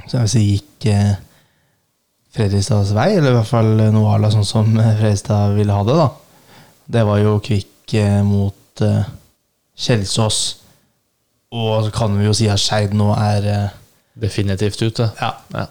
Som 0.07 0.19
jeg 0.19 0.25
vil 0.27 0.33
si 0.35 0.43
gikk 0.49 0.87
eh, 0.93 1.13
Fredrikstads 2.33 2.95
vei, 2.97 3.11
eller 3.19 3.35
i 3.35 3.37
hvert 3.37 3.51
fall 3.51 3.75
noe 3.93 4.15
à 4.15 4.19
la 4.23 4.31
sånn 4.33 4.47
som 4.49 4.73
eh, 4.81 4.95
Fredrikstad 5.01 5.53
ville 5.59 5.75
ha 5.77 5.85
det. 5.89 5.99
da 6.01 6.09
Det 6.97 7.05
var 7.09 7.21
jo 7.23 7.37
Kvikk 7.45 7.95
eh, 8.01 8.23
mot 8.27 8.83
eh, 8.87 9.05
Kjelsås. 9.79 10.41
Og 11.53 11.85
så 11.87 11.93
kan 11.93 12.15
vi 12.17 12.25
jo 12.25 12.33
si 12.37 12.49
at 12.49 12.61
Skeid 12.63 12.95
nå 12.97 13.11
er 13.19 13.49
eh, 13.53 13.79
Definitivt 14.23 14.81
ute. 14.85 15.07
Ja. 15.21 15.31
Ja. 15.57 15.67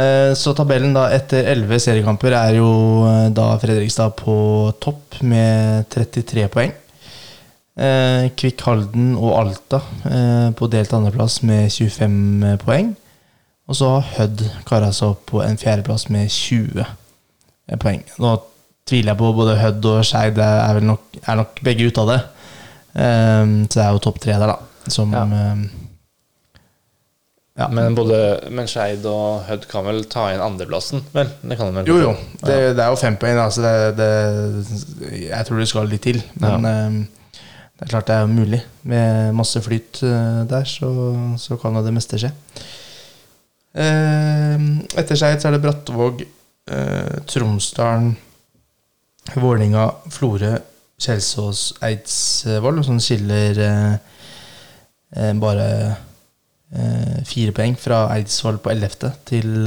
Eh, 0.00 0.30
Så 0.38 0.54
tabellen 0.56 0.94
da 0.96 1.08
etter 1.12 1.44
11 1.52 1.80
seriekamper 1.84 2.32
er 2.36 2.54
jo 2.60 2.68
eh, 3.08 3.26
da 3.36 3.50
Fredrikstad 3.60 4.14
på 4.20 4.34
topp 4.80 5.18
med 5.28 5.88
33 5.92 6.46
poeng. 6.52 6.72
Eh, 7.78 8.26
Kvikk 8.36 8.64
Halden 8.66 9.12
og 9.16 9.36
Alta 9.38 9.78
eh, 10.10 10.48
på 10.58 10.66
delt 10.72 10.92
andreplass 10.96 11.40
med 11.46 11.70
25 11.70 12.58
poeng. 12.64 12.94
Og 13.70 13.76
så 13.78 13.88
har 13.94 14.08
Hødd 14.16 14.42
kara 14.66 14.88
seg 14.92 15.12
opp 15.14 15.26
på 15.30 15.42
en 15.44 15.56
fjerdeplass 15.60 16.08
med 16.10 16.26
20 16.34 16.84
poeng. 17.80 18.02
Nå 18.18 18.32
tviler 18.90 19.12
jeg 19.12 19.20
på 19.20 19.28
både 19.36 19.54
Hødd 19.60 19.86
og 19.86 20.00
Skeid 20.08 20.40
er, 20.42 20.80
nok, 20.82 21.20
er 21.22 21.38
nok 21.38 21.60
begge 21.64 21.86
ute 21.86 22.02
av 22.02 22.10
det. 22.10 22.18
Eh, 22.98 23.44
så 23.68 23.76
det 23.78 23.84
er 23.86 23.94
jo 23.94 24.02
topp 24.08 24.18
tre 24.24 24.34
der, 24.34 24.50
da. 24.56 24.90
Som 24.90 25.14
Ja. 25.14 25.22
eh, 25.28 25.62
ja. 27.60 27.66
Men 27.68 27.94
både 27.94 28.18
men 28.50 28.66
Skeid 28.70 29.04
og 29.06 29.42
Hødd 29.46 29.66
kan 29.70 29.84
vel 29.84 30.02
ta 30.10 30.30
inn 30.34 30.40
andreplassen? 30.42 31.02
Vel, 31.14 31.28
det 31.44 31.58
kan 31.60 31.68
de 31.70 31.78
vel? 31.80 31.88
Jo, 31.90 31.96
jo. 32.08 32.12
Det, 32.40 32.58
det 32.78 32.82
er 32.84 32.88
jo 32.94 32.98
fem 32.98 33.16
poeng. 33.20 33.38
Altså 33.42 33.62
det, 33.62 33.72
det, 34.00 35.20
jeg 35.28 35.46
tror 35.46 35.60
det 35.60 35.68
skal 35.70 35.90
litt 35.90 36.02
til. 36.06 36.22
Men 36.40 36.68
eh, 36.70 37.00
det 37.80 37.86
er 37.86 37.92
klart 37.94 38.08
det 38.10 38.16
er 38.20 38.26
mulig. 38.28 38.58
Med 38.84 39.32
masse 39.32 39.60
flyt 39.64 40.02
eh, 40.04 40.42
der, 40.50 40.66
så, 40.68 40.90
så 41.40 41.56
kan 41.56 41.78
jo 41.78 41.80
det 41.86 41.94
meste 41.96 42.18
skje. 42.20 42.28
Eh, 43.72 44.64
etter 45.00 45.16
Skeid 45.16 45.40
så 45.40 45.48
er 45.48 45.56
det 45.56 45.62
Brattvåg, 45.64 46.20
eh, 46.76 47.14
Tromsdalen, 47.24 48.12
Vålinga, 49.40 49.86
Florø, 50.12 50.58
Kjelsås, 51.00 51.62
Eidsvoll, 51.88 52.82
som 52.84 53.00
skiller 53.00 53.64
eh, 53.64 55.32
bare 55.40 55.66
fire 57.26 57.50
poeng 57.50 57.72
fra 57.80 58.04
Eidsvoll 58.14 58.60
på 58.62 58.70
11. 58.70 59.08
til 59.26 59.64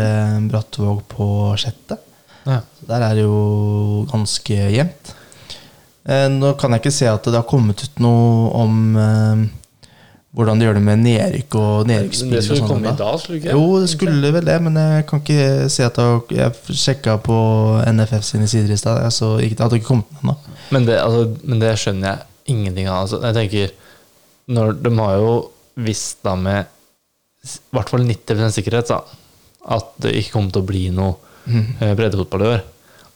Brattvåg 0.47 1.02
på 1.12 1.26
6. 1.60 1.97
Ja. 2.45 2.62
Der 2.88 3.04
er 3.10 3.17
det 3.17 3.26
jo 3.26 4.06
ganske 4.08 4.56
jevnt. 4.71 5.12
Eh, 6.04 6.30
nå 6.32 6.54
kan 6.60 6.74
jeg 6.76 6.84
ikke 6.84 6.96
se 6.96 7.08
at 7.08 7.28
det 7.30 7.38
har 7.38 7.48
kommet 7.48 7.84
ut 7.86 8.02
noe 8.04 8.50
om 8.60 8.80
eh, 9.00 9.44
hvordan 10.36 10.60
de 10.60 10.66
gjør 10.68 10.76
det 10.80 10.84
med 10.84 11.02
nedrykk 11.06 11.56
og 11.62 11.88
nedrykksspill. 11.88 12.34
Det 12.34 12.42
skulle 12.44 12.60
sånn 12.63 12.72
komme 12.72 12.89
da. 12.89 12.96
i 12.96 13.02
dag, 13.04 13.22
skulle 13.22 13.39
ikke? 13.39 13.56
Jo, 13.56 13.80
det 13.84 13.92
skulle 13.94 14.34
vel 14.36 14.50
det, 14.50 14.58
men 14.66 14.80
jeg 14.82 15.06
kan 15.10 15.24
ikke 15.24 15.70
se 15.72 15.86
at 15.86 16.00
det 16.00 16.08
har 16.10 16.36
Jeg 16.39 16.80
sjekka 16.82 17.18
på 17.24 17.38
NFF 17.94 18.28
sine 18.28 18.50
sider 18.52 18.74
i 18.74 18.80
stad, 18.80 19.06
så 19.16 19.36
ikke, 19.38 19.60
det 19.60 19.66
hadde 19.68 19.80
ikke 19.80 19.92
kommet 19.94 20.20
ennå. 20.20 20.36
Men 20.76 20.89
det, 20.89 21.00
altså, 21.00 21.24
men 21.46 21.63
det 21.63 21.74
skjønner 21.80 22.10
jeg 22.10 22.56
ingenting 22.56 22.89
av. 22.89 23.06
Altså, 23.06 23.22
jeg 23.24 23.38
tenker 23.39 23.74
når, 24.54 24.74
De 24.84 24.92
har 24.98 25.18
jo 25.22 25.34
visst 25.86 26.20
da 26.26 26.34
med 26.36 26.66
i 27.44 27.76
hvert 27.76 27.92
fall 27.92 28.04
90% 28.08 28.56
sikkerhet 28.56 28.92
da, 28.92 29.00
at 29.76 29.96
det 30.04 30.13
ikke 30.20 30.36
kommer 30.36 30.52
til 30.56 30.63
å 30.63 30.68
bli 30.68 30.84
noe 30.96 31.16
mm. 31.46 31.96
breddefotball 31.96 32.44
i 32.44 32.52
år. 32.56 32.62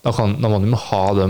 Da, 0.03 0.11
kan, 0.15 0.35
da 0.39 0.51
må 0.51 0.59
de 0.63 0.71
jo 0.71 0.79
ha 0.87 1.03
de 1.17 1.27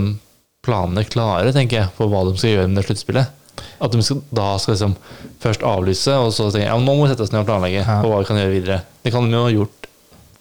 planene 0.68 1.04
klare, 1.08 1.50
tenker 1.56 1.80
jeg, 1.82 1.90
på 1.98 2.06
hva 2.12 2.22
de 2.28 2.36
skal 2.38 2.54
gjøre 2.54 2.68
med 2.70 2.78
det 2.82 2.86
sluttspillet. 2.88 3.34
At 3.82 3.94
de 3.94 4.02
skal, 4.06 4.20
da 4.34 4.46
skal 4.62 4.74
liksom 4.76 4.94
først 5.42 5.64
avlyse, 5.66 6.14
og 6.14 6.30
så 6.34 6.48
tenke 6.54 6.68
ja, 6.68 6.76
nå 6.78 6.94
må 6.94 7.04
vi 7.06 7.10
sette 7.12 7.24
oss 7.26 7.32
ned 7.34 7.42
og 7.42 7.48
planlegge 7.50 7.80
Ja. 7.82 7.98
på 8.04 8.10
hva 8.12 8.20
vi 8.22 8.28
kan 8.30 8.38
gjøre 8.38 8.54
videre. 8.54 8.78
Det 9.02 9.12
kan 9.14 9.26
de 9.26 9.34
jo 9.38 9.44
ha 9.48 9.54
gjort 9.54 9.88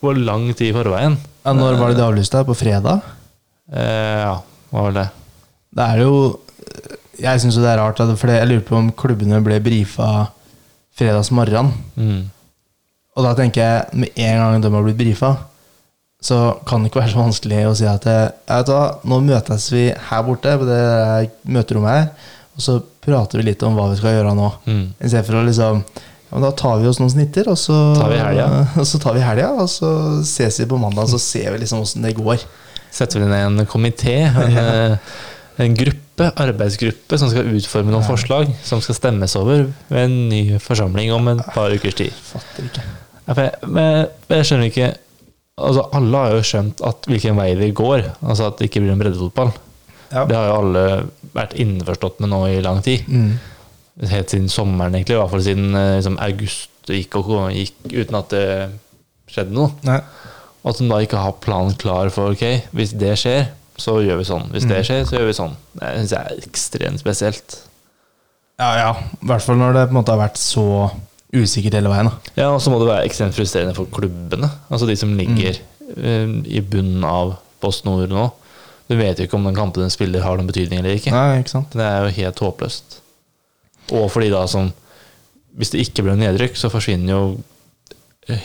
på 0.01 0.13
lang 0.19 0.49
tid 0.53 0.69
i 0.71 0.75
forveien. 0.77 1.17
Ja, 1.47 1.53
når 1.57 1.77
var 1.79 1.89
det 1.93 1.97
de 2.01 2.05
avlyste? 2.05 2.43
På 2.45 2.53
fredag? 2.57 3.01
Eh, 3.71 4.21
ja, 4.27 4.35
var 4.75 4.91
det? 4.95 5.07
Det 5.77 5.83
er 5.93 6.03
jo 6.05 6.13
Jeg 7.17 7.41
syns 7.41 7.55
det 7.57 7.65
er 7.65 7.79
rart, 7.81 7.97
for 7.97 8.29
jeg 8.29 8.45
lurer 8.47 8.61
på 8.67 8.75
om 8.77 8.91
klubbene 8.93 9.39
ble 9.41 9.57
brifa 9.65 10.27
fredags 10.97 11.31
morgen. 11.33 11.71
Mm. 11.97 12.27
Og 13.17 13.25
da 13.25 13.31
tenker 13.39 13.63
jeg, 13.63 13.97
med 13.97 14.19
en 14.21 14.37
gang 14.43 14.61
de 14.61 14.69
har 14.75 14.83
blitt 14.85 14.99
brifa, 14.99 15.31
så 16.23 16.57
kan 16.65 16.81
det 16.81 16.89
ikke 16.89 17.03
være 17.03 17.13
så 17.13 17.21
vanskelig 17.21 17.63
å 17.69 17.75
si 17.77 17.85
at 17.87 18.05
eh, 18.09 18.23
jeg 18.25 18.63
vet 18.63 18.71
hva, 18.73 18.83
nå 19.05 19.19
møtes 19.27 19.69
vi 19.73 19.85
her 20.09 20.23
borte, 20.25 20.55
på 20.57 20.65
det 20.65 20.81
møterommet 21.45 21.93
her, 21.93 22.33
og 22.57 22.63
så 22.65 22.77
prater 23.05 23.39
vi 23.39 23.51
litt 23.51 23.63
om 23.63 23.77
hva 23.77 23.91
vi 23.91 23.99
skal 23.99 24.17
gjøre 24.17 24.33
nå. 24.37 24.47
Mm. 24.65 24.85
I 24.97 25.11
stedet 25.11 25.27
for 25.27 25.39
å 25.39 25.45
liksom 25.45 25.83
ja, 26.27 26.41
Da 26.43 26.49
tar 26.59 26.81
vi 26.81 26.89
oss 26.89 26.97
noen 26.99 27.13
snitter, 27.13 27.47
og 27.53 27.59
så 27.61 27.77
Tar 27.95 28.11
vi 28.11 28.17
helga. 28.19 28.47
Og 28.81 28.89
så 28.89 28.99
tar 28.99 29.15
og 29.47 29.69
så 29.71 29.91
ses 30.27 30.59
vi 30.59 30.67
på 30.67 30.81
mandag, 30.81 31.05
og 31.05 31.13
så 31.13 31.21
ser 31.21 31.53
vi 31.53 31.61
liksom 31.61 31.85
åssen 31.85 32.03
det 32.03 32.17
går. 32.17 32.41
setter 32.91 33.21
vi 33.21 33.29
ned 33.29 33.45
en 33.45 33.69
komité, 33.69 34.17
en, 34.43 34.57
eh, 34.57 34.97
en 35.63 35.77
gruppe, 35.77 36.31
arbeidsgruppe, 36.33 37.17
som 37.21 37.29
skal 37.29 37.47
utforme 37.53 37.93
noen 37.93 38.05
forslag 38.05 38.49
som 38.65 38.81
skal 38.81 38.97
stemmes 38.97 39.37
over 39.37 39.67
ved 39.87 40.03
en 40.03 40.17
ny 40.31 40.41
forsamling 40.59 41.13
om 41.13 41.29
et 41.35 41.43
par 41.53 41.69
ukers 41.69 41.95
tid. 42.01 42.23
Fatter 42.33 42.65
ikke. 42.65 42.85
Jeg, 43.27 43.51
men 43.67 44.07
jeg 44.33 44.47
skjønner 44.49 44.71
ikke 44.71 44.95
altså 45.57 45.87
Alle 45.97 46.23
har 46.23 46.35
jo 46.37 46.45
skjønt 46.45 46.81
at 46.85 47.07
hvilken 47.09 47.37
vei 47.39 47.51
vi 47.59 47.71
går, 47.75 48.05
altså 48.21 48.49
at 48.51 48.59
det 48.59 48.69
ikke 48.69 48.83
blir 48.83 48.93
en 48.93 49.01
breddefotball. 49.01 49.53
Ja. 50.11 50.23
Det 50.29 50.37
har 50.37 50.47
jo 50.47 50.57
alle 50.61 50.83
vært 51.33 51.57
innforstått 51.59 52.21
med 52.23 52.31
nå 52.31 52.41
i 52.51 52.61
lang 52.63 52.81
tid. 52.85 53.07
Mm. 53.09 53.33
Helt 54.07 54.33
siden 54.33 54.51
sommeren, 54.53 54.95
egentlig. 54.95 55.17
I 55.17 55.21
hvert 55.21 55.33
fall 55.33 55.43
siden 55.43 55.75
eh, 55.75 55.95
liksom, 55.97 56.19
august 56.23 56.91
gikk, 56.93 57.17
og 57.19 57.49
gikk 57.51 57.77
uten 57.91 58.19
at 58.19 58.33
det 58.33 58.47
skjedde 59.33 59.55
noe. 59.57 59.73
Nei. 59.87 59.99
Og 60.63 60.71
at 60.71 60.81
de 60.81 60.89
da 60.89 60.99
ikke 61.03 61.21
har 61.21 61.39
planen 61.43 61.75
klar 61.79 62.11
for 62.13 62.35
ok, 62.35 62.45
hvis 62.75 62.93
det 62.99 63.15
skjer, 63.19 63.49
så 63.77 63.99
gjør 64.01 64.21
vi 64.21 64.27
sånn. 64.27 64.47
Hvis 64.53 64.65
det 64.69 64.81
skjer, 64.87 65.03
så 65.05 65.19
gjør 65.19 65.27
vi 65.29 65.35
sånn. 65.37 65.57
Det 65.77 65.91
syns 65.99 66.13
jeg 66.15 66.31
er 66.31 66.47
ekstremt 66.47 67.01
spesielt. 67.01 67.57
Ja, 68.57 68.71
ja. 68.79 68.89
I 69.21 69.29
hvert 69.29 69.45
fall 69.45 69.59
når 69.59 69.75
det 69.75 69.83
på 69.89 69.93
en 69.93 69.99
måte 69.99 70.15
har 70.15 70.23
vært 70.23 70.39
så 70.41 70.65
usikkert 71.35 71.75
hele 71.77 71.91
veien. 71.91 72.09
Da. 72.09 72.33
Ja, 72.39 72.49
og 72.53 72.61
så 72.63 72.71
må 72.71 72.79
det 72.81 72.89
være 72.89 73.07
ekstremt 73.07 73.35
frustrerende 73.35 73.75
for 73.77 73.89
klubbene. 73.93 74.49
Altså 74.71 74.87
de 74.89 74.95
som 74.99 75.13
ligger 75.17 75.57
eh, 75.57 76.35
i 76.47 76.63
bunnen 76.63 77.03
av 77.07 77.35
Post 77.63 77.87
Nord 77.87 78.13
nå. 78.13 78.29
Du 78.87 78.95
vet 78.95 79.19
jo 79.19 79.27
ikke 79.27 79.35
om 79.35 79.47
den 79.47 79.57
kampen 79.57 79.83
de 79.83 79.91
spiller, 79.91 80.23
har 80.23 80.37
noen 80.39 80.47
betydning 80.47 80.79
eller 80.79 80.95
ikke. 80.95 81.11
Nei, 81.11 81.41
ikke 81.41 81.57
sant? 81.57 81.73
Det 81.75 81.83
er 81.83 82.05
jo 82.05 82.15
helt 82.21 82.43
håpløst. 82.45 82.99
Og 83.97 84.09
fordi 84.11 84.31
da 84.33 84.43
som 84.51 84.73
Hvis 85.57 85.71
det 85.73 85.79
ikke 85.81 86.03
blir 86.05 86.19
nedrykk, 86.19 86.53
så 86.53 86.69
forsvinner 86.69 87.15
jo 87.15 87.21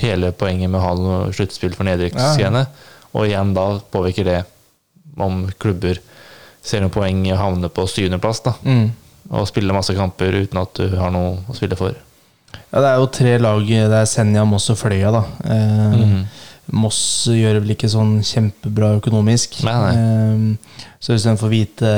hele 0.00 0.30
poenget 0.32 0.70
med 0.70 0.78
å 0.78 0.84
ha 0.86 0.92
noe 0.96 1.32
sluttspill 1.36 1.74
for 1.76 1.84
nedrykksgreiene. 1.84 2.62
Og 3.12 3.26
igjen 3.26 3.50
da 3.52 3.66
påvirker 3.92 4.24
det 4.24 4.38
om 5.20 5.42
klubber 5.60 6.00
ser 6.64 6.80
noen 6.80 6.94
poeng 6.94 7.20
i 7.26 7.34
å 7.34 7.40
havne 7.40 7.68
på 7.68 7.84
syvendeplass. 7.90 8.40
Mm. 8.64 8.86
Og 9.28 9.48
spille 9.50 9.76
masse 9.76 9.92
kamper 9.98 10.38
uten 10.40 10.62
at 10.62 10.78
du 10.78 10.96
har 10.96 11.12
noe 11.12 11.42
å 11.44 11.58
spille 11.58 11.76
for. 11.76 11.98
Ja, 12.72 12.80
det 12.80 12.88
er 12.88 12.96
jo 13.02 13.06
tre 13.12 13.34
lag. 13.42 13.60
Det 13.68 13.98
er 14.00 14.08
Senja, 14.08 14.44
Moss 14.48 14.70
og 14.72 14.78
Fløya, 14.80 15.10
da. 15.12 15.22
Eh, 15.44 16.00
mm. 16.02 16.18
Moss 16.78 17.00
gjør 17.28 17.58
det 17.58 17.62
vel 17.66 17.74
ikke 17.74 17.90
sånn 17.92 18.18
kjempebra 18.24 18.94
økonomisk. 19.00 19.58
Nei, 19.66 19.74
nei. 19.82 19.94
Eh, 20.00 20.90
så 21.02 21.12
hvis 21.16 21.26
de 21.28 21.34
får 21.40 21.52
vite 21.52 21.94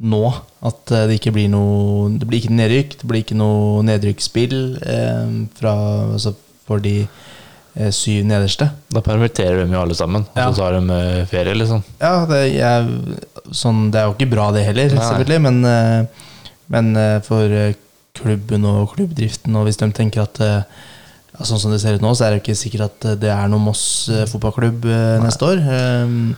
nå 0.00 0.22
at 0.64 0.92
eh, 0.96 1.06
det 1.10 1.18
ikke 1.20 1.34
blir 1.36 1.50
noe 1.52 2.08
Det 2.16 2.24
blir 2.28 2.40
ikke 2.40 2.54
nedrykk, 2.56 2.94
det 3.02 3.08
blir 3.10 3.20
ikke 3.24 3.36
noe 3.36 3.82
nedrykksspill 3.84 4.56
eh, 4.80 5.34
fra, 5.60 5.74
altså 6.16 6.32
for 6.66 6.80
de 6.84 6.94
eh, 7.04 7.90
syv 7.94 8.24
nederste. 8.30 8.70
Da 8.94 9.02
permitterer 9.04 9.62
de 9.66 9.74
jo 9.76 9.82
alle 9.84 9.96
sammen, 9.98 10.24
og 10.32 10.40
Ja. 10.40 10.48
så 10.50 10.64
tar 10.64 10.78
de 10.80 10.96
eh, 10.96 11.26
ferie, 11.30 11.54
liksom. 11.60 11.84
Ja, 12.00 12.24
det 12.30 12.40
er, 12.56 12.88
sånn, 13.52 13.90
det 13.92 14.00
er 14.00 14.08
jo 14.08 14.16
ikke 14.16 14.30
bra 14.32 14.48
det 14.56 14.64
heller, 14.66 14.90
Nei. 14.96 15.04
selvfølgelig, 15.04 15.40
men, 15.46 15.62
eh, 15.68 16.26
men 16.72 16.90
eh, 16.96 17.20
for 17.26 17.44
eh, 17.60 17.74
klubben 18.20 18.66
og 18.68 18.94
klubbdriften, 18.94 19.56
og 19.56 19.66
hvis 19.66 19.80
de 19.80 19.90
tenker 19.96 20.24
at 20.26 20.40
eh, 20.44 20.62
ja, 21.30 21.46
Sånn 21.46 21.60
som 21.62 21.72
det 21.72 21.78
ser 21.80 21.96
ut 21.96 22.02
nå, 22.04 22.10
så 22.18 22.26
er 22.26 22.34
det 22.34 22.42
ikke 22.42 22.58
sikkert 22.58 22.88
at 22.88 23.08
eh, 23.12 23.18
det 23.22 23.30
er 23.32 23.50
noe 23.50 23.62
Moss 23.62 23.82
eh, 24.12 24.26
fotballklubb 24.28 24.86
eh, 24.90 25.16
neste 25.24 25.46
år. 25.46 25.62
Um, 26.04 26.36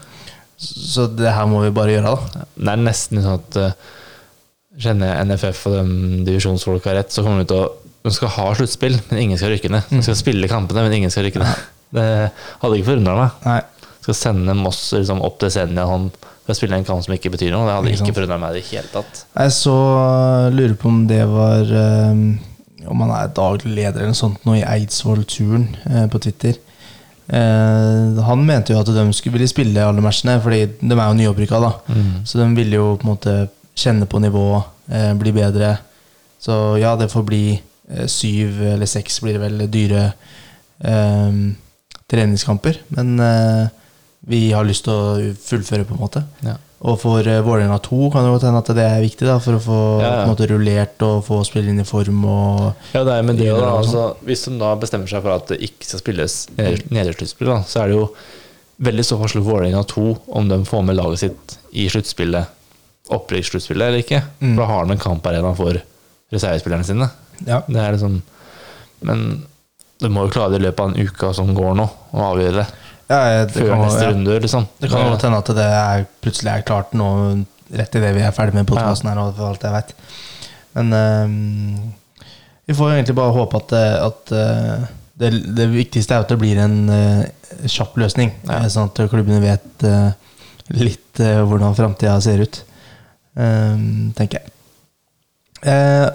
Så 0.63 1.09
det 1.11 1.33
her 1.33 1.47
må 1.49 1.63
vi 1.63 1.73
bare 1.75 1.95
gjøre, 1.95 2.13
da. 2.13 2.43
Det 2.55 2.71
er 2.71 2.83
nesten 2.85 3.23
sånn 3.23 3.41
at 3.41 3.79
Kjenner 4.79 5.11
jeg 5.11 5.25
NFF 5.29 5.59
og 5.69 5.73
de 5.75 6.21
divisjonsfolka 6.25 6.95
rett, 6.95 7.11
så 7.13 7.21
kommer 7.21 7.43
de 7.43 7.49
til 7.51 7.59
å 7.61 7.71
de 8.03 8.11
skal 8.11 8.31
ha 8.35 8.49
sluttspill, 8.57 8.97
men 9.09 9.21
ingen 9.21 9.39
skal 9.39 9.53
rykke 9.53 9.69
ned. 9.71 9.87
De 9.91 10.01
skal 10.03 10.17
spille 10.19 10.49
kampene, 10.51 10.83
men 10.83 10.95
ingen 10.97 11.11
skal 11.13 11.23
rykke 11.27 11.39
ned. 11.39 11.61
Det 11.95 12.05
hadde 12.59 12.79
ikke 12.79 12.89
forundra 12.89 13.13
meg. 13.15 13.37
Nei. 13.47 13.59
Skal 14.03 14.17
sende 14.19 14.55
Moss 14.59 14.81
liksom, 14.91 15.21
opp 15.23 15.37
til 15.39 15.53
Senja 15.53 15.85
sånn, 15.87 16.09
for 16.43 16.51
å 16.51 16.57
spille 16.57 16.75
en 16.75 16.87
kamp 16.87 17.03
som 17.05 17.15
ikke 17.15 17.31
betyr 17.33 17.53
noe. 17.53 17.67
Det 17.67 17.77
hadde 17.77 17.93
Ikke 17.95 18.15
forundra 18.17 18.39
meg 18.41 18.57
i 18.57 18.59
det 18.59 18.67
hele 18.67 18.89
tatt. 18.91 19.23
Jeg 19.31 19.55
så 19.55 19.77
lurer 20.51 20.75
på 20.79 20.91
om 20.91 21.05
det 21.07 21.23
var 21.29 21.71
um, 22.11 22.25
Om 22.91 23.03
han 23.05 23.13
er 23.15 23.33
daglig 23.37 23.71
leder 23.71 24.01
eller 24.01 24.11
noe 24.11 24.19
sånt 24.19 24.43
nå 24.43 24.57
i 24.59 24.65
Eidsvoll-turen 24.67 25.69
uh, 25.87 26.05
på 26.11 26.19
Twitter. 26.25 26.59
Uh, 27.31 28.19
han 28.27 28.43
mente 28.43 28.75
jo 28.75 28.81
at 28.81 28.91
de 28.91 29.05
skulle 29.15 29.37
ville 29.37 29.47
spille 29.47 29.85
alle 29.87 30.03
matchene, 30.03 30.35
fordi 30.43 30.65
de 30.81 30.97
er 30.97 31.05
jo 31.05 31.19
nyopprykka. 31.21 31.61
da 31.63 31.71
Så 32.27 32.41
de 32.41 32.49
ville 32.57 32.81
jo 32.81 32.97
på 32.97 33.07
en 33.07 33.13
måte 33.13 33.35
kjenne 33.79 34.09
på 34.09 34.19
nivået, 34.19 34.67
uh, 34.91 35.13
bli 35.19 35.31
bedre. 35.35 35.77
Så 36.43 36.75
ja, 36.81 36.97
det 36.99 37.11
får 37.13 37.23
bli 37.23 37.45
syv 38.07 38.61
eller 38.73 38.87
seks 38.87 39.19
blir 39.21 39.35
det 39.35 39.41
vel 39.43 39.63
dyre 39.71 40.03
treningskamper. 42.09 42.79
Men 42.95 43.19
vi 44.27 44.51
har 44.55 44.63
lyst 44.67 44.85
til 44.85 44.93
å 44.93 45.33
fullføre, 45.43 45.83
på 45.87 45.95
en 45.97 45.99
måte. 46.03 46.21
Ja. 46.45 46.55
Og 46.83 46.97
for 46.99 47.23
uh, 47.23 47.37
Vålerenga 47.45 47.77
2 47.83 48.09
kan 48.11 48.25
det 48.25 48.31
godt 48.33 48.45
hende 48.47 48.59
at 48.63 48.69
det 48.75 48.83
er 48.83 49.03
viktig, 49.03 49.23
da, 49.27 49.37
for 49.43 49.55
å 49.55 49.61
få 49.63 49.79
Ja, 50.03 50.09
ja. 50.21 50.23
Måte, 50.27 50.47
rullert 50.51 51.03
og 51.07 51.21
få 51.27 51.41
spille 51.47 51.71
inn 51.71 51.79
i 51.79 51.87
form. 51.87 52.23
Og, 52.27 52.87
Ja, 52.95 53.03
det 53.07 53.13
er 53.17 53.27
med 53.27 53.39
det, 53.39 53.47
da, 53.55 53.69
altså, 53.79 54.09
Hvis 54.27 54.43
de 54.47 54.57
da 54.59 54.73
bestemmer 54.79 55.07
seg 55.11 55.23
for 55.23 55.35
at 55.37 55.53
det 55.53 55.61
ikke 55.63 55.87
skal 55.87 56.01
spilles 56.03 56.35
neder- 56.57 56.83
nedersluttspill, 56.91 57.53
så 57.67 57.83
er 57.83 57.91
det 57.93 57.97
jo 58.01 58.09
veldig 58.83 59.05
stor 59.07 59.21
forskjell 59.23 59.45
på 59.45 59.51
Vålerenga 59.53 59.83
2 59.93 60.05
om 60.39 60.51
de 60.51 60.59
får 60.67 60.83
med 60.89 60.99
laget 60.99 61.23
sitt 61.23 61.57
i 61.71 61.87
sluttspillet, 61.91 62.51
opprykkssluttspillet 63.15 63.87
eller 63.87 64.03
ikke. 64.03 64.21
Mm. 64.41 64.53
For 64.55 64.61
da 64.63 64.69
har 64.73 64.85
de 64.87 64.95
en 64.97 65.03
kamparena 65.07 65.53
for 65.55 65.79
reservespillerne 66.33 66.87
sine. 66.87 67.09
ja. 67.47 67.61
Det 67.67 67.79
er 67.79 67.95
liksom 67.95 68.21
Men 69.03 69.43
du 69.99 70.09
må 70.11 70.25
jo 70.25 70.31
klare 70.35 70.51
det 70.55 70.59
i 70.61 70.65
løpet 70.65 70.79
av 70.83 70.91
en 70.91 71.07
uke 71.07 71.33
som 71.35 71.53
går 71.55 71.75
nå, 71.79 71.85
å 72.11 72.23
avgjøre 72.33 72.59
det. 72.61 72.67
Ja, 73.09 73.43
det 73.45 73.51
Før 73.57 73.67
kan, 73.73 73.81
neste 73.83 74.03
ja. 74.05 74.11
runde, 74.13 74.37
liksom. 74.45 74.67
Det 74.79 74.89
kan 74.89 75.09
godt 75.11 75.25
hende 75.27 75.41
at 75.43 75.51
det 75.57 75.65
er, 75.67 76.05
plutselig 76.23 76.51
er 76.53 76.63
klart 76.67 76.93
nå, 76.97 77.07
rett 77.73 77.95
idet 77.99 78.13
vi 78.15 78.21
er 78.23 78.31
ferdig 78.35 78.55
med 78.55 78.67
podkasten 78.69 79.09
her, 79.11 79.19
for 79.35 79.49
alt 79.51 79.63
jeg 79.67 79.73
vet. 79.75 79.93
Men 80.77 80.93
um, 80.93 81.93
vi 82.65 82.73
får 82.77 82.93
egentlig 82.95 83.15
bare 83.19 83.35
håpe 83.35 83.59
at, 83.59 83.73
det- 83.73 84.01
at 84.07 84.33
uh, 84.33 84.85
det, 85.19 85.29
det 85.57 85.67
viktigste 85.69 86.15
er 86.15 86.23
at 86.23 86.31
det 86.31 86.39
blir 86.41 86.57
en 86.63 86.77
uh, 86.89 87.67
kjapp 87.69 87.97
løsning, 88.01 88.31
Ja. 88.47 88.63
eh, 88.63 88.69
sånn 88.73 88.89
at 88.89 89.03
klubbene 89.11 89.41
vet 89.43 89.85
uh, 89.85 90.09
litt 90.73 91.19
eh, 91.21 91.43
hvordan 91.45 91.75
framtida 91.77 92.15
ser 92.23 92.41
ut. 92.47 92.63
um, 93.35 94.11
tenker 94.17 94.39
jeg. 94.39 94.49
Eh, 95.69 96.07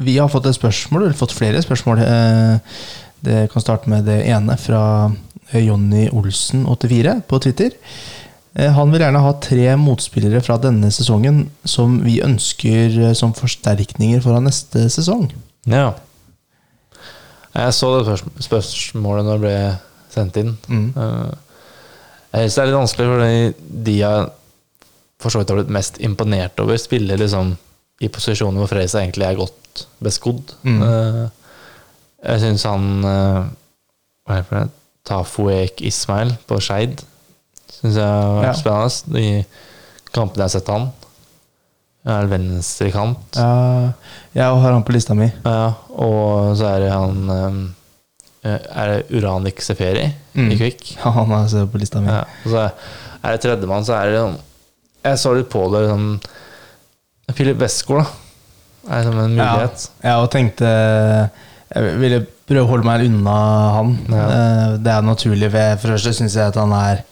vi 0.00 0.14
har 0.18 0.28
fått 0.32 0.46
et 0.48 0.56
spørsmål, 0.56 1.02
eller 1.08 1.18
fått 1.18 1.34
flere 1.36 1.60
spørsmål. 1.64 1.98
Uh, 2.04 2.78
det 3.26 3.48
kan 3.52 3.60
starte 3.64 3.90
med 3.92 4.06
det 4.08 4.20
ene 4.32 4.54
fra 4.60 4.84
eh, 5.10 5.18
Jonny 5.54 6.08
Olsen84 6.14 7.16
på 7.28 7.40
Twitter. 7.42 7.74
Eh, 8.54 8.70
han 8.74 8.90
vil 8.92 9.02
gjerne 9.04 9.22
ha 9.24 9.32
tre 9.42 9.76
motspillere 9.78 10.40
fra 10.42 10.56
denne 10.62 10.90
sesongen 10.94 11.44
som 11.64 11.98
vi 12.04 12.18
ønsker 12.24 12.96
eh, 13.10 13.12
som 13.18 13.34
forsterkninger 13.36 14.22
foran 14.24 14.46
neste 14.48 14.86
sesong. 14.90 15.28
Ja. 15.70 15.92
Jeg 17.54 17.74
så 17.74 17.88
det 18.06 18.18
spørsmålet 18.46 19.26
når 19.26 19.38
det 19.38 19.44
ble 19.44 19.54
sendt 20.14 20.36
inn. 20.42 20.52
Mm. 20.70 20.90
Eh, 20.96 21.30
Jeg 22.30 22.46
synes 22.46 22.54
det 22.54 22.62
er 22.62 22.68
litt 22.70 22.78
vanskelig, 22.78 23.06
fordi 23.10 23.80
de 23.90 23.94
jeg 23.98 24.28
for 25.20 25.34
så 25.34 25.40
vidt 25.42 25.50
har 25.50 25.58
blitt 25.58 25.72
mest 25.74 25.98
imponert 26.00 26.60
over, 26.62 26.78
spiller 26.80 27.18
liksom 27.18 27.56
i 28.00 28.08
posisjoner 28.08 28.62
hvor 28.62 28.70
Freisa 28.70 29.02
egentlig 29.02 29.26
er 29.26 29.36
godt 29.40 29.82
beskodd. 30.02 30.54
Mm. 30.62 30.78
Eh, 30.86 31.24
Jeg 32.30 32.40
syns 32.44 32.64
han 32.68 32.86
eh, 33.04 33.42
Hva 34.28 34.36
heter 34.38 34.58
det? 34.60 34.68
Tafuek 35.10 35.82
Ismail 35.90 36.36
på 36.48 36.60
Skeid 36.62 37.00
syns 37.74 37.96
jeg 37.98 38.06
har 38.06 38.34
vært 38.38 38.46
Ja. 38.46 38.52
spennende. 38.60 39.14
De 39.16 39.44
kampene 40.14 40.44
jeg 40.44 40.48
har 40.48 40.54
sett 40.54 40.68
han. 40.70 40.88
Er 42.10 42.26
venstrekant. 42.30 43.36
Ja, 43.36 43.92
jeg 44.34 44.44
har 44.62 44.72
han 44.72 44.84
på 44.86 44.92
lista 44.94 45.14
mi. 45.14 45.26
Ja, 45.44 45.74
og 45.92 46.54
så 46.56 46.64
er 46.70 46.80
det 46.86 46.92
han 46.94 47.74
eh, 48.44 48.56
Er 48.72 48.86
det 48.94 49.10
Uranik 49.18 49.60
Seferi 49.60 50.06
Mm. 50.34 50.52
i 50.52 50.56
Kvikk? 50.56 50.96
Ja, 50.96 51.10
han 51.18 51.32
er 51.34 51.66
på 51.66 51.78
lista 51.82 52.00
mi. 52.00 52.08
Ja, 52.08 52.22
og 52.44 52.50
så 52.54 52.62
er 52.70 53.34
det 53.34 53.40
tredjemann, 53.42 53.84
så 53.84 53.98
er 53.98 54.06
det 54.12 54.20
sånn 54.22 54.38
Jeg 55.04 55.18
så 55.18 55.34
litt 55.36 55.50
på 55.52 55.66
det 55.74 55.88
sånn 55.90 56.08
Filip 57.36 57.58
Westgård, 57.60 58.04
da. 58.04 58.96
Er 58.96 59.02
som 59.04 59.18
en 59.20 59.34
mulighet. 59.36 59.88
Ja, 60.02 60.14
jeg 60.22 60.30
tenkte 60.32 60.70
Jeg 61.74 61.98
ville 62.00 62.22
prøve 62.50 62.66
å 62.66 62.70
holde 62.72 62.88
meg 62.88 63.06
unna 63.08 63.34
han. 63.78 63.92
Ja. 64.10 64.26
Eh, 64.36 64.72
Det 64.84 64.92
er 64.94 65.06
naturlig. 65.06 65.50
For 65.54 65.86
det 65.86 65.94
første 65.96 66.12
syns 66.18 66.36
jeg 66.36 66.50
at 66.52 66.58
han 66.60 66.72
er 66.76 67.02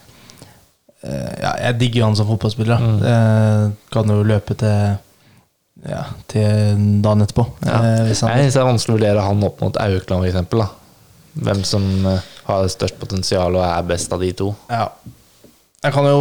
eh, 1.03 1.35
Ja, 1.45 1.53
jeg 1.69 1.79
digger 1.83 2.09
han 2.09 2.17
som 2.19 2.29
fotballspiller. 2.31 2.83
Mm. 2.83 2.97
Eh, 3.13 3.67
Kan 3.95 4.11
jo 4.15 4.23
løpe 4.27 4.57
til 4.59 4.97
Ja, 5.89 6.03
til 6.27 6.83
dagen 7.05 7.23
etterpå. 7.23 7.45
Ja. 7.63 7.79
Jeg 8.09 8.17
syns 8.19 8.57
det 8.57 8.63
er 8.65 8.67
vanskelig 8.67 8.97
å 8.97 8.99
vurdere 8.99 9.23
han 9.29 9.45
opp 9.47 9.61
mot 9.63 9.77
Aukland, 9.79 10.27
eksempel. 10.27 10.65
Hvem 11.39 11.61
som 11.63 11.85
har 12.49 12.67
størst 12.73 12.99
potensial 12.99 13.55
og 13.55 13.63
er 13.63 13.87
best 13.87 14.11
av 14.13 14.25
de 14.25 14.33
to. 14.35 14.49
Ja. 14.73 14.89
Jeg 15.85 15.95
kan 15.95 16.09
jo, 16.11 16.19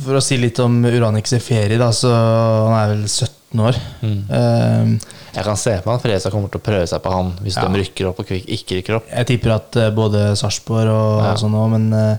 for 0.00 0.16
å 0.16 0.22
si 0.24 0.38
litt 0.40 0.56
om 0.64 0.78
Uranik 0.88 1.28
Seferi, 1.28 1.76
da, 1.76 1.90
så 1.92 2.08
han 2.08 2.72
er 2.78 2.94
vel 2.94 3.02
17 3.04 3.28
år. 3.60 3.76
Mm. 4.00 4.20
Uh, 4.30 4.98
Jeg 5.34 5.44
kan 5.44 5.56
se 5.56 5.74
på 5.84 5.90
han 5.90 6.00
Fresa 6.00 6.30
kommer 6.30 6.48
til 6.48 6.60
å 6.60 6.64
prøve 6.64 6.86
seg 6.88 7.02
på 7.02 7.10
han 7.12 7.32
hvis 7.42 7.56
Ja. 7.56 7.66
de 7.68 7.78
rykker 7.82 8.08
opp 8.08 8.18
og 8.20 8.26
Kvikk 8.26 8.46
ikke 8.48 8.76
rykker 8.80 8.96
opp. 8.96 9.06
Jeg 9.12 9.26
tipper 9.26 9.54
at 9.56 9.76
uh, 9.76 9.90
både 9.90 10.36
Sarpsborg 10.36 10.88
og 10.88 11.22
Ja. 11.24 11.34
sånn 11.36 11.54
òg, 11.54 11.70
men 11.70 11.92
eh, 11.92 12.16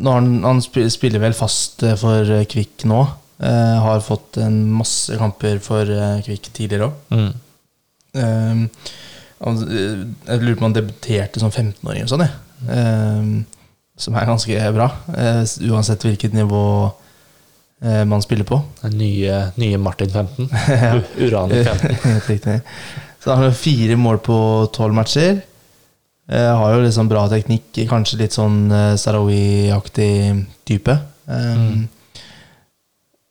nå 0.00 0.10
har 0.10 0.20
han, 0.20 0.42
han 0.42 0.60
spiller 0.62 1.18
vel 1.20 1.32
fast 1.32 1.82
eh, 1.82 1.94
for 1.96 2.24
Kvikk 2.50 2.84
nå. 2.84 3.06
Eh, 3.40 3.76
har 3.80 4.00
fått 4.00 4.36
en 4.38 4.70
masse 4.72 5.16
kamper 5.16 5.58
for 5.64 5.84
Kvikk 6.26 6.50
tidligere 6.52 6.90
òg. 6.90 6.94
Mm. 7.10 7.32
jeg 9.40 10.40
lurer 10.42 10.56
på 10.58 10.64
om 10.64 10.68
han 10.68 10.76
debuterte 10.76 11.40
som 11.40 11.50
15-åring 11.50 12.02
eller 12.02 12.10
sånn, 12.10 12.26
jeg. 12.26 12.34
Eh, 12.68 13.30
som 14.00 14.14
er 14.16 14.26
ganske 14.28 14.72
bra, 14.72 14.88
uansett 15.68 16.04
hvilket 16.06 16.32
nivå 16.32 16.62
man 17.80 18.20
spiller 18.20 18.44
på. 18.44 18.58
Den 18.82 18.98
nye, 19.00 19.36
nye 19.56 19.78
Martin 19.80 20.10
15. 20.12 20.48
Ja. 20.68 20.94
U- 20.98 21.30
15. 21.30 21.94
Helt 22.04 22.28
riktig. 22.28 22.58
Så 23.24 23.30
han 23.34 23.42
har 23.46 23.54
fire 23.56 23.96
mål 24.00 24.18
på 24.24 24.36
tolv 24.76 24.94
matcher. 24.96 25.40
Eh, 26.30 26.50
har 26.60 26.74
jo 26.76 26.82
liksom 26.84 27.08
bra 27.10 27.24
teknikk, 27.32 27.80
kanskje 27.90 28.20
litt 28.20 28.36
sånn 28.36 28.68
eh, 28.72 28.92
Sarawi-aktig 29.00 30.44
type. 30.68 30.98
Um, 31.30 31.64
Mm. 31.70 31.88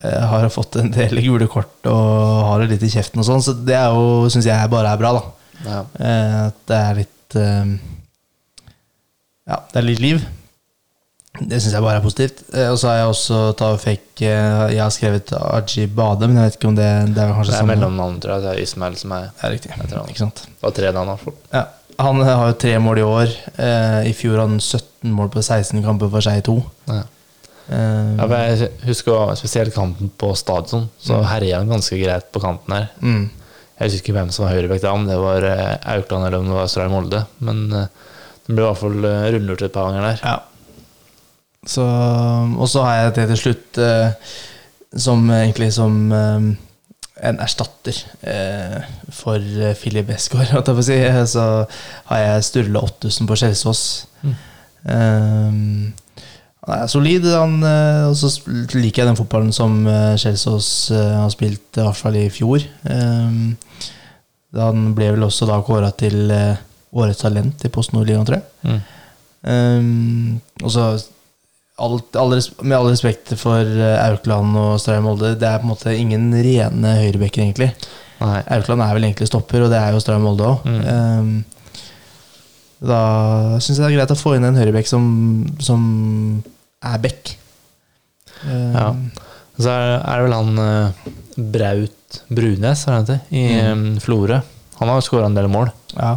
eh, 0.04 0.26
har 0.32 0.50
fått 0.50 0.76
en 0.80 0.92
del 0.96 1.20
gule 1.26 1.48
kort 1.52 1.86
og 1.90 2.44
har 2.50 2.62
det 2.64 2.70
litt 2.74 2.84
i 2.88 2.92
kjeften 2.94 3.20
og 3.22 3.26
sånn, 3.28 3.42
så 3.44 3.54
det 3.68 3.76
er 3.76 3.90
jo, 3.92 4.30
syns 4.32 4.48
jeg 4.48 4.70
bare 4.72 4.94
er 4.94 5.02
bra, 5.02 5.14
da. 5.18 5.24
Ja. 5.66 5.80
Eh, 6.00 6.36
at 6.48 6.60
det 6.72 6.78
er 6.80 7.00
litt 7.02 7.36
eh, 7.36 7.74
Ja, 9.50 9.58
det 9.74 9.82
er 9.82 9.88
litt 9.90 10.00
liv. 10.04 10.22
Det 11.40 11.60
syns 11.62 11.74
jeg 11.78 11.84
bare 11.86 12.00
er 12.00 12.04
positivt. 12.04 12.40
Eh, 12.54 12.68
og 12.74 12.78
så 12.82 12.90
har 12.90 12.96
jeg 13.00 13.10
også 13.14 13.38
Ta 13.60 13.68
og 13.76 13.80
fikk 13.80 14.24
Jeg 14.26 14.80
har 14.82 14.90
skrevet 14.92 15.32
Aji 15.38 15.86
Bade, 15.88 16.28
men 16.28 16.38
jeg 16.42 16.50
vet 16.50 16.58
ikke 16.58 16.68
om 16.72 16.76
det, 16.80 16.88
det 17.16 17.22
er 17.24 17.34
kanskje 17.36 17.52
Det 17.54 17.56
er 17.56 17.62
samme. 17.62 17.76
mellomnavn, 17.76 18.18
tror 18.24 18.34
jeg. 18.34 18.42
Det 18.44 18.50
er 18.56 18.64
Ismail 18.64 18.98
som 19.00 19.14
er 19.16 19.30
riktig. 19.54 19.72
Jeg 19.78 19.88
tror 19.92 20.00
han. 20.02 20.10
Ikke 20.10 20.24
sant? 20.26 20.42
Og 20.64 20.74
tre 20.76 20.92
navn, 20.96 21.14
i. 21.16 21.36
Ja. 21.54 21.64
Han 22.00 22.22
har 22.24 22.46
jo 22.50 22.58
tre 22.64 22.74
mål 22.80 22.98
i 23.02 23.06
år. 23.06 23.32
Eh, 23.60 24.10
I 24.10 24.14
fjor 24.16 24.40
hadde 24.40 24.50
han 24.56 24.60
17 24.60 25.12
mål 25.16 25.30
på 25.34 25.42
16 25.44 25.84
kamper 25.86 26.10
for 26.12 26.22
seg 26.26 26.42
i 26.42 26.46
to. 26.50 26.58
Ja. 26.88 27.02
Eh, 27.70 28.12
Ja, 28.20 28.28
jeg 28.50 28.70
husker 28.88 29.36
spesielt 29.38 29.74
kampen 29.76 30.10
på 30.18 30.34
stadion, 30.36 30.90
så 31.00 31.22
herja 31.30 31.60
han 31.60 31.70
ganske 31.70 32.00
greit 32.02 32.32
på 32.34 32.42
kanten 32.42 32.74
her. 32.74 32.90
mm. 33.02 33.30
Jeg 33.80 33.88
husker 33.94 34.02
ikke 34.10 34.16
hvem 34.18 34.32
som 34.36 34.44
var 34.44 34.56
høyrebekk 34.58 34.82
da, 34.84 34.92
om 34.92 35.06
det 35.08 35.16
var 35.22 35.46
eh, 35.48 35.78
Aukland 35.94 36.26
eller 36.28 36.40
om 36.42 36.50
det 36.50 36.56
var 36.58 36.66
Stray 36.68 36.90
Molde. 36.92 37.22
Men 37.40 37.62
eh, 37.72 37.86
det 38.48 38.56
ble 38.56 38.64
i 38.66 38.68
hvert 38.68 38.82
fall 38.82 39.06
eh, 39.08 39.28
rundlurt 39.38 39.62
et 39.64 39.72
par 39.72 39.86
ganger 39.88 40.02
der. 40.10 40.20
Ja. 40.26 40.34
Så, 41.68 41.84
og 41.84 42.70
så 42.72 42.86
har 42.86 42.96
jeg 42.96 43.16
det 43.18 43.28
til 43.34 43.42
slutt 43.44 43.80
eh, 43.84 44.34
som 44.96 45.26
egentlig 45.34 45.72
som 45.76 45.98
eh, 46.16 46.50
en 47.30 47.40
erstatter 47.44 47.98
eh, 48.22 48.84
for 49.14 49.38
eh, 49.40 49.76
Filip 49.78 50.10
Westgård, 50.10 50.50
holdt 50.54 50.72
jeg 50.72 50.78
på 50.78 50.84
å 50.84 50.90
si. 50.90 51.00
Så 51.34 51.48
har 52.12 52.24
jeg 52.24 52.46
Sturle 52.48 52.84
Ottusen 52.84 53.30
på 53.30 53.38
Skjelsås. 53.40 53.84
Mm. 54.24 54.38
Eh, 54.96 55.58
han 56.70 56.76
er 56.76 56.90
solid, 56.92 57.28
han, 57.34 57.60
eh, 57.66 58.08
og 58.10 58.16
så 58.20 58.32
liker 58.78 59.04
jeg 59.04 59.12
den 59.12 59.20
fotballen 59.20 59.54
som 59.56 59.82
Skjelsås 60.20 60.72
eh, 60.96 61.14
har 61.24 61.30
spilt, 61.34 61.68
i 61.76 61.86
hvert 61.86 62.00
fall 62.00 62.20
i 62.20 62.28
fjor. 62.34 62.64
Eh, 62.90 63.86
han 64.60 64.90
ble 64.98 65.12
vel 65.14 65.28
også 65.28 65.48
da 65.50 65.60
kåra 65.66 65.92
til 65.98 66.32
eh, 66.34 66.58
årets 66.98 67.22
talent 67.22 67.68
i 67.68 67.72
Post 67.74 67.94
Nordligaen, 67.94 68.26
tror 68.26 68.40
jeg. 68.40 68.80
Mm. 69.40 70.40
Og 70.66 70.72
så 70.74 70.88
alt, 71.80 72.16
alle, 72.20 72.40
Med 72.62 72.78
all 72.78 72.90
respekt 72.92 73.34
for 73.40 73.60
eh, 73.64 73.96
Aukland 74.10 74.58
og 74.60 74.80
Stray 74.84 75.00
Molde, 75.04 75.34
det 75.40 75.48
er 75.50 75.62
på 75.62 75.68
en 75.68 75.74
måte 75.74 75.94
ingen 75.96 76.30
rene 76.36 76.96
høyrebekker, 77.02 77.44
egentlig. 77.46 77.72
Nei. 78.20 78.42
Aukland 78.58 78.84
er 78.84 78.94
vel 78.98 79.08
egentlig 79.08 79.30
stopper, 79.32 79.64
og 79.66 79.72
det 79.72 79.80
er 79.80 79.96
jo 79.96 80.02
Stray 80.04 80.20
Molde 80.22 80.48
òg. 80.50 80.66
Mm. 80.68 81.38
da 82.80 83.00
syns 83.60 83.76
jeg 83.78 83.84
det 83.84 83.90
er 83.90 83.98
greit 83.98 84.14
å 84.16 84.20
få 84.20 84.36
inn 84.38 84.46
en 84.48 84.56
høyrebekk 84.60 84.88
som, 84.88 85.04
som 85.64 85.82
er 86.86 87.02
back. 87.04 87.34
Um, 88.46 88.76
Ja. 88.76 88.88
Så 89.60 89.68
er, 89.74 89.98
er 90.00 90.22
det 90.22 90.24
vel 90.30 90.36
han 90.38 90.60
eh, 90.64 91.08
Braut 91.52 92.20
Brunes, 92.32 92.86
er 92.88 92.94
det 92.94 92.96
han 92.96 93.04
heter, 93.04 93.20
i 93.36 93.42
Mm. 93.76 93.82
eh, 93.98 94.00
Florø. 94.06 94.38
Han 94.80 94.88
har 94.88 95.02
jo 95.02 95.08
skåra 95.10 95.28
en 95.28 95.36
del 95.36 95.50
mål. 95.52 95.72
ja. 96.00 96.14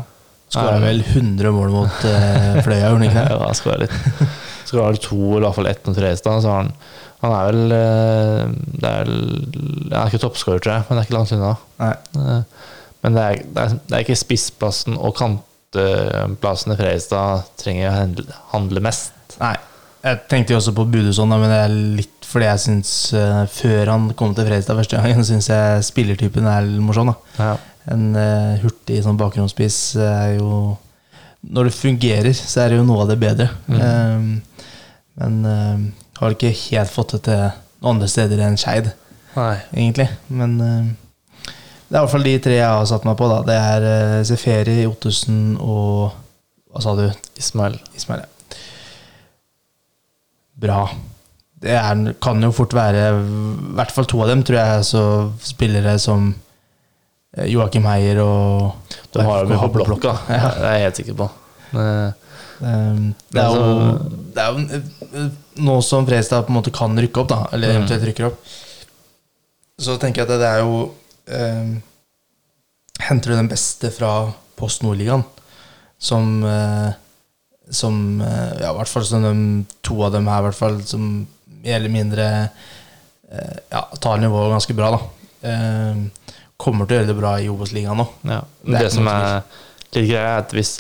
Skåra 0.53 0.77
vel 0.85 0.99
100 1.01 1.49
mål 1.57 1.71
mot 1.73 2.03
uh, 2.05 2.59
Fløya, 2.61 2.91
gjorde 2.91 2.99
han 2.99 3.05
ikke 3.07 3.21
det? 3.25 3.29
Ja, 3.33 3.39
han 3.41 3.55
skåra 4.73 4.91
litt. 4.91 5.03
det 5.05 5.09
to, 5.09 5.21
eller 5.37 5.45
i 5.45 5.47
hvert 5.47 5.59
fall 5.61 5.71
ett 5.71 5.87
mot 5.87 5.99
Fredrikstad. 6.01 6.43
Så 6.45 6.53
han, 6.57 6.73
han 7.23 7.37
er 7.39 7.49
vel 7.51 7.77
eh, 7.79 8.55
det 8.83 8.93
er, 8.93 9.11
Han 9.13 9.99
er 10.03 10.11
ikke 10.11 10.23
toppskårer, 10.27 10.63
tror 10.65 10.75
jeg, 10.79 10.87
men 10.89 10.97
det 10.99 11.03
er 11.03 11.09
ikke 11.11 11.19
langt 11.21 11.35
unna. 11.39 11.55
Nei. 11.83 11.95
Eh, 12.19 12.71
Men 13.03 13.17
det 13.19 13.23
er, 13.27 13.39
det 13.51 13.63
er, 13.67 13.73
det 13.89 13.97
er 13.97 14.05
ikke 14.05 14.15
spissplassen 14.21 14.95
og 14.95 15.17
kantplassen 15.19 16.71
i 16.75 16.77
Fredrikstad 16.79 17.49
trenger 17.59 17.89
å 17.89 17.95
handle, 17.97 18.37
handle 18.53 18.83
mest. 18.85 19.15
Nei. 19.41 19.57
Jeg 20.03 20.19
tenkte 20.31 20.55
jo 20.55 20.59
også 20.59 20.73
på 20.75 20.85
Budusson, 20.91 21.31
men 21.31 21.51
det 21.51 21.59
er 21.63 21.75
litt 21.99 22.27
fordi 22.27 22.47
jeg 22.49 22.61
syns 22.63 22.91
uh, 23.15 23.43
Før 23.51 23.91
han 23.93 24.07
kom 24.19 24.33
til 24.35 24.47
Fredrikstad 24.49 24.79
første 24.79 24.99
gangen, 24.99 25.27
syns 25.27 25.47
jeg 25.51 25.85
spillertypen 25.87 26.47
er 26.51 26.65
litt 26.67 26.83
morsom. 26.83 27.13
Ja. 27.39 27.53
En 27.93 28.09
uh, 28.15 28.55
hurtig 28.63 29.01
sånn 29.05 29.19
bakgrunnsspiss 29.21 29.79
er 30.03 30.37
jo 30.39 30.77
Når 31.43 31.69
det 31.69 31.75
fungerer, 31.77 32.33
så 32.39 32.65
er 32.65 32.71
det 32.73 32.79
jo 32.81 32.87
noe 32.87 33.03
av 33.03 33.11
det 33.11 33.19
bedre. 33.19 33.49
Mm. 33.67 33.79
Eh, 33.83 34.27
men 35.21 35.39
uh, 35.45 35.79
har 36.21 36.35
ikke 36.37 36.53
helt 36.57 36.93
fått 36.93 37.17
det 37.17 37.23
til 37.29 37.43
noen 37.83 37.97
andre 37.97 38.09
steder 38.09 38.41
enn 38.47 38.57
Skeid, 38.61 38.93
egentlig. 39.37 40.09
Men 40.33 40.57
uh, 40.61 40.91
det 41.45 41.97
er 41.97 41.99
i 41.99 42.05
hvert 42.07 42.13
fall 42.15 42.25
de 42.25 42.35
tre 42.41 42.55
jeg 42.57 42.69
har 42.69 42.87
satt 42.89 43.05
meg 43.05 43.19
på. 43.21 43.29
da 43.29 43.41
Det 43.45 43.57
er 43.61 43.87
uh, 43.89 44.25
Seferi, 44.25 44.79
Ottesen 44.89 45.57
og 45.61 46.13
Hva 46.73 46.81
sa 46.81 46.95
du? 46.97 47.05
Ismail. 47.37 47.77
Ismail. 47.99 48.23
ja. 48.25 48.59
Bra. 50.63 50.83
Det 51.63 51.75
er, 51.79 52.01
kan 52.23 52.43
jo 52.43 52.51
fort 52.55 52.73
være 52.75 53.03
I 53.13 53.75
hvert 53.79 53.93
fall 53.95 54.07
to 54.11 54.23
av 54.25 54.31
dem, 54.33 54.43
tror 54.47 54.59
jeg, 54.59 54.87
så 54.89 55.03
spillere 55.47 55.95
som 56.03 56.31
eh, 57.37 57.47
Joakim 57.53 57.85
Heier 57.87 58.19
og 58.25 58.97
Du 59.15 59.21
har 59.23 59.45
jo 59.45 59.51
mye 59.53 59.69
på 59.71 59.85
blokka, 59.87 60.17
Ja. 60.33 60.51
det 60.59 60.67
er 60.71 60.77
jeg 60.79 60.87
helt 60.89 61.01
sikker 61.03 61.19
på. 61.21 61.29
Men, 61.77 62.15
det 62.63 63.43
er 63.43 63.57
jo, 63.57 63.69
det 64.35 64.43
er 64.43 64.53
jo 64.53 64.83
eh, 65.19 65.31
Nå 65.67 65.75
som 65.85 66.07
Fredstad 66.09 66.47
på 66.47 66.53
en 66.53 66.59
måte 66.61 66.73
kan 66.75 66.95
rykke 66.97 67.21
opp, 67.25 67.29
da, 67.33 67.41
eller 67.53 67.73
Mm. 67.73 67.77
eventuelt 67.83 68.05
rykker 68.09 68.29
opp, 68.31 68.39
så 69.83 69.97
tenker 70.01 70.23
jeg 70.23 70.31
at 70.31 70.41
det 70.41 70.49
er 70.49 70.61
jo 70.63 70.77
eh, 71.27 71.73
Henter 73.09 73.33
du 73.33 73.37
den 73.41 73.49
beste 73.51 73.91
fra 73.91 74.13
Post 74.57 74.83
Nordligaen, 74.87 75.25
som 75.99 76.45
eh, 76.47 76.93
Som 77.73 78.21
eh, 78.23 78.61
Ja, 78.63 78.71
i 78.73 78.77
hvert 78.79 78.89
fall 78.93 79.05
som 79.09 79.23
de, 79.27 79.35
to 79.83 79.99
av 80.07 80.13
dem 80.15 80.29
her, 80.31 80.43
hvert 80.47 80.59
fall, 80.59 80.79
som 80.87 81.27
mer 81.63 81.79
eller 81.81 81.93
mindre 81.93 82.29
eh, 83.31 83.59
Ja, 83.73 83.87
tar 83.99 84.19
nivået 84.23 84.53
ganske 84.55 84.75
bra, 84.79 84.93
da. 84.97 85.03
Um, 85.43 86.03
kommer 86.63 86.87
til 86.87 86.95
å 86.95 86.99
gjøre 87.01 87.09
det 87.11 87.19
bra 87.19 87.31
i 87.43 87.49
Obos-ligaen 87.51 87.99
nå. 87.99 88.05
ja. 88.31 88.37
Det 88.63 88.79
Det, 88.85 88.91
som 88.95 89.09
er 89.11 89.41
litt 89.43 90.07
greia, 90.13 90.21
er 90.37 90.43
at 90.45 90.53
hvis 90.55 90.77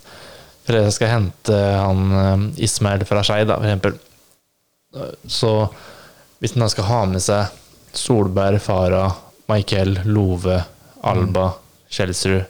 Fredrikstad 0.66 0.94
skal 0.96 1.10
hente 1.16 1.56
han 1.58 2.02
eh, 2.22 2.64
Ismail 2.66 3.04
fra 3.08 3.22
Skei, 3.26 3.42
da, 3.48 3.56
for 3.58 3.66
eksempel, 3.66 3.98
så 5.26 5.52
hvis 6.42 6.52
han 6.54 6.64
da 6.64 6.68
skal 6.72 6.84
ha 6.90 7.00
med 7.08 7.22
seg 7.24 7.58
Solberg, 7.96 8.60
Farah, 8.62 9.14
Michael, 9.50 9.98
Love, 10.08 10.58
Alba, 11.06 11.48
Kjelsrud, 11.92 12.44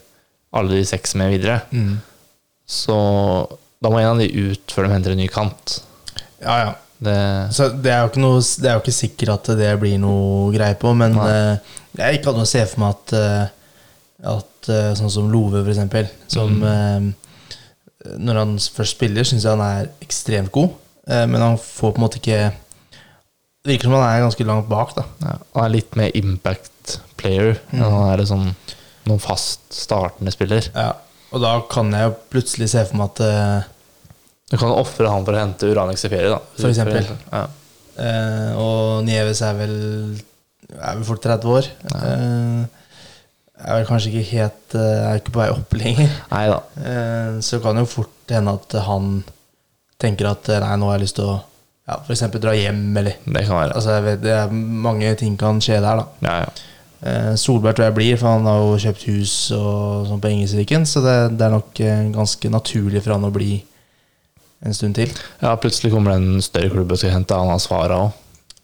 alle 0.53 0.77
de 0.77 0.85
seks 0.87 1.14
med 1.18 1.33
videre, 1.37 1.61
så 2.68 2.96
da 3.83 3.90
må 3.90 3.98
en 4.01 4.12
av 4.12 4.20
de 4.22 4.29
ut 4.53 4.72
før 4.75 4.87
de 4.87 4.92
henter 4.94 5.14
en 5.14 5.20
ny 5.22 5.29
kant. 5.33 5.79
Ja, 6.42 6.57
ja. 6.66 6.72
Det, 7.03 7.14
Så 7.51 7.66
det 7.83 7.90
er 7.90 8.05
jo 8.05 8.11
ikke, 8.12 8.20
noe, 8.22 8.42
det 8.62 8.68
er 8.70 8.77
jo 8.77 8.83
ikke 8.85 8.94
sikkert 8.94 9.33
at 9.35 9.48
det 9.59 9.72
blir 9.83 9.96
noe 9.98 10.53
greie 10.55 10.77
på, 10.79 10.92
men 10.94 11.16
eh, 11.18 11.72
jeg 11.98 12.20
kan 12.22 12.37
jo 12.38 12.44
se 12.46 12.62
for 12.70 12.85
meg 12.85 12.92
at, 12.94 13.14
eh, 13.18 14.29
at 14.37 14.70
sånn 15.01 15.11
som 15.11 15.33
Love, 15.33 15.64
for 15.64 15.72
eksempel, 15.75 16.07
som 16.31 16.55
Mm. 16.62 17.09
Når 18.18 18.38
han 18.40 18.52
først 18.58 18.96
spiller, 18.96 19.24
syns 19.28 19.44
jeg 19.46 19.52
han 19.56 19.62
er 19.66 19.90
ekstremt 20.02 20.50
god, 20.54 20.70
eh, 21.06 21.26
men 21.30 21.40
han 21.40 21.58
får 21.60 21.92
på 21.94 22.00
en 22.00 22.04
måte 22.06 22.18
ikke 22.20 22.40
Det 23.62 23.70
virker 23.70 23.86
som 23.86 23.94
han 23.94 24.06
er 24.08 24.24
ganske 24.24 24.46
langt 24.48 24.68
bak, 24.68 24.94
da. 24.96 25.04
ja, 25.22 25.36
han 25.54 25.64
er 25.68 25.74
litt 25.76 25.94
mer 25.96 26.10
impact 26.18 26.96
player 27.20 27.60
Mm. 27.70 27.82
han 27.84 28.08
er 28.18 28.24
sånn 28.26 28.48
noen 29.06 29.20
fast 29.22 29.60
startende 29.74 30.32
spiller. 30.34 30.66
Ja. 30.74 30.92
Og 31.32 31.40
da 31.42 31.52
kan 31.70 31.90
jeg 31.94 32.08
jo 32.08 32.16
plutselig 32.30 32.68
se 32.70 32.82
for 32.86 32.96
meg 32.98 33.10
at 33.14 33.20
eh, 33.26 33.62
Du 34.52 34.56
kan 34.58 34.68
ofre 34.74 35.08
han 35.08 35.24
for 35.24 35.32
å 35.34 35.40
hente 35.40 35.70
Uranix 35.70 36.04
i 36.04 36.10
ferie, 36.12 36.28
da. 36.34 36.38
For 36.58 36.68
eksempel. 36.68 37.06
Ja. 37.32 37.46
eh, 37.96 38.50
Og 38.58 39.04
Nieves 39.06 39.40
er 39.46 39.54
vel 39.56 39.76
Er 40.72 40.94
vel 40.98 41.04
fort 41.04 41.22
30 41.24 41.48
år. 41.54 41.66
Eh, 41.94 42.81
er 43.64 43.79
vel 43.79 43.87
kanskje 43.87 44.11
ikke 44.12 44.31
helt 44.33 44.75
Jeg 44.75 45.05
Er 45.07 45.20
ikke 45.20 45.33
på 45.35 45.40
vei 45.42 45.48
opp 45.53 45.72
lenger. 45.79 46.11
Neida. 46.33 46.59
Eh, 46.83 47.40
Så 47.40 47.61
kan 47.62 47.77
det 47.77 47.85
jo 47.87 47.90
fort 47.94 48.33
hende 48.33 48.55
at 48.59 48.77
han 48.87 49.25
tenker 50.03 50.31
at 50.33 50.48
eh, 50.48 50.61
nei, 50.64 50.77
nå 50.81 50.88
har 50.90 50.98
jeg 50.98 51.05
lyst 51.07 51.16
til 51.20 51.29
å 51.31 51.38
ja, 51.88 51.96
f.eks. 52.07 52.20
dra 52.40 52.53
hjem, 52.55 52.96
eller 52.96 53.16
Det 53.27 53.42
kan 53.46 53.57
være. 53.59 53.72
altså, 53.75 53.90
jeg 53.96 54.05
vet, 54.07 54.20
det 54.22 54.31
er, 54.38 54.53
Mange 54.53 55.14
ting 55.18 55.37
kan 55.38 55.59
skje 55.61 55.81
der, 55.83 56.03
da. 56.03 56.07
Ja, 56.22 56.37
ja. 56.44 56.68
Eh, 57.03 57.33
Solberg 57.35 57.75
tror 57.75 57.88
jeg 57.88 57.94
blir, 57.96 58.16
for 58.20 58.29
han 58.37 58.44
har 58.46 58.61
jo 58.62 58.77
kjøpt 58.79 59.03
hus 59.11 59.33
og 59.57 60.07
sånn 60.07 60.20
på 60.22 60.31
Engelsviken, 60.31 60.85
så 60.87 61.03
det, 61.03 61.16
det 61.38 61.46
er 61.48 61.51
nok 61.57 61.81
eh, 61.83 62.05
ganske 62.14 62.51
naturlig 62.55 63.03
for 63.03 63.16
han 63.16 63.27
å 63.27 63.33
bli 63.35 63.57
en 64.62 64.75
stund 64.79 64.94
til. 64.94 65.11
ja, 65.42 65.57
plutselig 65.59 65.90
kommer 65.90 66.14
det 66.14 66.20
en 66.22 66.42
større 66.46 66.70
klubb 66.70 66.92
og 66.94 66.98
skal 67.03 67.11
hente 67.16 67.35
han 67.35 67.59
Svara 67.59 67.98
òg. 68.05 68.12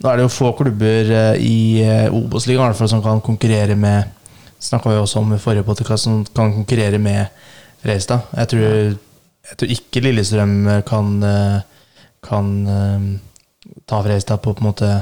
Nå 0.00 0.10
er 0.10 0.18
det 0.18 0.26
jo 0.26 0.32
få 0.32 0.52
klubber 0.58 1.10
eh, 1.14 1.40
i 1.40 1.56
eh, 1.84 2.12
Obos-ligaen 2.12 2.74
som 2.76 3.02
kan 3.04 3.22
konkurrere 3.24 3.76
med 3.78 4.10
Snakka 4.64 4.88
vi 4.88 4.96
også 4.96 5.20
om 5.20 5.34
i 5.34 5.40
forrige 5.40 5.66
podkast, 5.66 6.06
som 6.06 6.22
kan 6.24 6.54
konkurrere 6.54 6.96
med 6.96 7.26
Fredrikstad. 7.82 8.30
Jeg 8.32 8.48
tror, 8.48 8.94
jeg 9.50 9.56
tror 9.60 9.72
ikke 9.74 10.02
Lillestrøm 10.06 10.54
eh, 10.72 10.84
kan, 10.88 11.10
eh, 11.28 11.58
kan 12.24 12.52
eh, 12.64 13.10
ta 13.84 13.98
Fredrikstad 14.00 14.40
på 14.40 14.54
på 14.54 14.64
en 14.64 14.70
måte 14.70 14.92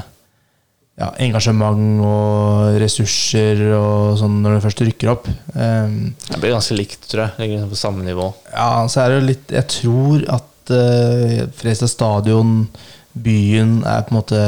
ja, 0.99 1.07
engasjement 1.23 2.03
og 2.05 2.75
ressurser 2.83 3.63
og 3.77 4.17
sånn 4.19 4.41
når 4.43 4.57
det 4.57 4.63
først 4.67 4.83
rykker 4.85 5.13
opp. 5.15 5.29
Um, 5.55 6.13
Det 6.27 6.41
blir 6.41 6.53
ganske 6.53 6.77
likt, 6.77 7.07
tror 7.09 7.23
jeg. 7.23 7.53
Liksom 7.53 7.71
på 7.71 7.79
samme 7.79 8.05
nivå. 8.05 8.27
ja, 8.51 8.67
så 8.91 9.01
er 9.01 9.09
det 9.09 9.15
jo 9.15 9.29
litt 9.31 9.55
Jeg 9.55 9.69
tror 9.79 10.27
at 10.35 10.52
uh, 10.71 11.43
Fredrikstad 11.57 11.91
stadion, 11.91 12.69
byen, 13.13 13.81
er 13.85 14.05
på 14.07 14.13
en 14.13 14.19
måte 14.21 14.39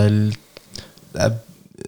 Det 1.16 1.26
er 1.28 1.36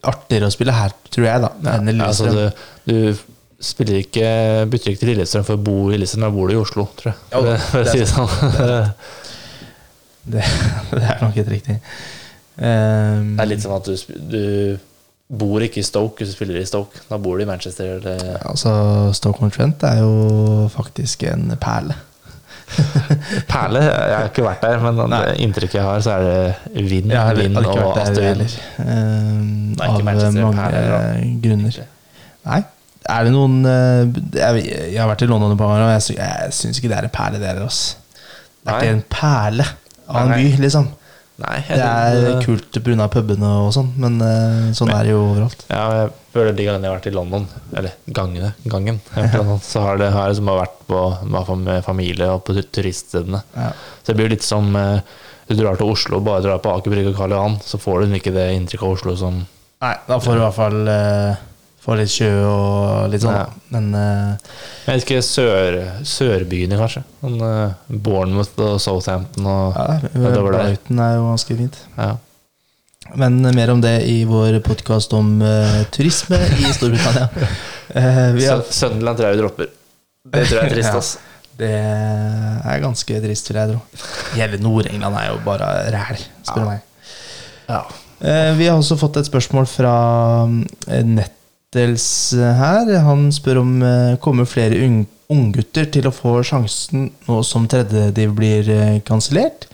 artigere 0.07 0.49
å 0.49 0.53
spille 0.53 0.75
her, 0.75 0.91
tror 1.09 1.25
jeg, 1.25 1.41
da, 1.45 1.51
enn 1.73 1.89
i 1.89 1.95
Ja, 1.95 2.09
altså, 2.11 2.28
du, 2.30 2.67
du 2.89 3.63
spiller 3.63 4.03
ikke, 4.03 4.28
bytter 4.69 4.91
ikke 4.91 5.01
til 5.01 5.13
Lillestrøm 5.13 5.47
for 5.47 5.57
å 5.57 5.63
bo 5.63 5.78
i 5.89 5.95
Lillestrøm, 5.97 6.28
da 6.28 6.34
bor 6.36 6.51
du 6.51 6.57
i 6.57 6.59
Oslo, 6.59 6.86
tror 6.99 7.13
jeg. 7.13 7.21
Ja, 7.32 7.41
det, 7.47 7.55
for 7.71 7.82
å 7.82 7.93
si 7.93 8.03
det 8.03 8.09
sånn. 8.11 8.30
Det, 10.28 10.43
det 10.91 11.03
er 11.07 11.21
nok 11.23 11.38
helt 11.39 11.49
riktig. 11.55 11.78
Um, 12.57 13.38
Det 13.38 13.43
er 13.45 13.49
litt 13.53 13.63
som 13.63 13.75
at 13.78 13.88
du, 13.88 13.95
du 14.28 14.78
bor 15.28 15.63
ikke 15.63 15.82
i 15.82 15.86
Stoke 15.88 16.21
hvis 16.21 16.34
du 16.34 16.38
spiller 16.38 16.59
i 16.59 16.67
Stoke. 16.67 16.99
Da 17.07 17.19
bor 17.21 17.39
du 17.39 17.45
i 17.45 17.47
Manchester. 17.47 17.97
Eller, 17.97 18.38
altså, 18.47 18.73
Stoke-on-Trent 19.15 19.84
er 19.88 20.01
jo 20.01 20.67
faktisk 20.73 21.23
en 21.32 21.51
perle. 21.61 21.95
Perle. 23.51 23.82
Jeg 23.84 24.15
har 24.18 24.26
ikke 24.30 24.43
vært 24.45 24.63
der, 24.65 24.80
men 24.84 24.97
Nei. 25.11 25.20
det 25.26 25.36
inntrykket 25.45 25.78
jeg 25.80 25.86
har, 25.88 26.01
så 26.03 26.15
er 26.18 26.26
det 26.28 26.88
vind, 26.89 27.11
ja, 27.13 27.26
vind 27.38 27.57
og 27.61 27.97
asteroider. 28.01 28.28
heller. 28.28 28.57
Nei, 28.78 29.88
ikke 29.88 29.93
av 29.93 30.03
Manchester, 30.09 30.41
mange 30.49 30.65
perler, 30.74 31.22
grunner. 31.45 31.80
Nei. 32.47 32.59
Er 33.07 33.24
det 33.24 33.32
noen 33.32 33.53
eh, 33.63 34.18
jeg, 34.36 34.63
jeg 34.91 34.99
har 34.99 35.07
vært 35.07 35.22
i 35.24 35.30
London 35.32 35.53
et 35.55 35.59
par 35.61 35.70
ganger, 35.72 35.86
og 35.88 35.93
jeg, 35.95 36.03
sy- 36.09 36.18
jeg 36.18 36.53
syns 36.57 36.80
ikke 36.82 36.89
det 36.91 36.97
er 36.97 37.07
en 37.07 37.13
perle, 37.15 37.39
det 37.39 37.47
der. 37.55 37.61
ass. 37.63 37.82
Det 38.11 38.68
er 38.68 38.74
Nei. 38.74 38.80
ikke 38.82 38.95
en 38.97 39.03
perle 39.15 39.68
av 40.07 40.26
en 40.26 40.34
by, 40.36 40.49
liksom. 40.65 40.89
Nei, 41.38 41.57
Det 41.67 41.77
er 41.77 42.15
det... 42.17 42.31
kult 42.45 42.79
pga. 42.81 43.05
pubene 43.13 43.49
og 43.61 43.69
sånn, 43.75 43.91
men 44.01 44.17
eh, 44.25 44.71
sånn 44.77 44.89
er 44.89 45.05
det 45.05 45.11
jo 45.13 45.19
overalt. 45.21 45.67
Ja, 45.69 45.83
jeg 45.99 46.09
føler 46.33 46.57
de 46.57 46.65
gangene 46.65 46.88
jeg 46.88 46.91
har 46.91 46.97
vært 46.97 47.09
i 47.11 47.13
London, 47.13 47.45
eller 47.77 47.93
gangene, 48.19 48.49
gangen, 48.65 48.97
London, 49.35 49.61
så 49.61 49.83
har 49.85 50.01
det 50.01 50.09
har 50.15 50.25
jeg 50.25 50.38
liksom 50.38 50.49
vært 50.57 50.79
på, 50.89 51.03
med 51.29 51.85
familie 51.85 52.31
og 52.33 52.41
på 52.47 52.57
turiststedene. 52.57 53.43
Ja. 53.53 53.69
Så 54.01 54.11
det 54.11 54.17
blir 54.17 54.33
litt 54.33 54.45
som 54.45 54.73
eh, 54.79 55.05
du 55.47 55.55
drar 55.59 55.77
til 55.79 55.93
Oslo 55.93 56.19
og 56.19 56.25
bare 56.25 56.43
drar 56.43 56.63
på 56.63 56.73
Aker 56.73 56.91
Brygge 56.91 57.13
og 57.13 57.19
Karl 57.21 57.38
Johan, 57.38 57.59
så 57.63 57.79
får 57.81 58.03
du 58.03 58.17
ikke 58.17 58.33
det 58.35 58.49
inntrykket 58.55 58.88
av 58.89 58.97
Oslo 58.97 59.15
som 59.19 59.43
Nei, 59.77 59.93
da 60.07 60.17
får 60.17 60.33
du 60.33 60.39
i 60.39 60.41
hvert 60.41 60.57
fall 60.57 60.89
eh, 60.89 61.45
Få 61.88 61.95
litt 61.95 62.11
sjø 62.11 62.27
og 62.43 63.07
litt 63.13 63.23
sånn. 63.23 63.38
Ja. 63.38 63.45
Men 63.71 63.85
uh, 63.95 64.53
Jeg 64.89 65.05
ikke, 65.05 65.21
sør, 65.23 65.77
sørbyene, 66.03 66.75
kanskje. 66.79 67.05
Sånn, 67.21 67.38
uh, 67.39 67.77
Bournemouth 67.88 68.59
og 68.59 68.75
Southampton 68.83 69.47
og 69.47 69.77
ja, 69.79 69.95
det 70.11 70.33
var. 70.43 70.49
Brighton 70.57 70.99
er 71.05 71.13
jo 71.15 71.27
ganske 71.31 71.57
fint. 71.63 71.83
ja. 71.97 72.15
Men 73.15 73.38
mer 73.55 73.69
om 73.71 73.79
det 73.79 74.01
i 74.11 74.17
vår 74.27 74.57
podkast 74.65 75.13
om 75.15 75.38
uh, 75.39 75.77
turisme 75.95 76.35
i 76.59 76.73
Storbritannia. 76.75 77.29
Uh, 77.95 78.17
vi 78.35 78.43
har, 78.49 78.65
Sunderland 78.67 79.15
tror 79.21 79.29
jeg 79.29 79.38
vi 79.38 79.41
dropper. 79.45 79.69
Det 80.27 80.41
tror 80.49 80.57
jeg 80.59 80.65
er 80.67 80.75
trist, 80.75 80.91
Ja. 80.91 80.99
ass. 80.99 81.13
det 81.61 81.69
er 81.71 82.81
ganske 82.83 83.21
trist, 83.23 83.47
vil 83.53 83.61
jeg 83.61 83.71
tro. 83.71 84.03
Hele 84.35 84.59
Nord-England 84.59 85.21
er 85.21 85.29
jo 85.31 85.39
bare 85.47 85.69
ræl, 85.95 86.19
spør 86.43 86.65
du 86.65 86.69
meg. 86.73 86.83
Ja. 87.71 87.79
Eh, 88.19 88.51
Vi 88.59 88.67
har 88.67 88.75
også 88.75 88.97
fått 88.99 89.21
et 89.21 89.29
spørsmål 89.31 89.69
fra 89.71 89.95
eh, 90.91 91.07
Nettels 91.68 92.32
her. 92.32 92.88
Han 93.03 93.28
spør 93.36 93.59
om 93.59 93.72
eh, 93.84 94.15
kommer 94.24 94.45
flere 94.47 94.78
ung- 94.86 95.07
unggutter 95.28 95.89
til 95.91 96.07
å 96.07 96.13
få 96.15 96.38
sjansen 96.47 97.09
nå 97.28 97.41
som 97.43 97.65
tredjediv 97.68 98.32
blir 98.38 98.70
eh, 98.72 98.99
kansellert. 99.03 99.68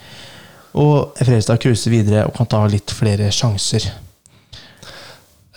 Og 0.74 1.14
Fredrikstad 1.20 1.62
cruiser 1.62 1.94
videre 1.94 2.24
og 2.26 2.34
kan 2.34 2.50
ta 2.50 2.64
litt 2.66 2.90
flere 2.98 3.30
sjanser. 3.30 3.86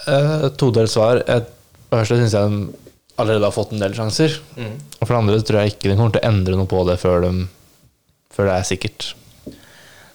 Uh, 0.06 0.50
Todelt 0.60 0.92
svar. 0.92 1.22
Et, 1.24 1.48
for 1.88 1.96
det 1.96 2.02
første 2.04 2.20
syns 2.20 2.36
jeg 2.36 2.52
de 2.52 2.60
allerede 3.16 3.48
har 3.48 3.56
fått 3.56 3.72
en 3.72 3.80
del 3.80 3.96
sjanser. 3.96 4.36
Og 4.60 5.06
for 5.06 5.14
det 5.16 5.22
andre 5.22 5.40
tror 5.40 5.62
jeg 5.62 5.72
ikke 5.72 5.88
de 5.88 5.96
kommer 5.96 6.18
til 6.18 6.20
å 6.20 6.28
endre 6.34 6.58
noe 6.60 6.68
på 6.68 6.84
det 6.90 6.98
før, 7.00 7.24
de, 7.24 7.46
før 8.36 8.50
det 8.52 8.58
er 8.60 8.68
sikkert. 8.74 9.08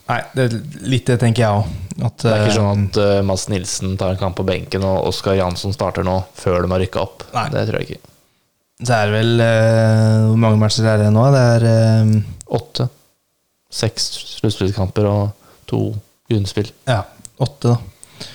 Nei, 0.10 0.20
det 0.36 0.44
er 0.48 0.56
litt 0.92 1.08
det 1.08 1.18
tenker 1.22 1.44
jeg 1.46 1.60
òg. 1.62 1.68
Det 2.02 2.32
er 2.32 2.46
ikke 2.46 2.56
sånn 2.58 2.88
at 2.90 2.98
uh, 3.00 3.18
Mads 3.28 3.46
Nilsen 3.52 3.94
tar 4.00 4.16
en 4.16 4.20
kamp 4.20 4.36
på 4.40 4.46
benken, 4.48 4.84
og 4.88 5.12
Oskar 5.12 5.38
Jansson 5.38 5.76
starter 5.76 6.04
nå 6.08 6.18
før 6.36 6.64
de 6.66 6.72
har 6.74 6.82
rykka 6.82 7.04
opp. 7.04 7.28
Nei. 7.36 7.46
Det 7.54 7.66
tror 7.70 7.80
jeg 7.82 7.90
ikke. 7.96 8.08
Så 8.82 8.96
er 8.98 9.12
det 9.12 9.14
vel 9.20 9.44
uh, 9.46 10.30
Hvor 10.32 10.40
mange 10.42 10.58
matcher 10.64 10.88
er 10.90 11.04
det 11.04 11.12
nå? 11.14 11.28
Det 11.36 11.42
er 11.56 11.66
uh, 11.70 12.16
Åtte. 12.58 12.88
Seks 13.72 14.08
sluttspillkamper 14.42 15.06
og 15.08 15.52
to 15.70 15.84
grunnspill. 16.32 16.72
ja, 16.90 17.04
åtte, 17.40 17.72
da. 17.72 18.28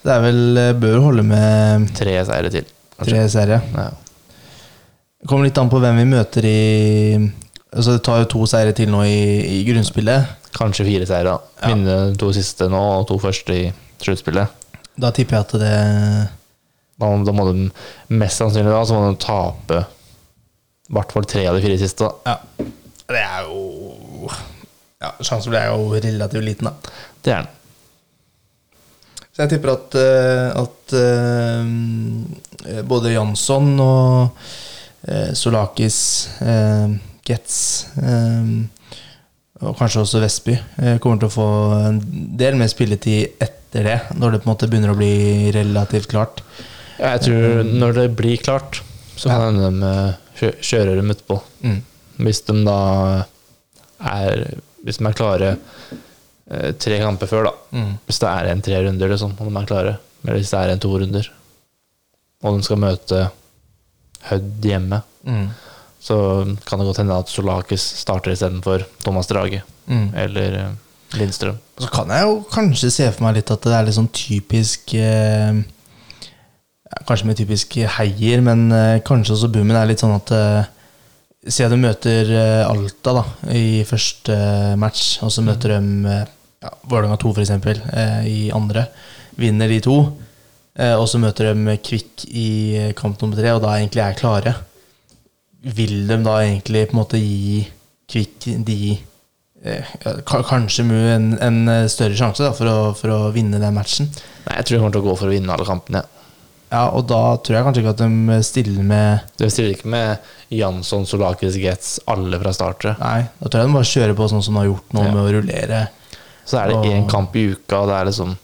Det 0.00 0.10
er 0.14 0.22
vel 0.24 0.56
eh, 0.56 0.70
Bør 0.80 0.96
holde 1.04 1.22
med 1.28 1.90
Tre 1.98 2.14
seire 2.24 2.50
til. 2.50 2.64
kanskje. 2.96 3.12
tre 3.12 3.24
seire. 3.28 3.58
Ja. 3.76 3.90
Det 5.20 5.28
kommer 5.28 5.44
litt 5.44 5.58
an 5.60 5.68
på 5.70 5.78
hvem 5.82 6.00
vi 6.00 6.06
møter 6.08 6.46
i 6.48 6.60
Altså 7.70 7.98
Det 7.98 8.02
tar 8.08 8.22
jo 8.22 8.30
to 8.32 8.46
seire 8.50 8.72
til 8.74 8.88
nå 8.90 9.02
i, 9.06 9.60
i 9.60 9.64
grunnspillet. 9.68 10.39
Kanskje 10.56 10.86
fire 10.88 11.06
seire. 11.08 11.36
Ja. 11.60 11.70
Mine 11.70 11.96
to 12.18 12.32
siste 12.34 12.68
nå 12.70 12.80
og 13.00 13.06
to 13.10 13.18
første 13.22 13.56
i 13.56 13.68
sluttspillet. 14.02 14.58
Da 15.00 15.12
tipper 15.14 15.38
jeg 15.38 15.46
at 15.46 15.52
det 15.62 15.76
Da, 17.00 17.08
da 17.24 17.32
må 17.32 17.46
de 17.48 17.70
mest 18.12 18.42
sannsynlig 18.42 18.72
da, 18.74 18.82
så 18.84 18.98
må 18.98 19.08
de 19.08 19.20
tape 19.22 19.78
i 20.90 20.94
hvert 20.96 21.12
fall 21.14 21.24
tre 21.30 21.46
av 21.46 21.56
de 21.56 21.62
fire 21.62 21.78
siste. 21.80 22.04
da. 22.04 22.34
Ja. 22.34 22.66
Det 23.10 23.22
er 23.22 23.46
jo 23.46 24.30
Ja, 25.00 25.14
Sjansen 25.24 25.54
er 25.56 25.70
jo 25.70 25.94
relativt 25.94 26.44
liten, 26.44 26.68
da. 26.68 26.72
Det 27.24 27.32
er 27.32 27.46
den. 27.46 27.56
Så 29.30 29.44
jeg 29.46 29.52
tipper 29.54 29.70
at, 29.72 29.94
eh, 29.96 30.48
at 30.60 30.92
uh, 31.00 32.82
både 32.84 33.14
Jansson 33.14 33.70
og 33.80 34.42
uh, 35.08 35.30
Solakis, 35.32 36.28
uh, 36.44 36.92
Getz 37.24 37.86
eh, 38.02 38.50
og 39.60 39.74
kanskje 39.78 40.00
også 40.04 40.20
Vestby 40.22 40.54
eh, 40.56 40.98
kommer 41.02 41.18
til 41.20 41.28
å 41.28 41.34
få 41.34 41.46
en 41.90 41.98
del 42.40 42.56
mer 42.60 42.70
spilletid 42.72 43.36
etter 43.44 43.84
det, 43.86 43.98
når 44.18 44.32
det 44.32 44.40
på 44.42 44.48
en 44.48 44.52
måte 44.54 44.68
begynner 44.70 44.92
å 44.94 44.98
bli 44.98 45.50
relativt 45.54 46.08
klart. 46.10 46.40
Ja, 46.98 47.14
jeg 47.16 47.26
tror 47.28 47.68
når 47.68 47.94
det 47.98 48.06
blir 48.18 48.40
klart, 48.42 48.80
så 49.20 49.28
kan 49.32 49.58
de 49.60 49.70
eh, 49.90 50.14
kjø- 50.40 50.56
kjøre 50.70 50.96
dem 50.98 51.12
utpå. 51.14 51.36
Mm. 51.64 51.78
Hvis 52.24 52.42
de 52.48 52.56
da 52.66 52.78
er 54.00 54.42
Hvis 54.84 54.96
de 55.00 55.04
er 55.10 55.16
klare 55.16 55.48
eh, 56.50 56.70
tre 56.80 56.98
kamper 57.02 57.28
før, 57.28 57.50
da. 57.50 57.52
Mm. 57.76 57.90
Hvis 58.08 58.20
det 58.22 58.28
er 58.32 58.48
en 58.54 58.62
tre 58.64 58.78
runder, 58.86 59.12
liksom, 59.12 59.34
og 59.38 59.50
de 59.50 59.60
er 59.60 59.68
klare. 59.68 59.94
Eller 60.24 60.38
hvis 60.40 60.50
det 60.54 60.60
er 60.62 60.72
en 60.72 60.80
to 60.80 60.92
runder, 61.02 61.28
og 62.42 62.56
de 62.56 62.64
skal 62.64 62.80
møte 62.80 63.26
Hødd 64.30 64.64
hjemme, 64.68 65.02
Mm. 65.24 65.50
Så 66.00 66.16
kan 66.66 66.80
det 66.80 66.86
godt 66.88 67.00
hende 67.02 67.16
at 67.20 67.28
Solakis 67.28 67.82
starter 68.00 68.32
istedenfor 68.32 68.86
Thomas 69.04 69.28
Drage 69.30 69.62
Mm. 69.90 70.12
eller 70.14 70.54
eh, 70.54 70.72
Lindstrøm. 71.18 71.56
Så 71.82 71.88
kan 71.90 72.08
jeg 72.14 72.22
jo 72.22 72.34
kanskje 72.52 72.90
se 72.94 73.06
for 73.10 73.24
meg 73.26 73.40
litt 73.40 73.50
at 73.50 73.64
det 73.66 73.72
er 73.74 73.86
litt 73.88 73.96
sånn 73.96 74.10
typisk 74.14 74.92
eh, 74.94 75.56
Kanskje 77.06 77.26
med 77.26 77.38
typisk 77.38 77.74
heier, 77.98 78.40
men 78.42 78.64
eh, 78.74 79.00
kanskje 79.06 79.34
også 79.36 79.50
boomen 79.54 79.76
er 79.78 79.88
litt 79.90 80.02
sånn 80.02 80.14
at 80.16 80.30
eh, 80.34 80.68
Siden 81.50 81.72
du 81.80 81.86
møter 81.88 82.30
eh, 82.36 82.62
Alta 82.68 83.14
da 83.16 83.22
i 83.56 83.80
første 83.88 84.34
eh, 84.36 84.74
match, 84.78 85.18
og 85.24 85.30
så 85.32 85.42
møter 85.46 85.72
de 85.76 86.10
eh, 86.12 86.24
ja, 86.66 86.72
Vålerenga 86.90 87.16
2 87.22 87.30
f.eks. 87.32 87.52
Eh, 87.56 88.26
i 88.28 88.40
andre. 88.54 88.82
Vinner 89.40 89.70
de 89.72 89.78
to, 89.86 89.94
eh, 90.76 90.92
og 91.00 91.06
så 91.08 91.18
møter 91.22 91.54
de 91.54 91.78
Kvikk 91.80 92.26
i 92.28 92.48
kamp 92.98 93.22
nummer 93.24 93.40
tre, 93.40 93.54
og 93.56 93.62
da 93.64 93.78
egentlig 93.78 94.02
er 94.04 94.18
klare. 94.18 94.54
Vil 95.62 96.06
de 96.08 96.16
da 96.24 96.38
egentlig 96.44 96.86
på 96.88 96.94
en 96.96 97.00
måte 97.02 97.18
gi 97.20 97.66
Kvikk 98.10 98.46
de 98.66 98.76
eh, 99.62 99.90
kanskje 100.26 100.82
mu 100.88 100.96
en, 100.98 101.26
en 101.38 101.58
eh, 101.70 101.84
større 101.92 102.16
sjanse 102.18 102.42
da, 102.42 102.50
for, 102.56 102.66
å, 102.66 102.94
for 102.98 103.12
å 103.14 103.18
vinne 103.34 103.60
den 103.62 103.76
matchen. 103.76 104.08
Nei, 104.48 104.56
jeg 104.56 104.66
tror 104.66 104.74
de 104.76 104.80
kommer 104.80 104.96
til 104.96 105.02
å 105.04 105.08
gå 105.10 105.14
for 105.20 105.30
å 105.30 105.34
vinne 105.34 105.52
alle 105.54 105.68
kampene. 105.68 106.00
Ja, 106.70 106.84
og 106.94 107.06
da 107.10 107.20
tror 107.42 107.56
jeg 107.58 107.66
kanskje 107.66 107.82
ikke 107.84 107.92
at 107.96 108.02
de 108.02 108.40
stiller 108.46 108.84
med 108.86 109.30
De 109.38 109.48
stiller 109.50 109.72
ikke 109.74 109.90
med 109.90 110.28
Jansson, 110.54 111.06
Solakis, 111.06 111.56
Getz, 111.58 111.96
alle 112.10 112.38
fra 112.42 112.52
start. 112.54 112.88
Nei, 112.98 113.24
da 113.40 113.46
tror 113.50 113.62
jeg 113.64 113.70
de 113.70 113.76
bare 113.78 113.90
kjører 113.92 114.18
på 114.18 114.28
sånn 114.30 114.44
som 114.46 114.54
de 114.58 114.62
har 114.64 114.68
gjort 114.72 114.94
nå, 114.96 115.06
Ja. 115.06 115.14
med 115.14 115.22
å 115.22 115.32
rullere. 115.38 115.80
Så 116.46 116.58
er 116.58 116.70
det 116.70 116.92
én 116.94 117.08
kamp 117.10 117.34
i 117.38 117.48
uka, 117.52 117.82
og 117.84 117.90
det 117.90 117.96
er 118.00 118.10
liksom 118.10 118.36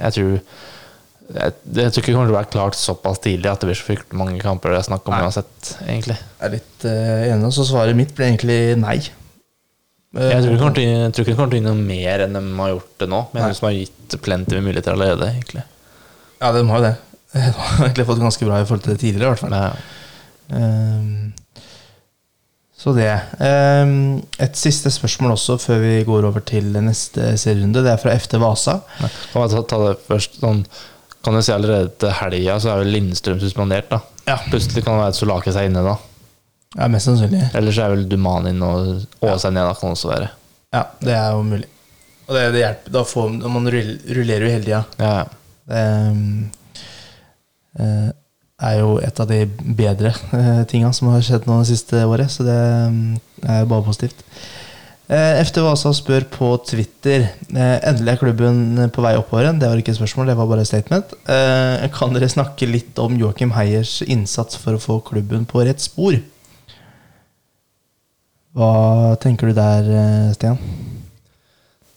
Jeg 0.00 0.12
tror 0.16 0.38
jeg, 1.32 1.52
jeg 1.72 1.92
tror 1.92 2.02
ikke 2.02 2.10
det 2.10 2.16
kommer 2.16 2.28
til 2.28 2.34
å 2.34 2.38
være 2.38 2.52
klart 2.52 2.76
såpass 2.76 3.20
tidlig 3.24 3.48
at 3.48 3.62
det 3.62 3.70
blir 3.70 3.78
så 3.78 3.86
fryktelig 3.86 4.18
mange 4.20 4.40
kamper 4.42 4.74
det 4.74 4.80
er 4.82 4.88
snakk 4.90 5.06
om 5.08 5.14
Nei. 5.16 5.20
uansett, 5.24 5.70
egentlig. 5.86 6.16
Jeg 6.20 6.48
er 6.48 6.52
litt 6.58 6.86
uh, 6.86 7.22
enig, 7.30 7.52
så 7.56 7.64
svaret 7.68 7.96
mitt 7.98 8.12
blir 8.16 8.28
egentlig 8.28 8.58
nei. 8.82 8.98
Uh, 10.14 10.28
Jeg 10.28 10.42
tror 10.44 10.50
ikke 10.50 10.52
det 10.52 10.60
kommer 10.60 10.76
til 10.78 11.14
tror 11.16 11.30
de 11.30 11.36
kommer 11.38 11.54
til 11.54 11.58
å 11.58 11.62
gi 11.62 11.66
noe 11.70 11.86
mer 11.88 12.26
enn 12.26 12.36
de 12.36 12.42
har 12.60 12.74
gjort 12.74 12.92
det 13.00 13.08
nå, 13.14 13.22
men 13.32 13.40
Nei. 13.40 13.46
jeg 13.48 13.56
synes 13.56 13.62
de 13.62 13.70
har 13.70 13.78
gitt 13.80 14.18
plenty 14.26 14.58
med 14.58 14.68
muligheter 14.68 14.98
allerede, 14.98 15.30
egentlig. 15.32 15.64
Ja, 16.42 16.52
de 16.52 16.66
har 16.68 16.82
jo 16.82 16.86
det. 16.90 16.94
De 17.34 17.40
har 17.50 17.80
egentlig 17.88 18.04
fått 18.06 18.20
ganske 18.22 18.46
bra 18.46 18.60
i 18.60 18.66
forhold 18.68 18.84
til 18.84 18.92
det 18.94 19.00
tidligere, 19.00 19.24
i 19.26 19.32
hvert 19.32 19.46
fall. 19.46 19.56
Men, 19.56 20.02
Uh, 20.44 21.32
så 22.84 22.92
det. 22.92 23.12
Ehm, 23.40 24.18
et 24.44 24.58
siste 24.60 24.90
spørsmål 24.92 25.38
også 25.38 25.56
før 25.62 25.78
vi 25.80 25.92
går 26.04 26.26
over 26.28 26.42
til 26.44 26.66
neste 26.84 27.30
serierunde. 27.40 27.80
Det 27.80 27.94
er 27.94 28.02
fra 28.02 28.12
FT 28.20 28.36
Vasa. 28.42 28.74
Kan 28.98 29.46
jeg 29.46 29.52
ta, 29.54 29.62
ta 29.70 29.78
det 29.86 29.94
først 30.04 30.36
sånn, 30.42 30.60
Kan 31.24 31.36
du 31.36 31.40
si 31.44 31.52
allerede 31.54 31.88
til 32.00 32.12
helga 32.20 32.58
så 32.60 32.74
er 32.74 32.82
vel 32.82 32.92
Lindstrøm 32.94 33.38
suspendert, 33.40 33.88
da. 33.92 34.00
Ja. 34.28 34.38
Plutselig 34.50 34.84
kan 34.84 34.96
det 34.98 35.04
være 35.06 35.14
et 35.14 35.20
solake 35.20 35.52
seg 35.54 35.68
inne 35.70 35.84
da. 35.84 35.94
ja, 36.78 36.88
mest 36.92 37.08
sannsynlig. 37.08 37.46
Ellers 37.56 37.78
er 37.80 37.94
vel 37.94 38.04
Duman 38.08 38.48
inn 38.50 38.62
og 38.64 39.06
Åsen 39.24 39.56
ned, 39.56 39.64
da 39.64 39.76
kan 39.78 39.94
også 39.96 40.10
være. 40.12 40.28
Ja, 40.74 40.82
det 41.00 41.14
er 41.16 41.30
jo 41.36 41.46
mulig. 41.46 41.68
Og 42.24 42.34
det, 42.36 42.44
det 42.54 42.60
hjelper. 42.64 42.92
Da 42.96 43.02
får 43.08 43.32
man 43.44 43.68
rull- 43.72 43.96
rullerer 44.16 44.46
jo 44.46 44.52
hele 44.52 44.64
tida. 44.64 44.82
Ja, 44.98 45.14
ja. 45.22 45.24
Det 47.74 47.84
eh, 47.84 48.10
er 48.64 48.74
jo 48.78 48.98
et 49.02 49.20
av 49.20 49.26
de 49.28 49.40
bedre 49.76 50.12
uh, 50.32 50.62
tinga 50.70 50.92
som 50.94 51.08
har 51.10 51.24
skjedd 51.26 51.48
nå 51.48 51.56
det 51.62 51.70
siste 51.72 52.04
året, 52.06 52.30
så 52.30 52.44
det 52.46 52.54
ehm, 52.54 53.16
er 53.42 53.64
jo 53.64 53.70
bare 53.72 53.84
positivt. 53.88 54.20
Eh, 55.04 55.40
FT 55.44 55.60
Vasa 55.60 55.92
spør 55.92 56.24
på 56.32 56.46
Twitter 56.64 57.26
eh, 57.52 57.76
Endelig 57.84 58.14
er 58.14 58.20
klubben 58.22 58.86
på 58.94 59.04
vei 59.04 59.12
oppover 59.18 59.44
igjen. 59.44 59.58
Det 59.60 59.68
var 59.68 59.82
ikke 59.82 59.92
et 59.92 59.98
spørsmål, 60.00 60.30
det 60.30 60.38
var 60.38 60.48
bare 60.48 60.64
et 60.64 60.70
statement. 60.70 61.12
Eh, 61.28 61.84
kan 61.92 62.16
dere 62.16 62.30
snakke 62.32 62.70
litt 62.70 63.00
om 63.02 63.18
Joakim 63.20 63.52
Heiers 63.56 63.98
innsats 64.06 64.56
for 64.60 64.78
å 64.78 64.82
få 64.82 64.98
klubben 65.04 65.44
på 65.50 65.66
rett 65.68 65.84
spor? 65.84 66.16
Hva 68.54 68.72
tenker 69.20 69.50
du 69.50 69.58
der, 69.58 69.88
Stian? 70.36 70.58
Stian? 70.60 70.90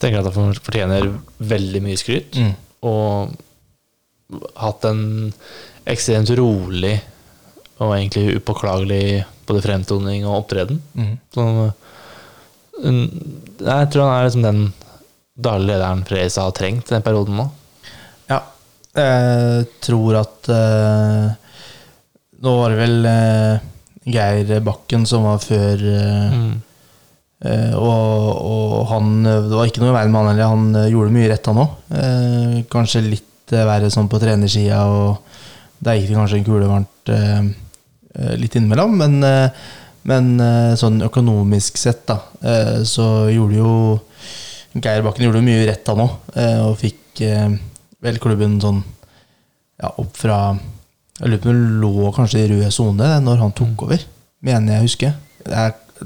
tenker 0.02 0.22
at 0.22 0.38
han 0.38 0.56
fortjener 0.58 1.10
veldig 1.42 1.82
mye 1.86 2.00
skryt. 2.00 2.38
Og 2.86 3.34
hatt 4.60 4.86
en 4.90 5.04
ekstremt 5.88 6.32
rolig 6.38 6.98
og 7.78 7.94
egentlig 7.94 8.40
upåklagelig 8.40 9.24
både 9.48 9.64
fremtoning 9.64 10.26
og 10.28 10.42
opptreden. 10.42 10.82
Mm. 10.98 11.14
mm, 11.38 11.70
jeg 12.78 13.90
tror 13.92 14.04
han 14.06 14.14
er 14.14 14.28
liksom 14.28 14.46
den 14.46 14.62
daglige 15.38 15.72
lederen 15.72 16.04
Fredrikstad 16.08 16.50
har 16.50 16.56
trengt 16.58 16.92
den 16.92 17.06
perioden 17.06 17.40
nå. 17.40 17.48
Ja. 18.30 18.42
Jeg 18.98 19.68
tror 19.86 20.22
at 20.24 20.50
uh, 20.50 21.28
Nå 22.38 22.54
var 22.60 22.74
det 22.74 22.80
vel 22.82 23.06
uh, 23.10 23.68
Geir 24.08 24.64
Bakken 24.66 25.06
som 25.10 25.28
var 25.30 25.44
før 25.44 25.86
uh, 25.92 26.40
Mm. 27.38 27.76
og, 27.78 28.38
og 28.50 28.88
han 28.90 29.10
Det 29.22 29.54
var 29.54 29.68
ikke 29.70 29.84
noe 29.84 29.92
i 29.92 29.94
veien 29.94 30.10
med 30.10 30.24
han 30.24 30.30
heller. 30.32 30.48
Han 30.50 30.90
gjorde 30.90 31.14
mye 31.14 31.28
rett, 31.30 31.46
han 31.46 31.60
òg. 31.62 31.76
Kanskje 32.74 33.04
litt 33.06 33.54
verre 33.54 33.92
sånn 33.94 34.10
på 34.10 34.18
trenersida 34.18 34.80
og 34.90 35.20
der 35.78 36.00
gikk 36.00 36.10
det 36.10 36.18
kanskje 36.18 36.40
en 36.40 36.48
kule 36.48 36.72
varmt 36.72 37.12
litt 38.42 38.58
innimellom, 38.58 38.98
men, 38.98 39.22
men 40.08 40.38
eh, 40.40 40.74
sånn 40.80 41.02
økonomisk 41.06 41.80
sett, 41.80 42.06
da, 42.08 42.22
eh, 42.40 42.80
så 42.88 43.28
gjorde 43.32 43.60
jo 43.60 43.72
Geir 44.78 45.04
Bakken 45.04 45.26
gjorde 45.26 45.42
jo 45.42 45.48
mye 45.48 45.66
rett 45.68 45.90
han 45.90 46.04
òg, 46.04 46.14
eh, 46.38 46.60
og 46.64 46.78
fikk 46.80 47.24
vel 48.06 48.20
klubben 48.22 48.60
sånn 48.62 48.84
ja, 49.82 49.90
opp 49.90 50.20
fra 50.20 50.38
Jeg 51.18 51.32
lurer 51.32 51.42
på 51.42 51.50
om 51.50 51.56
det 51.58 51.80
lå 51.82 52.12
kanskje 52.14 52.44
i 52.44 52.50
rød 52.52 52.74
sone 52.76 53.08
når 53.26 53.42
han 53.42 53.56
tok 53.58 53.88
over, 53.88 54.04
mener 54.46 54.76
jeg 54.76 54.86
husker. 54.86 55.16
Det 55.42 55.64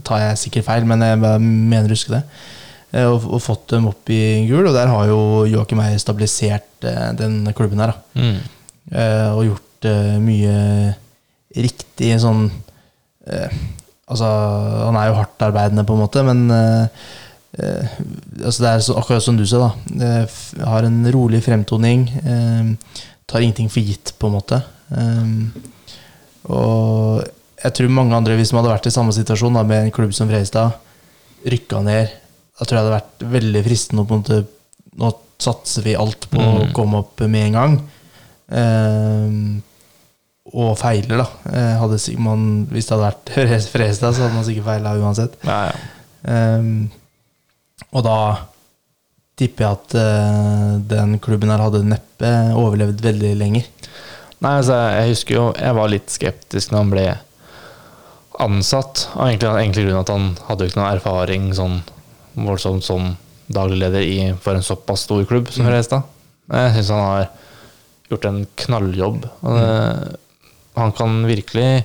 tar 0.07 0.21
jeg 0.21 0.39
sikkert 0.39 0.69
feil, 0.69 0.87
men 0.87 1.03
jeg 1.03 1.19
mener 1.19 1.89
å 1.89 1.97
huske 1.97 2.13
det. 2.15 2.21
Og, 3.01 3.27
og 3.27 3.43
fått 3.43 3.73
dem 3.73 3.89
opp 3.91 4.07
i 4.11 4.47
gul, 4.47 4.69
og 4.69 4.77
der 4.77 4.87
har 4.87 5.09
jo 5.09 5.19
Joakim 5.51 5.81
Meyer 5.81 5.99
stabilisert 5.99 6.87
den 7.19 7.43
klubben 7.57 7.83
her. 7.83 7.91
da. 7.91 8.23
Mm. 8.23 8.39
Og 9.35 9.43
gjort 9.49 9.89
mye 10.23 10.55
riktig 11.59 12.15
sånn 12.23 12.47
Altså, 14.11 14.27
han 14.89 14.97
er 14.99 15.07
jo 15.09 15.17
hardtarbeidende, 15.21 15.85
på 15.87 15.95
en 15.95 16.01
måte, 16.03 16.23
men 16.27 16.41
eh, 16.51 17.03
eh, 17.63 17.93
altså 18.43 18.63
Det 18.65 18.69
er 18.73 18.83
så, 18.83 18.95
akkurat 18.99 19.23
som 19.23 19.37
du 19.39 19.45
sa, 19.47 19.61
da. 19.69 19.71
Eh, 20.07 20.39
har 20.67 20.83
en 20.87 21.01
rolig 21.15 21.39
fremtoning. 21.45 22.03
Eh, 22.21 22.97
tar 23.31 23.39
ingenting 23.45 23.69
for 23.71 23.79
gitt, 23.87 24.11
på 24.19 24.27
en 24.27 24.35
måte. 24.35 24.59
Eh, 24.91 25.31
og 26.51 27.21
jeg 27.63 27.75
tror 27.77 27.93
mange 27.93 28.15
andre, 28.17 28.35
hvis 28.39 28.51
man 28.53 28.63
hadde 28.65 28.73
vært 28.75 28.89
i 28.89 28.95
samme 28.95 29.13
situasjon 29.15 29.55
da, 29.59 29.63
med 29.67 29.85
en 29.87 29.93
klubb 29.95 30.11
som 30.17 30.27
Fredrikstad, 30.31 30.73
rykka 31.47 31.81
ned, 31.85 32.09
da 32.59 32.65
tror 32.67 32.77
jeg 32.77 32.83
det 32.83 32.91
hadde 32.91 32.97
vært 32.99 33.25
veldig 33.39 33.61
fristende 33.65 34.03
å 34.03 34.09
på 34.09 34.17
en 34.17 34.23
måte 34.25 34.41
Nå 35.01 35.07
satser 35.39 35.85
vi 35.85 35.93
alt 35.95 36.25
på 36.29 36.35
å 36.43 36.65
Mm. 36.65 36.71
komme 36.75 36.99
opp 36.99 37.21
med 37.23 37.45
en 37.47 37.53
gang. 37.55 37.75
Eh, 38.51 39.61
og 40.51 40.75
feiler, 40.79 41.21
da. 41.21 41.27
Eh, 41.51 41.73
hadde, 41.79 41.97
man, 42.19 42.45
hvis 42.71 42.89
det 42.89 42.95
hadde 42.97 43.07
vært 43.07 43.33
Fredrikstad, 43.71 44.15
så 44.15 44.25
hadde 44.25 44.35
man 44.35 44.47
sikkert 44.47 44.67
feila 44.67 44.95
uansett. 44.99 45.37
Ja, 45.47 45.59
ja. 45.71 45.75
Um, 46.21 46.91
og 47.91 48.03
da 48.05 48.17
tipper 49.39 49.65
jeg 49.65 49.77
at 49.79 49.95
uh, 49.97 50.75
den 50.91 51.15
klubben 51.23 51.49
her 51.49 51.63
hadde 51.63 51.81
neppe 51.87 52.29
overlevd 52.59 53.01
veldig 53.03 53.31
lenger. 53.39 53.65
Nei, 54.41 54.51
altså, 54.57 54.75
jeg 54.95 55.11
husker 55.11 55.35
jo 55.35 55.41
Jeg 55.53 55.77
var 55.77 55.89
litt 55.91 56.13
skeptisk 56.13 56.71
når 56.71 56.79
han 56.81 56.93
ble 56.93 57.07
ansatt. 58.41 59.05
Av 59.15 59.27
egentlig, 59.27 59.49
egentlig 59.63 59.87
grunn 59.87 60.01
at 60.01 60.13
han 60.13 60.29
hadde 60.47 60.65
jo 60.65 60.71
ikke 60.71 60.81
noe 60.81 60.93
erfaring 60.95 61.51
sånn 61.57 61.81
voldsomt 62.37 62.85
som 62.85 63.13
daglig 63.51 63.81
leder 63.81 64.05
i, 64.05 64.17
for 64.41 64.55
en 64.55 64.65
såpass 64.65 65.05
stor 65.07 65.23
klubb 65.29 65.51
som 65.51 65.65
Mm. 65.65 65.71
Fredrikstad. 65.71 66.07
Jeg 66.51 66.73
syns 66.75 66.91
han 66.93 67.05
har 67.05 67.29
gjort 68.11 68.27
en 68.27 68.41
knalljobb. 68.63 69.25
Og 69.41 69.57
det, 69.57 70.17
Han 70.79 70.91
kan 70.95 71.21
virkelig 71.27 71.83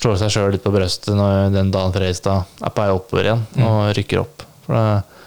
slå 0.00 0.14
seg 0.20 0.32
sjøl 0.34 0.50
litt 0.52 0.64
på 0.64 0.72
brøstet 0.74 1.14
når 1.16 1.52
den 1.54 1.70
dagen 1.74 1.92
Fredrikstad 1.94 2.44
er 2.66 2.72
på 2.74 2.82
vei 2.84 2.92
oppover 2.94 3.28
igjen 3.30 3.44
og 3.64 3.92
rykker 3.96 4.20
opp. 4.22 4.42
For 4.66 4.76
det, 4.76 5.20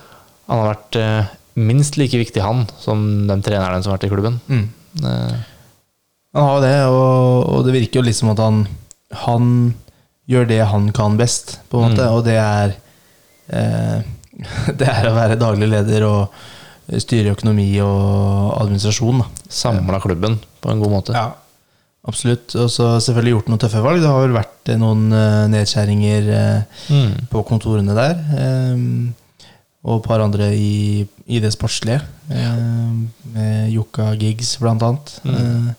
han 0.50 0.60
har 0.62 0.68
vært 0.74 0.97
eh, 1.00 1.32
minst 1.60 1.97
like 2.00 2.20
viktig, 2.20 2.41
han, 2.43 2.66
som 2.82 3.02
de 3.30 3.39
trenerne 3.45 3.82
som 3.84 3.91
har 3.93 3.97
vært 4.00 4.08
i 4.10 4.12
klubben. 4.14 4.38
Det, 5.00 5.16
Han 6.36 6.45
har 6.45 6.56
jo 6.60 6.62
det, 6.66 6.76
og, 6.93 7.50
og 7.56 7.66
det 7.66 7.74
virker 7.80 8.00
jo 8.02 8.06
litt 8.06 8.18
som 8.20 8.30
at 8.36 8.41
han, 8.43 8.62
han 9.26 9.50
gjør 10.30 10.45
det 10.52 10.60
han 10.70 10.91
kan 10.93 11.18
best, 11.18 11.58
på 11.72 11.80
en 11.82 11.89
måte, 11.89 12.06
Mm. 12.06 12.14
og 12.16 12.24
det 12.28 12.38
er 12.38 12.76
eh, 13.50 14.08
Det 14.80 14.88
er 14.88 15.10
å 15.10 15.16
være 15.18 15.36
daglig 15.41 15.68
leder 15.72 16.06
og 16.08 16.36
styre 17.02 17.34
økonomi 17.36 17.68
og 17.84 18.54
administrasjon. 18.62 19.24
Samla 19.52 20.00
klubben 20.02 20.38
på 20.64 20.72
en 20.72 20.80
god 20.82 20.93
måte. 20.93 21.14
Ja, 21.18 21.34
absolutt. 22.08 22.56
Og 22.56 22.70
så 22.72 22.88
selvfølgelig 23.04 23.34
gjort 23.36 23.50
noen 23.52 23.62
tøffe 23.62 23.82
valg. 23.84 24.02
Det 24.02 24.10
har 24.10 24.22
vel 24.24 24.36
vært 24.38 24.70
eh, 24.74 24.78
noen 24.82 25.08
eh, 25.14 25.47
nedskjæringer 25.56 26.30
eh, 26.36 26.86
Mm. 26.89 27.12
på 27.30 27.43
kontorene 27.45 27.93
der. 27.97 28.16
ehm, 28.39 29.14
og 29.84 30.02
et 30.02 30.08
par 30.10 30.20
andre 30.20 30.50
i, 30.56 31.06
i 31.28 31.39
det 31.39 31.54
sportslige. 31.56 32.02
Ja. 32.30 32.54
med 33.34 33.72
Jokka 33.72 34.10
Gigs, 34.20 34.58
blant 34.60 34.82
annet. 34.84 35.14
Mm. 35.24 35.70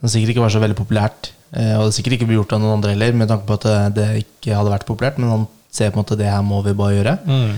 Som 0.00 0.08
sikkert 0.08 0.32
ikke 0.32 0.40
var 0.44 0.50
så 0.54 0.60
veldig 0.62 0.76
populært. 0.78 1.30
og 1.52 1.84
det 1.86 1.94
sikkert 1.94 2.12
ikke 2.16 2.26
ble 2.26 2.38
gjort 2.38 2.52
av 2.56 2.60
noen 2.62 2.78
andre 2.78 2.94
heller, 2.94 3.12
med 3.12 3.28
tanke 3.28 3.46
på 3.46 3.54
at 3.60 3.94
det, 3.94 4.06
ikke 4.24 4.54
hadde 4.56 4.72
vært 4.72 4.86
populært. 4.88 5.18
Men 5.18 5.30
han 5.30 5.44
ser 5.70 5.90
på 5.92 5.98
en 6.00 6.04
måte 6.04 6.16
det 6.18 6.26
her 6.30 6.40
må 6.42 6.62
vi 6.64 6.72
bare 6.72 6.96
gjøre. 6.96 7.14
Mm. 7.26 7.52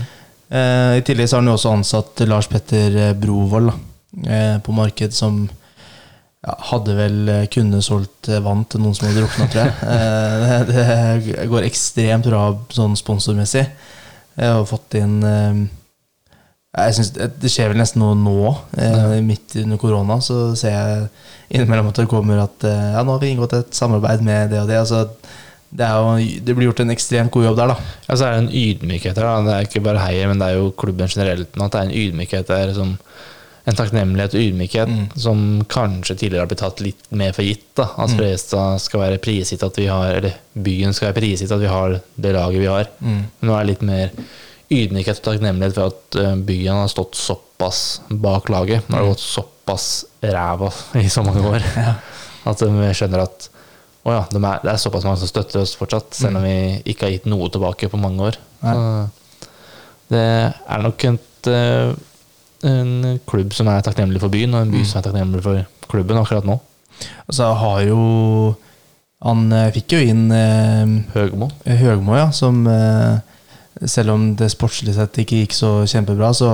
I 0.99 1.01
tillegg 1.07 1.29
så 1.29 1.37
har 1.37 1.41
han 1.45 1.49
jo 1.51 1.55
også 1.57 1.71
ansatt 1.77 2.21
Lars 2.27 2.47
Petter 2.51 3.13
Brovold 3.19 3.71
på 4.63 4.75
marked, 4.75 5.13
som 5.15 5.47
ja, 6.47 6.57
hadde 6.71 6.95
vel 6.95 7.17
kunnet 7.27 7.53
kunne 7.53 7.83
solgt 7.83 8.29
eh, 8.31 8.43
vann 8.43 8.63
til 8.71 8.83
noen 8.83 8.95
som 8.95 9.09
hadde 9.09 9.21
drukna, 9.21 9.49
tror 9.51 9.65
jeg. 9.65 9.73
Eh, 9.97 10.61
det, 10.67 10.85
det 11.27 11.47
går 11.51 11.67
ekstremt 11.67 12.29
bra 12.29 12.43
sånn 12.73 12.95
sponsormessig. 12.99 13.65
Jeg 14.37 14.53
har 14.53 14.69
fått 14.69 14.95
inn 14.99 15.19
eh, 15.25 15.65
jeg 16.77 16.93
synes 16.97 17.09
det, 17.41 17.49
skjer 17.49 17.71
vel 17.71 17.79
nesten 17.79 18.03
noe 18.03 18.13
nå, 18.17 18.51
eh, 18.77 19.17
midt 19.25 19.55
under 19.63 19.79
korona. 19.81 20.19
Så 20.21 20.51
ser 20.59 20.75
jeg 20.75 21.07
innimellom 21.57 21.89
at 21.89 22.01
det 22.01 22.09
kommer 22.11 22.43
at 22.43 22.65
eh, 22.67 22.91
ja, 22.93 23.03
nå 23.03 23.15
har 23.15 23.23
vi 23.23 23.33
inngått 23.33 23.55
et 23.57 23.77
samarbeid 23.77 24.23
med 24.25 24.53
det 24.53 24.61
og 24.61 24.69
det. 24.69 24.77
Altså, 24.83 25.05
det, 25.69 25.87
er 25.87 25.95
jo, 25.97 26.43
det 26.45 26.55
blir 26.57 26.69
gjort 26.69 26.83
en 26.83 26.93
ekstremt 26.93 27.33
god 27.33 27.47
jobb 27.49 27.57
der, 27.59 27.73
da. 27.73 27.95
Ja, 28.05 28.11
så 28.19 28.27
er 28.27 28.35
det 28.35 28.43
en 28.43 28.53
ydmykhet 28.61 29.17
her. 29.17 29.25
Da. 29.25 29.47
Det 29.47 29.55
er 29.55 29.69
ikke 29.69 29.83
bare 29.87 30.03
Heier, 30.05 30.29
men 30.29 30.43
det 30.43 30.51
er 30.51 30.59
jo 30.59 30.69
klubben 30.77 31.09
generelt. 31.09 31.49
At 31.49 31.73
det 31.73 31.81
er 31.81 31.89
en 31.89 31.97
ydmykhet 32.03 32.53
der 32.53 32.75
som 32.77 32.93
En 33.67 33.75
takknemlighet 33.75 34.33
og 34.37 34.39
ydmykhet 34.45 34.87
Mm. 34.87 35.07
som 35.19 35.39
kanskje 35.67 36.15
tidligere 36.17 36.45
har 36.45 36.47
blitt 36.47 36.61
tatt 36.63 36.79
litt 36.79 37.09
mer 37.11 37.33
for 37.35 37.43
gitt. 37.43 37.65
da 37.75 37.83
At 37.97 38.09
Mm. 38.09 38.17
Fredrikstad 38.17 38.79
skal 38.81 38.99
være 39.01 39.17
prisgitt 39.19 39.63
at 39.63 39.75
vi 39.75 39.87
har 39.91 40.13
Eller 40.15 40.33
byen 40.55 40.93
skal 40.93 41.09
være 41.11 41.19
prisgitt 41.21 41.51
at 41.51 41.59
vi 41.59 41.67
har 41.67 41.99
det 42.19 42.33
laget 42.33 42.59
vi 42.61 42.65
har. 42.71 42.87
Mm. 43.01 43.25
Men 43.41 43.49
nå 43.49 43.53
er 43.57 43.65
det 43.65 43.67
litt 43.73 43.81
mer 43.81 44.11
ydmykhet 44.71 45.19
og 45.19 45.23
takknemlighet 45.27 45.73
for 45.75 45.85
at 45.91 46.15
eh, 46.15 46.35
byen 46.35 46.79
har 46.81 46.87
stått 46.87 47.15
såpass 47.15 47.99
bak 48.09 48.49
laget. 48.49 48.87
Nå 48.89 48.95
har 48.95 49.03
det 49.03 49.11
gått 49.15 49.25
såpass 49.25 50.05
ræva 50.23 50.71
i 50.95 51.07
så 51.09 51.23
mange 51.23 51.43
år. 51.43 51.61
Ja. 51.75 51.95
At 52.45 52.61
vi 52.61 52.93
skjønner 52.95 53.23
at 53.27 53.49
å 54.07 54.11
ja, 54.15 54.21
de 54.31 54.37
er, 54.39 54.59
det 54.63 54.71
er 54.71 54.77
såpass 54.79 55.03
mange 55.03 55.19
som 55.19 55.27
støtter 55.27 55.59
oss 55.59 55.75
fortsatt, 55.75 56.13
selv 56.15 56.37
om 56.37 56.43
vi 56.43 56.81
ikke 56.87 57.03
har 57.03 57.11
gitt 57.11 57.25
noe 57.27 57.49
tilbake 57.51 57.89
på 57.91 57.99
mange 57.99 58.21
år. 58.23 58.37
Så 58.63 59.09
det 60.09 60.23
er 60.69 60.79
nok 60.81 61.03
et, 61.09 61.47
eh, 61.51 61.91
en 62.71 63.19
klubb 63.29 63.53
som 63.55 63.69
er 63.71 63.83
takknemlig 63.85 64.21
for 64.23 64.33
byen, 64.33 64.55
og 64.55 64.65
en 64.65 64.73
by 64.73 64.83
som 64.87 64.99
er 64.99 65.07
takknemlig 65.07 65.43
for 65.45 65.63
klubben 65.91 66.19
akkurat 66.19 66.47
nå. 66.47 66.59
Altså 67.27 67.51
har 67.53 67.81
jo 67.85 68.01
Han 69.23 69.51
eh, 69.53 69.71
fikk 69.73 69.95
jo 69.95 69.99
inn 70.11 70.27
eh, 70.33 70.91
Høgmo. 71.15 71.49
Høgmo, 71.65 72.13
ja, 72.17 72.27
som 72.35 72.59
eh, 72.69 73.17
selv 73.85 74.13
om 74.13 74.27
det 74.37 74.51
sportslig 74.53 74.93
sett 74.93 75.17
ikke 75.21 75.39
gikk 75.43 75.55
så 75.57 75.71
kjempebra, 75.89 76.31
så, 76.37 76.49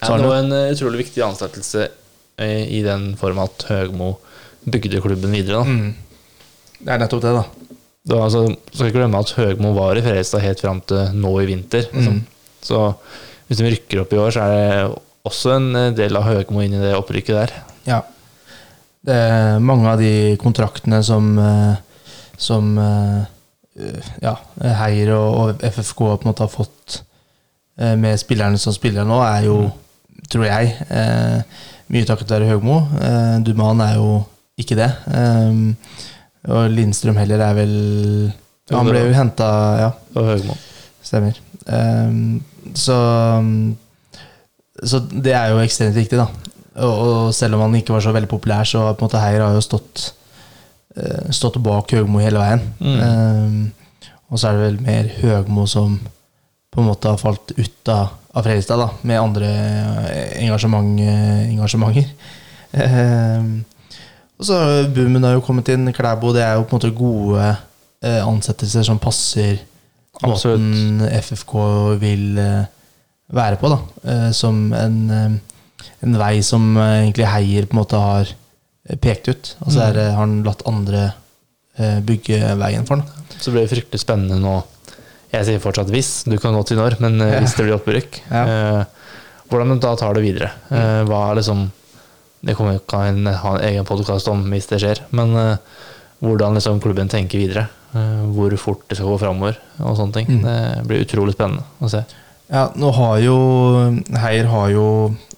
så 0.00 0.08
Ja, 0.08 0.16
det 0.16 0.24
det 0.24 0.30
var 0.30 0.40
en 0.42 0.56
eh, 0.58 0.72
utrolig 0.74 1.04
viktig 1.04 1.22
ansettelse 1.26 1.88
eh, 2.38 2.64
i 2.78 2.82
den 2.86 3.12
form 3.20 3.38
at 3.44 3.66
Høgmo 3.70 4.16
bygde 4.64 5.02
klubben 5.04 5.34
videre. 5.34 5.62
Da. 5.62 5.64
mm, 5.70 6.80
Det 6.80 6.94
er 6.94 7.02
nettopp 7.04 7.22
det, 7.22 7.34
da. 7.36 7.44
Det 8.04 8.16
var, 8.18 8.26
altså, 8.26 8.44
skal 8.72 8.90
ikke 8.90 8.98
glemme 8.98 9.20
at 9.22 9.34
Høgmo 9.38 9.72
var 9.78 9.96
i 9.96 10.02
Fredrikstad 10.04 10.42
helt 10.44 10.60
fram 10.60 10.82
til 10.84 11.14
nå 11.16 11.30
i 11.40 11.46
vinter. 11.48 11.86
Liksom. 11.94 12.18
Mm. 12.20 12.58
Så 12.64 12.80
hvis 13.48 13.60
de 13.60 13.70
rykker 13.70 14.02
opp 14.02 14.12
i 14.12 14.20
år, 14.20 14.34
så 14.34 14.44
er 14.44 14.52
det 14.54 15.03
også 15.28 15.54
en 15.56 15.70
eh, 15.78 15.92
del 15.96 16.16
av 16.18 16.28
Høgmo 16.28 16.62
inn 16.64 16.76
i 16.76 16.82
det 16.82 16.94
opprykket 16.98 17.38
der. 17.38 17.54
Ja. 17.88 18.02
Det 19.04 19.14
er 19.14 19.62
mange 19.64 19.90
av 19.90 20.00
de 20.00 20.36
kontraktene 20.40 21.02
som 21.04 21.34
eh, 21.40 21.74
som 22.40 22.72
eh, 22.80 24.04
ja, 24.22 24.34
Heier 24.80 25.12
og, 25.16 25.62
FFK 25.62 26.00
på 26.00 26.24
en 26.24 26.28
måte 26.30 26.44
har 26.44 26.52
fått 26.52 27.00
med 27.98 28.14
spillerne 28.20 28.58
som 28.60 28.74
spiller 28.74 29.06
nå, 29.06 29.16
er 29.26 29.48
jo, 29.48 29.56
tror 30.30 30.44
jeg, 30.46 30.68
mye 31.90 32.06
takket 32.06 32.30
være 32.30 32.46
Høgmo. 32.52 32.76
Duman 33.42 33.82
er 33.82 33.96
jo 33.98 34.12
ikke 34.62 34.76
det. 34.78 34.86
Og 36.46 36.68
Lindstrøm 36.70 37.18
heller 37.18 37.42
er 37.48 37.56
vel 37.58 37.74
Han 38.70 38.92
ble 38.92 39.02
jo 39.08 39.16
henta, 39.16 39.48
ja. 39.80 39.90
Og 40.14 40.30
Høgmo. 40.30 40.54
Stemmer. 41.02 41.42
Så 42.78 43.00
Så 44.82 44.98
det 44.98 45.34
er 45.36 45.52
jo 45.52 45.62
ekstremt 45.62 45.96
viktig, 45.96 46.18
da. 46.18 46.26
Og, 46.82 46.92
og 47.06 47.34
selv 47.34 47.54
om 47.54 47.64
han 47.66 47.76
ikke 47.78 47.94
var 47.94 48.02
så 48.02 48.12
veldig 48.14 48.30
populær, 48.30 48.66
så 48.66 48.88
på 48.92 49.04
en 49.04 49.06
måte 49.06 49.22
Heier 49.22 49.44
har 49.44 49.54
jo 49.54 49.62
stått 49.62 50.08
eh, 50.98 51.30
Stått 51.34 51.60
bak 51.62 51.92
Høgmo 51.94 52.22
hele 52.22 52.42
veien. 52.42 52.64
Mm. 52.80 52.96
Um, 53.04 54.08
og 54.32 54.40
så 54.40 54.50
er 54.50 54.56
det 54.56 54.64
vel 54.64 54.80
mer 54.82 55.10
Høgmo 55.20 55.68
som 55.70 56.00
på 56.74 56.82
en 56.82 56.88
måte 56.88 57.12
har 57.12 57.20
falt 57.20 57.52
ut 57.54 57.92
av, 57.92 58.16
av 58.34 58.42
Fredrikstad, 58.42 58.80
da, 58.82 58.88
med 59.06 59.20
andre 59.20 59.50
eh, 60.10 60.32
engasjement, 60.42 60.96
engasjementer. 61.52 62.10
Um, 62.74 63.52
og 64.34 64.48
så 64.48 64.56
Boomen 64.90 65.22
har 65.22 65.36
jo 65.36 65.44
kommet 65.46 65.70
inn, 65.70 65.86
Klæbo. 65.94 66.32
Det 66.34 66.42
er 66.42 66.58
jo 66.58 66.66
på 66.66 66.74
en 66.74 66.80
måte 66.80 66.96
gode 66.98 67.52
ansettelser 68.04 68.82
som 68.84 68.98
passer 69.00 69.62
Absolutt. 70.22 70.60
måten 70.60 71.00
FFK 71.22 71.54
vil 71.98 72.38
eh, 72.38 72.64
være 73.34 73.58
på, 73.60 73.70
da. 73.72 73.78
Eh, 74.10 74.30
som 74.36 74.72
en, 74.76 74.98
eh, 75.10 75.88
en 76.06 76.18
vei 76.20 76.40
som 76.46 76.76
eh, 76.76 77.02
egentlig 77.04 77.26
Heier 77.32 77.66
på 77.66 77.76
en 77.76 77.82
måte 77.82 78.00
har 78.00 78.30
pekt 79.00 79.28
ut. 79.32 79.54
Og 79.64 79.72
så 79.72 79.80
Mm. 79.80 79.94
har 79.94 80.16
han 80.18 80.42
latt 80.44 80.62
andre 80.68 81.14
bygge 82.04 82.54
veien 82.60 82.84
for 82.86 82.96
den. 83.00 83.06
Så 83.40 83.50
blir 83.50 83.64
det 83.66 83.72
fryktelig 83.72 83.98
spennende 84.04 84.36
nå. 84.38 84.62
Jeg 85.32 85.44
sier 85.48 85.58
fortsatt 85.58 85.88
hvis, 85.90 86.22
du 86.30 86.36
kan 86.38 86.54
gå 86.54 86.60
til 86.68 86.76
når, 86.78 87.00
men 87.00 87.18
Ja. 87.18 87.40
hvis 87.40 87.56
det 87.56 87.64
blir 87.66 87.74
opprykk. 87.80 88.20
Ja. 88.30 88.84
Hvordan 89.50 89.68
du 89.74 89.80
da 89.80 89.96
tar 89.96 90.14
det 90.14 90.22
videre. 90.22 90.50
Eh, 90.70 91.02
hva 91.04 91.30
er 91.32 91.40
liksom 91.40 91.70
Det 92.44 92.54
kommer 92.56 92.78
kan 92.86 93.24
jeg 93.24 93.34
ha 93.40 93.54
en 93.56 93.64
egen 93.64 93.84
podkast 93.86 94.28
om 94.28 94.44
hvis 94.52 94.66
det 94.68 94.78
skjer, 94.82 94.98
men 95.12 95.58
hvordan 96.22 96.54
liksom 96.54 96.78
klubben 96.80 97.08
tenker 97.08 97.38
videre. 97.38 97.68
Hvor 97.94 98.54
fort 98.58 98.82
det 98.88 98.98
skal 98.98 99.06
gå 99.08 99.18
framover 99.18 99.56
og 99.80 99.96
sånne 99.96 100.12
ting. 100.12 100.26
Mm. 100.26 100.42
Det 100.44 100.86
blir 100.86 101.04
utrolig 101.06 101.32
spennende 101.34 101.64
å 101.80 101.88
se. 101.88 102.04
Ja, 102.52 102.68
nå 102.76 102.90
har 102.92 103.18
jo 103.24 103.36
Heier 104.20 104.48
har 104.52 104.70
jo 104.74 104.86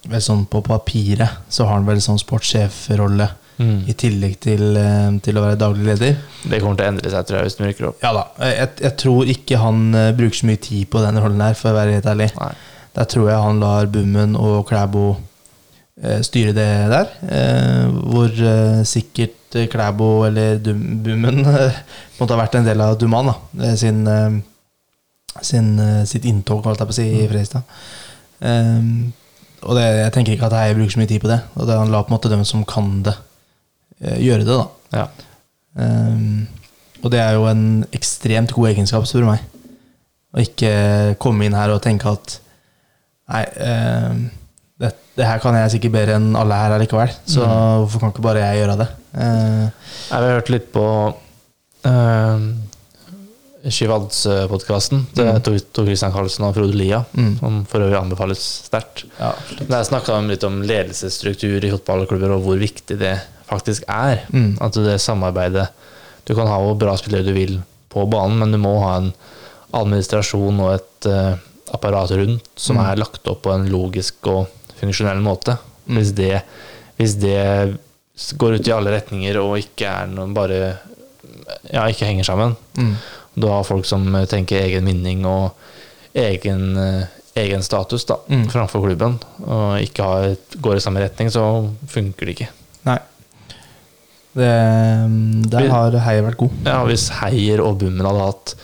vel 0.07 0.23
sånn 0.23 0.45
på 0.51 0.61
papiret 0.67 1.43
så 1.51 1.67
har 1.67 1.79
han 1.79 1.87
vel 1.89 2.01
sånn 2.03 2.19
sportssjefrolle 2.23 3.29
i 3.57 3.95
tillegg 3.97 4.35
til, 4.45 4.77
eh, 4.77 5.13
til 5.25 5.39
å 5.39 5.45
være 5.47 5.57
daglig 5.57 5.87
leder. 5.89 6.17
Det 6.45 6.59
kommer 6.61 6.77
til 6.77 6.85
å 6.85 6.89
endre 6.93 7.13
seg, 7.13 7.27
tror 7.27 7.39
jeg, 7.39 7.47
hvis 7.47 7.57
den 7.57 7.67
virker 7.71 7.87
opp. 7.89 8.03
Ja 8.05 8.11
da. 8.13 8.25
Jeg, 8.45 8.73
jeg 8.85 8.97
tror 9.01 9.31
ikke 9.33 9.61
han 9.63 9.79
eh, 9.97 10.11
bruker 10.17 10.37
så 10.37 10.49
mye 10.51 10.61
tid 10.67 10.91
på 10.93 11.01
den 11.05 11.21
rollen 11.23 11.41
her, 11.41 11.57
for 11.57 11.73
å 11.73 11.79
være 11.79 11.97
helt 11.97 12.11
ærlig. 12.13 12.29
Nei. 12.37 12.51
Der 12.99 13.09
tror 13.13 13.31
jeg 13.31 13.41
han 13.47 13.63
lar 13.65 13.89
Bummen 13.93 14.37
og 14.37 14.59
Klæbo 14.69 15.07
eh, 16.03 16.21
styre 16.27 16.53
det 16.57 16.69
der. 16.93 17.15
Eh, 17.33 17.97
hvor 18.13 18.45
sikkert 18.93 19.57
Klæbo 19.73 20.11
eller 20.29 20.61
Bummen 20.61 21.41
måtte 22.19 22.33
ha 22.35 22.41
vært 22.43 22.61
en 22.61 22.69
del 22.69 22.85
av 22.85 22.99
Duman, 23.01 23.33
da. 23.33 23.73
Sin, 23.81 24.05
sin, 25.43 25.79
eh, 25.81 26.05
sitt 26.09 26.25
inntog, 26.29 26.65
holdt 26.65 26.81
jeg 26.81 26.89
på 26.89 26.95
å 26.95 26.99
si, 26.99 27.07
i 27.11 27.29
Fredrikstad. 27.29 27.79
Um, 28.41 29.13
og 29.67 29.79
det, 29.79 29.85
jeg 29.99 30.13
tenker 30.15 30.37
ikke 30.37 30.49
at 30.51 30.57
jeg 30.59 30.77
bruker 30.77 30.95
så 30.95 31.01
mye 31.01 31.11
tid 31.11 31.23
på 31.25 31.31
det. 31.31 31.41
Og 31.57 31.69
det 31.69 31.79
han 31.79 31.93
la 31.93 32.03
på 32.05 32.13
en 32.13 32.17
måte 32.17 32.31
dem 32.33 32.45
som 32.47 32.65
kan 32.69 33.03
det, 33.07 33.17
eh, 34.01 34.19
gjøre 34.23 34.47
det, 34.47 34.57
da. 34.57 34.67
Ja. 34.97 35.07
Um, 35.77 36.47
og 37.03 37.13
det 37.13 37.21
er 37.21 37.37
jo 37.37 37.47
en 37.51 37.85
ekstremt 37.95 38.55
god 38.57 38.71
egenskap, 38.73 39.07
spør 39.09 39.27
du 39.27 39.31
meg. 39.31 39.45
Å 40.37 40.43
ikke 40.43 40.73
komme 41.23 41.47
inn 41.47 41.57
her 41.57 41.73
og 41.75 41.83
tenke 41.85 42.11
at 42.13 42.41
Nei, 43.27 43.41
um, 43.43 44.19
det, 44.79 44.93
det 45.19 45.27
her 45.27 45.41
kan 45.43 45.57
jeg 45.59 45.73
sikkert 45.73 45.95
bedre 45.97 46.19
enn 46.21 46.37
alle 46.39 46.59
her 46.61 46.77
likevel 46.79 47.11
Så 47.27 47.43
hvorfor 47.43 47.99
kan 47.99 48.13
ikke 48.13 48.23
bare 48.23 48.45
jeg 48.45 48.61
gjøre 48.61 48.77
det? 48.79 48.87
Uh, 49.17 49.65
Jeg 49.65 50.13
har 50.13 50.27
hørt 50.37 50.53
litt 50.53 50.69
på 50.71 50.85
uh, 51.89 52.45
Shivads-podkasten 53.67 55.05
til 55.15 55.25
Mm. 55.27 55.41
Tor 55.43 55.59
Tor 55.73 55.85
Christian 55.87 56.13
Karlsen 56.13 56.45
og 56.47 56.55
Frode 56.55 56.75
Lia, 56.75 57.05
Mm. 57.17 57.39
som 57.41 57.65
for 57.67 57.81
øvrig 57.81 57.99
anbefales 58.01 58.39
sterkt. 58.69 59.05
ja. 59.21 59.33
Der 59.69 59.83
snakka 59.85 60.21
de 60.21 60.29
litt 60.29 60.45
om 60.45 60.63
ledelsesstruktur 60.63 61.65
i 61.65 61.71
fotballklubber, 61.71 62.31
og 62.37 62.43
hvor 62.45 62.59
viktig 62.59 62.99
det 62.99 63.21
faktisk 63.49 63.83
er. 63.89 64.21
Mm. 64.33 64.59
At 64.61 64.73
det 64.73 65.01
samarbeidet 65.01 65.69
Du 66.27 66.35
kan 66.35 66.49
ha 66.49 66.59
hvor 66.59 66.77
bra 66.77 66.97
spillere 66.97 67.25
du 67.25 67.33
vil 67.33 67.63
på 67.89 68.05
banen, 68.11 68.39
men 68.41 68.51
du 68.51 68.59
må 68.59 68.81
ha 68.83 68.97
en 68.97 69.13
administrasjon 69.73 70.59
og 70.61 70.75
et 70.75 71.07
uh, 71.07 71.37
apparat 71.73 72.11
rundt 72.11 72.43
som 72.57 72.77
Mm. 72.77 72.85
er 72.93 72.97
lagt 72.97 73.29
opp 73.29 73.43
på 73.43 73.55
en 73.55 73.69
logisk 73.71 74.15
og 74.27 74.49
funksjonell 74.81 75.21
måte. 75.23 75.57
Mm. 75.89 75.97
Hvis, 75.97 76.13
det, 76.17 76.43
hvis 76.99 77.15
det 77.21 77.79
går 78.37 78.55
ut 78.59 78.67
i 78.69 78.73
alle 78.73 78.91
retninger 79.01 79.37
og 79.41 79.57
ikke 79.59 79.87
er 79.87 80.07
noen 80.09 80.35
bare 80.35 80.79
Ja, 81.73 81.85
ikke 81.87 82.07
henger 82.07 82.25
sammen, 82.25 82.57
Mm. 82.77 82.97
Du 83.37 83.47
har 83.51 83.65
folk 83.69 83.85
som 83.89 84.07
tenker 84.31 84.63
egen 84.65 84.87
vinning 84.89 85.25
og 85.29 85.53
egen, 86.17 86.77
eh, 86.81 87.07
egen 87.37 87.63
status 87.63 88.05
da, 88.09 88.17
Mm. 88.29 88.47
framfor 88.49 88.81
klubben, 88.87 89.19
og 89.45 89.77
ikke 89.85 90.03
har, 90.03 90.37
går 90.61 90.77
i 90.77 90.81
samme 90.81 91.01
retning, 91.05 91.29
så 91.31 91.43
funker 91.93 92.27
det 92.27 92.37
ikke. 92.39 92.49
Nei. 92.89 92.99
Det, 94.37 94.49
um, 95.05 95.43
der 95.49 95.69
har 95.73 95.91
Heier 96.05 96.23
vært 96.27 96.37
god. 96.37 96.51
Ja, 96.65 96.83
Hvis 96.85 97.09
Heier 97.21 97.61
og 97.65 97.79
Bummen 97.81 98.05
hadde 98.05 98.25
hatt 98.27 98.55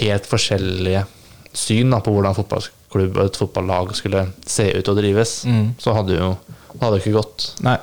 helt 0.00 0.26
forskjellige 0.28 1.06
syn 1.54 1.90
da, 1.94 2.00
på 2.04 2.12
hvordan 2.12 2.34
fotballklubb 2.36 3.16
og 3.16 3.24
et 3.30 3.38
fotballag 3.40 3.94
skulle 3.96 4.26
se 4.46 4.66
ut 4.76 4.88
og 4.88 4.96
drives, 5.00 5.44
Mm. 5.48 5.74
så 5.78 5.94
hadde 5.94 6.16
jo 6.18 6.36
hadde 6.80 6.96
det 6.98 7.04
ikke 7.04 7.16
gått. 7.22 7.50
Nei. 7.62 7.76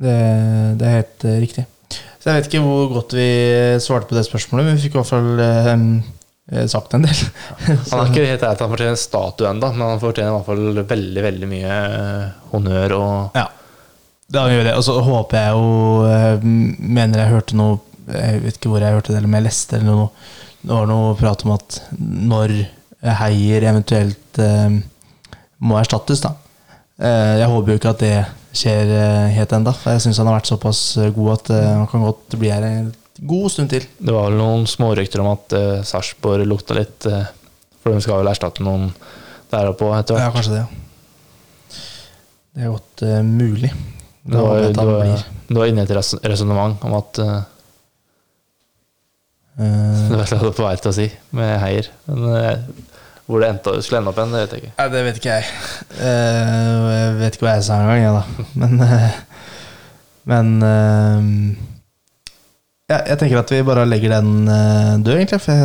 Det, 0.00 0.14
det 0.78 0.86
er 0.86 0.96
helt 1.00 1.24
eh, 1.28 1.40
riktig. 1.42 1.66
Så 2.20 2.28
jeg 2.28 2.36
vet 2.36 2.48
ikke 2.50 2.64
hvor 2.64 2.90
godt 2.92 3.14
vi 3.16 3.28
svarte 3.80 4.10
på 4.10 4.16
det 4.16 4.26
spørsmålet, 4.26 4.66
men 4.66 4.76
vi 4.76 4.82
fikk 4.84 4.96
i 4.96 5.00
hvert 5.00 5.08
fall 5.08 5.40
eh, 5.40 6.66
sagt 6.68 6.96
en 6.96 7.06
del. 7.06 7.22
Han 7.92 8.02
er 8.02 8.10
ikke 8.10 8.26
helt 8.26 8.42
ærlig 8.42 8.50
at 8.50 8.64
han 8.64 8.72
fortjener 8.74 8.96
en 8.96 9.00
statue 9.00 9.48
ennå, 9.48 9.70
men 9.76 9.86
han 9.94 10.02
fortjener 10.02 10.32
i 10.32 10.34
hvert 10.34 10.50
fall 10.50 10.82
veldig 10.92 11.24
veldig 11.24 11.48
mye 11.50 11.78
eh, 11.78 12.26
honnør 12.52 12.96
og 12.98 13.38
Ja, 13.38 13.46
da 14.36 14.44
gjør 14.50 14.68
det. 14.68 14.74
Og 14.76 14.84
så 14.86 14.98
håper 15.06 15.40
jeg 15.40 15.54
jo 15.56 15.70
eh, 16.10 16.44
Mener 17.00 17.22
jeg 17.24 17.32
hørte 17.32 17.56
noe 17.58 17.80
Jeg 18.10 18.42
vet 18.44 18.58
ikke 18.58 18.72
hvor 18.74 18.84
jeg 18.84 18.98
hørte 18.98 19.12
det, 19.14 19.18
eller 19.20 19.30
om 19.30 19.38
jeg 19.38 19.46
leste 19.46 19.78
eller 19.78 19.88
noe. 20.02 20.28
Det 20.60 20.76
var 20.76 20.90
noe 20.90 21.16
prat 21.16 21.46
om 21.46 21.54
at 21.56 21.80
når 21.96 22.54
Heier 23.20 23.64
eventuelt 23.70 24.40
eh, 24.44 24.76
må 25.64 25.78
erstattes, 25.80 26.20
da. 26.26 26.34
Eh, 27.00 27.34
jeg 27.40 27.48
håper 27.48 27.72
jo 27.72 27.78
ikke 27.80 27.92
at 27.94 28.02
det 28.04 28.14
skjer 28.60 28.90
eh, 28.92 29.28
helt 29.36 29.54
ennå. 29.56 29.72
For 29.76 29.96
jeg 29.96 30.04
syns 30.04 30.20
han 30.20 30.28
har 30.28 30.36
vært 30.40 30.50
såpass 30.52 30.80
eh, 31.00 31.12
god 31.16 31.30
at 31.38 31.52
han 31.54 31.86
kan 31.90 32.04
godt 32.04 32.36
bli 32.40 32.50
her 32.52 32.66
en 32.66 32.90
god 33.20 33.52
stund 33.52 33.72
til. 33.72 33.86
Det 34.00 34.14
var 34.16 34.28
vel 34.30 34.38
noen 34.40 34.66
smårykter 34.68 35.20
om 35.20 35.28
at 35.34 35.52
uh, 35.52 35.80
Sarpsborg 35.84 36.46
lukta 36.48 36.72
litt 36.78 37.04
For 37.04 37.92
de 37.92 38.00
skal 38.00 38.22
vel 38.22 38.30
erstatte 38.30 38.64
noen 38.64 38.86
der 39.52 39.68
oppe 39.68 39.90
etter 39.98 40.16
hvert. 40.16 40.24
Ja, 40.24 40.32
kanskje 40.32 40.54
det. 40.54 40.62
ja. 40.62 40.68
Det 42.50 42.64
er 42.64 42.72
godt 42.72 43.02
mulig. 43.28 43.70
Det 44.30 44.40
var, 44.40 44.60
det 44.72 44.86
var, 44.88 45.24
det 45.48 45.56
var 45.58 45.68
inne 45.70 45.82
i 45.82 45.86
et 45.88 45.92
res- 45.96 46.18
resonnement 46.24 46.80
om 46.86 46.96
at 46.98 47.20
uh, 47.24 47.36
uh, 49.60 50.08
Det 50.10 50.18
var 50.18 50.32
jeg 50.32 50.54
på 50.56 50.66
vei 50.66 50.74
til 50.80 50.90
å 50.92 50.96
si 50.96 51.06
med 51.36 51.54
Heier. 51.62 51.88
Men 52.08 52.26
eh, 52.40 52.64
hvor 53.30 53.38
det 53.42 53.48
endte, 53.52 53.72
skulle 53.84 53.98
ende 54.00 54.10
opp 54.10 54.18
hen, 54.18 54.32
det 54.34 54.40
vet 54.42 54.54
jeg 54.54 54.60
ikke. 54.64 54.76
Nei, 54.76 54.88
det 54.90 55.00
vet 55.06 55.18
ikke 55.20 55.34
jeg. 55.36 55.44
Uh, 56.00 56.86
jeg 56.90 57.10
vet 57.20 57.34
ikke 57.36 57.46
hva 57.46 57.54
jeg 57.54 57.66
sa 57.68 57.74
engang, 57.78 58.00
jeg, 58.02 58.12
da. 58.16 58.22
Men, 58.58 58.72
uh, 58.82 59.12
men 60.30 60.46
uh, 60.66 61.22
ja, 62.90 62.98
jeg 63.12 63.18
tenker 63.20 63.38
at 63.38 63.52
vi 63.54 63.68
bare 63.68 63.86
legger 63.86 64.10
den 64.16 64.30
død, 65.06 65.14
egentlig. 65.14 65.42
For 65.44 65.50
jeg 65.54 65.60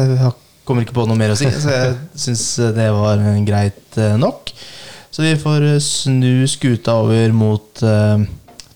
kommer 0.67 0.81
ikke 0.85 0.97
på 0.99 1.07
noe 1.09 1.17
mer 1.17 1.33
å 1.33 1.39
si. 1.39 1.49
Så 1.49 1.69
jeg 1.73 1.97
syns 2.27 2.45
det 2.77 2.89
var 2.93 3.17
greit 3.47 3.91
nok. 4.21 4.41
Så 5.09 5.17
vi 5.23 5.33
får 5.39 5.61
snu 5.81 6.45
skuta 6.51 6.91
over 7.01 7.31
mot 7.33 7.81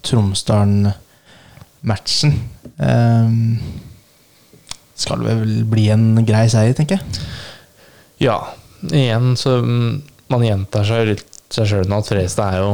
Tromsdalen-matchen. 0.07 2.31
Um, 2.79 3.59
skal 4.99 5.23
vel 5.23 5.63
bli 5.69 5.87
en 5.93 6.25
grei 6.27 6.49
seier, 6.51 6.73
tenker 6.75 6.97
jeg. 6.97 7.05
Ja, 8.23 8.37
igjen 8.87 9.33
så 9.39 9.59
Man 10.29 10.45
gjentar 10.45 10.85
seg 10.87 11.07
litt 11.13 11.25
seg 11.49 11.65
sjøl 11.65 11.87
nå 11.89 11.97
at 11.99 12.09
Fredrikstad 12.09 12.53
er 12.53 12.61
jo 12.61 12.73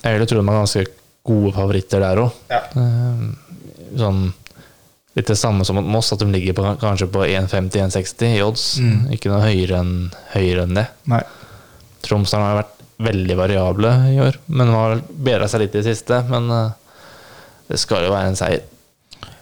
Jeg 0.00 0.14
vil 0.14 0.22
jo 0.24 0.28
tro 0.30 0.40
de 0.40 0.46
er 0.48 0.58
ganske 0.60 0.84
gode 1.26 1.52
favoritter 1.56 2.02
der 2.04 2.20
òg. 2.22 2.42
Ja. 2.48 2.60
sånn 3.98 4.20
litt 5.16 5.30
det 5.32 5.38
samme 5.40 5.64
som 5.64 5.78
mot 5.78 5.88
Moss, 5.88 6.12
at 6.12 6.20
de 6.20 6.28
ligger 6.28 6.54
på, 6.56 6.64
kanskje 6.80 7.08
på 7.08 7.24
1,50-1,60 7.24 8.34
i 8.36 8.42
odds. 8.44 8.64
Mm. 8.84 8.98
Ikke 9.16 9.32
noe 9.32 9.40
høyere 9.46 9.80
enn, 9.80 9.94
høyere 10.34 10.66
enn 10.66 10.76
det. 10.76 10.84
Nei. 11.08 11.22
Tromsdalen 12.04 12.44
har 12.50 12.58
vært 12.60 12.84
veldig 13.06 13.36
variable 13.38 13.92
i 14.12 14.18
år, 14.22 14.36
men 14.46 14.72
har 14.76 15.00
bedra 15.08 15.48
seg 15.48 15.64
litt 15.64 15.74
i 15.74 15.80
det 15.80 15.86
siste. 15.88 16.20
Men 16.28 16.50
eh, 16.52 17.00
det 17.70 17.80
skal 17.80 18.04
jo 18.04 18.12
være 18.12 18.32
en 18.32 18.38
seier. 18.38 18.66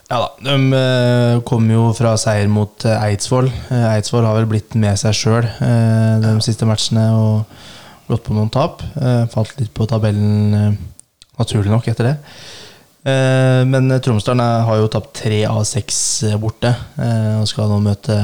Ja 0.05 0.19
da, 0.21 0.27
de 0.37 0.55
eh, 0.77 1.39
kom 1.49 1.65
jo 1.71 1.87
fra 1.97 2.11
seier 2.21 2.49
mot 2.51 2.83
eh, 2.85 3.05
Eidsvoll. 3.07 3.47
Eh, 3.73 3.85
Eidsvoll 3.95 4.27
har 4.27 4.35
vel 4.37 4.49
blitt 4.51 4.75
med 4.77 4.99
seg 5.01 5.15
sjøl 5.17 5.47
de 6.21 6.33
siste 6.45 6.67
matchene 6.69 7.07
og 7.17 7.55
gått 8.05 8.27
på 8.27 8.35
noen 8.35 8.51
tap. 8.53 8.83
Falt 9.33 9.55
litt 9.57 9.73
på 9.73 9.87
tabellen 9.89 10.75
naturlig 11.39 11.73
nok 11.73 11.87
etter 11.89 12.11
det. 12.11 12.13
Men 13.65 13.89
Tromsdalen 14.01 14.65
har 14.67 14.77
jo 14.77 14.91
tapt 14.93 15.11
tre 15.23 15.39
av 15.49 15.63
seks 15.65 15.97
borte, 16.41 16.69
og 17.01 17.47
skal 17.49 17.69
nå 17.69 17.79
møte 17.81 18.19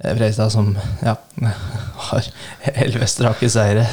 Fredrikstad, 0.00 0.50
som 0.50 0.72
ja, 1.06 1.14
har 2.08 2.28
elleve 2.72 3.06
strake 3.10 3.50
seire. 3.50 3.86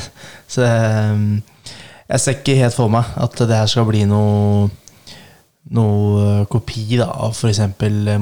Så 0.50 0.66
jeg 0.66 2.24
ser 2.24 2.38
ikke 2.40 2.58
helt 2.58 2.78
for 2.78 2.94
meg 2.94 3.14
at 3.22 3.38
det 3.46 3.62
her 3.62 3.70
skal 3.70 3.86
bli 3.90 4.06
noe 4.10 4.70
noe 5.74 6.22
eh, 6.42 6.46
kopi 6.52 6.86
da, 7.00 7.10
av 7.28 7.34
f.eks. 7.36 7.60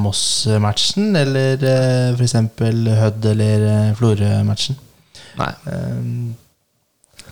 Moss-matchen, 0.02 1.12
eller 1.20 1.62
eh, 1.62 2.16
f.eks. 2.16 2.34
Hødd- 3.02 3.30
eller 3.34 3.68
eh, 3.70 3.94
Florø-matchen. 4.00 4.78
Nei. 5.40 5.52
Eh, 5.70 6.02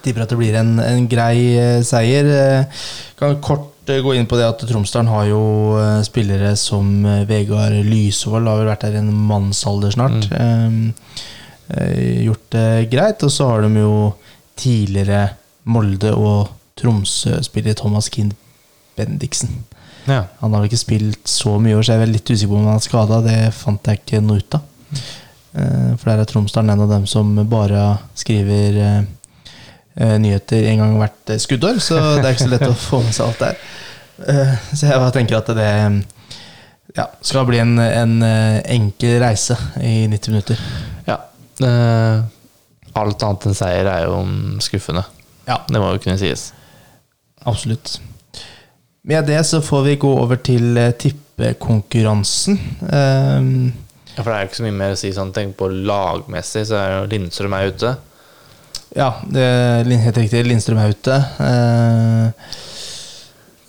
Tipper 0.04 0.26
at 0.26 0.34
det 0.34 0.38
blir 0.40 0.56
en, 0.60 0.74
en 0.84 1.06
grei 1.08 1.54
eh, 1.56 1.78
seier. 1.88 2.28
Eh, 2.28 2.82
Kan 3.20 3.38
kort 3.44 3.88
eh, 3.90 4.02
gå 4.04 4.14
inn 4.18 4.28
på 4.28 4.36
det 4.40 4.50
at 4.50 4.66
Tromsdalen 4.68 5.08
har 5.12 5.30
jo 5.30 5.44
eh, 5.80 6.02
spillere 6.04 6.54
som 6.60 6.90
eh, 7.08 7.22
Vegard 7.30 7.78
Lysvold, 7.88 8.50
har 8.52 8.60
vel 8.60 8.72
vært 8.74 8.84
der 8.90 8.98
i 8.98 9.04
en 9.04 9.14
mannsalder 9.32 9.96
snart. 9.96 10.28
Mm. 10.30 10.92
eh, 11.72 12.26
gjort 12.28 12.50
det 12.58 12.68
greit. 12.92 13.24
Og 13.24 13.32
så 13.32 13.48
har 13.54 13.64
de 13.64 13.80
jo 13.80 13.96
tidligere 14.60 15.30
Molde 15.72 16.12
og 16.20 16.52
Tromsø-spiller 16.78 17.78
Thomas 17.80 18.10
Kind 18.12 18.36
Bendiksen. 19.00 19.64
Ja. 20.08 20.24
Han 20.42 20.52
har 20.54 20.62
vel 20.64 20.70
ikke 20.72 20.82
spilt 20.82 21.28
så 21.32 21.56
mye 21.64 21.78
år, 21.78 21.84
så 21.86 21.94
jeg 21.94 22.00
er 22.02 22.06
vel 22.06 22.16
litt 22.18 22.30
usikker 22.34 22.52
på 22.52 22.58
om 22.60 22.66
han 22.68 22.80
er 22.80 22.86
skada. 22.86 23.20
Det 23.26 23.38
fant 23.56 23.88
jeg 23.88 24.02
ikke 24.02 24.22
noe 24.26 24.42
ut 24.42 24.58
av. 24.58 24.66
Eh, 25.54 25.92
For 26.02 26.10
der 26.12 26.24
er 26.24 26.30
Tromsdalen 26.30 26.74
en 26.74 26.84
av 26.86 26.90
dem 26.92 27.06
som 27.08 27.30
bare 27.50 27.84
skriver 28.20 28.80
eh, 28.84 29.00
eh, 29.96 30.16
nyheter 30.20 30.68
en 30.74 30.82
gang 30.84 30.98
hvert 31.00 31.34
skuddår, 31.46 31.80
så 31.84 32.00
det 32.20 32.26
er 32.26 32.36
ikke 32.36 32.48
så 32.48 32.54
lett 32.56 32.68
å 32.68 32.76
få 32.90 33.00
med 33.06 33.16
seg 33.16 33.30
alt 33.30 33.44
der. 33.46 33.64
Så 34.74 34.86
jeg 34.88 35.00
bare 35.02 35.14
tenker 35.16 35.40
at 35.40 35.48
det 35.58 35.70
ja, 36.98 37.08
skal 37.26 37.48
bli 37.50 37.58
en, 37.64 37.78
en 37.82 38.20
enkel 38.24 39.16
reise 39.24 39.56
i 39.82 40.04
90 40.12 40.36
minutter. 40.36 40.60
ja. 41.10 41.18
Alt 42.94 43.24
annet 43.26 43.48
enn 43.50 43.56
seier 43.58 43.88
er 43.90 44.04
jo 44.06 44.20
skuffende. 44.62 45.02
Ja, 45.48 45.56
Det 45.66 45.80
må 45.82 45.88
jo 45.96 46.02
kunne 46.04 46.20
sies. 46.22 46.52
absolutt. 47.44 47.96
Med 49.04 49.26
det 49.28 49.42
så 49.44 49.60
får 49.62 49.82
vi 49.84 49.96
gå 50.00 50.10
over 50.16 50.40
til 50.40 50.78
eh, 50.80 50.94
tippekonkurransen. 50.96 52.60
Um, 52.88 53.74
Ja, 54.14 54.22
For 54.22 54.30
det 54.30 54.36
er 54.36 54.44
jo 54.44 54.50
ikke 54.52 54.60
så 54.60 54.66
mye 54.68 54.78
mer 54.78 54.94
å 54.94 54.98
si 55.00 55.10
sånn. 55.16 55.32
Tenk 55.34 55.56
på 55.58 55.68
lagmessig, 55.74 56.68
så 56.70 56.78
er 56.78 56.92
jo 56.94 57.06
Lindstrøm 57.10 57.56
er 57.58 57.72
ute. 57.74 57.94
Ja, 58.94 59.08
det 59.26 59.42
er 59.42 59.90
helt 60.04 60.20
riktig. 60.22 60.44
Lindstrøm 60.46 60.82
er 60.84 60.94
ute. 60.94 61.16
Uh, 61.40 62.28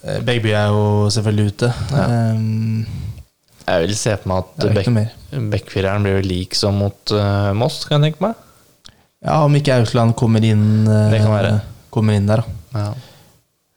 eh, 0.04 0.18
Begby 0.26 0.52
er 0.52 0.68
jo 0.68 1.08
selvfølgelig 1.14 1.54
ute. 1.54 1.70
Ja. 1.94 2.04
Um, 2.36 2.84
Jeg 3.64 3.86
vil 3.86 3.96
se 3.96 4.12
på 4.20 4.28
meg 4.28 4.44
at 4.44 4.66
Bekkfireren 5.54 6.04
blir 6.04 6.18
jo 6.18 6.26
lik 6.28 6.52
som 6.58 6.76
mot 6.76 7.14
uh, 7.16 7.54
Moss, 7.56 7.86
kan 7.88 8.04
jeg 8.04 8.12
tenke 8.12 8.26
meg. 8.26 8.36
Ja, 9.24 9.38
om 9.46 9.56
ikke 9.56 9.78
Aukland 9.80 10.12
kommer 10.20 10.44
inn 10.44 10.84
uh, 10.84 11.08
Det 11.08 11.22
kan 11.24 11.32
være. 11.32 11.56
Kommer 11.94 12.18
inn 12.18 12.28
der, 12.28 12.44
da. 12.44 12.82
Ja. 12.84 13.13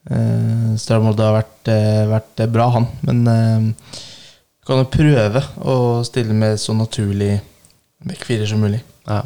Uh, 0.08 0.76
Stradmold 0.80 1.20
har 1.20 1.36
vært, 1.36 1.72
eh, 1.74 2.04
vært 2.08 2.44
eh, 2.44 2.52
bra, 2.52 2.70
han. 2.76 2.88
Men 3.08 3.24
uh, 3.28 4.04
kan 4.68 4.82
jo 4.82 4.90
prøve 4.92 5.42
å 5.64 5.78
stille 6.08 6.36
med 6.36 6.60
så 6.60 6.76
naturlig 6.76 7.38
backfirer 8.04 8.48
som 8.50 8.60
mulig. 8.64 8.82
Ja. 9.08 9.22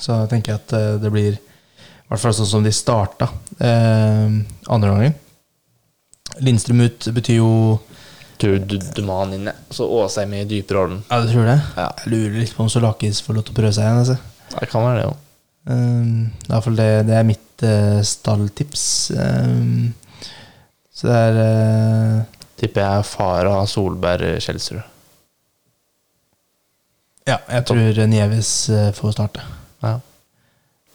Så 0.00 0.16
tenker 0.30 0.54
jeg 0.54 0.62
at 0.62 0.74
eh, 0.76 0.94
det 1.02 1.12
blir 1.12 1.36
i 1.36 2.08
hvert 2.08 2.22
fall 2.22 2.34
sånn 2.36 2.48
som 2.48 2.64
de 2.64 2.72
starta 2.74 3.28
eh, 3.58 4.38
andre 4.72 4.92
gangen. 4.92 5.18
Lindstrøm 6.44 6.84
ut 6.86 7.10
betyr 7.16 7.40
jo 7.40 7.52
Tror 8.36 8.58
du 8.68 8.74
Duman 8.92 9.30
inn, 9.32 9.46
ja. 9.48 9.54
Så 9.72 9.86
Åsheim 9.88 10.34
i 10.36 10.42
dypere 10.44 10.82
orden. 10.82 10.98
Ja, 11.08 11.22
du 11.24 11.30
tror 11.30 11.46
det? 11.48 11.54
Ja. 11.72 11.86
Jeg 12.02 12.10
lurer 12.12 12.34
litt 12.42 12.52
på 12.52 12.66
om 12.66 12.68
Solakis 12.68 13.22
får 13.24 13.38
lov 13.38 13.46
til 13.46 13.54
å 13.54 13.56
prøve 13.56 13.70
seg 13.72 13.86
igjen. 13.86 14.00
Altså. 14.02 14.16
Det 14.52 14.68
kan 14.68 14.84
være 14.84 14.98
det, 14.98 15.06
jo. 15.06 15.14
Um, 15.72 16.74
det, 16.76 16.88
det 17.08 17.16
er 17.16 17.24
mitt 17.24 17.45
uh, 17.64 18.02
stalltips. 18.04 19.12
Um, 19.16 19.94
så 20.92 21.08
det 21.08 21.16
er 21.16 21.40
uh, 21.40 22.42
Tipper 22.56 22.80
jeg 22.80 23.00
er 23.00 23.08
Farah 23.08 23.62
Solberg 23.68 24.40
Kjelsrud. 24.40 24.82
Ja, 27.26 27.40
jeg 27.50 27.66
tror 27.68 28.06
Nieves 28.06 28.52
uh, 28.72 28.92
får 28.96 29.16
starte. 29.16 29.42
Ja. 29.82 29.98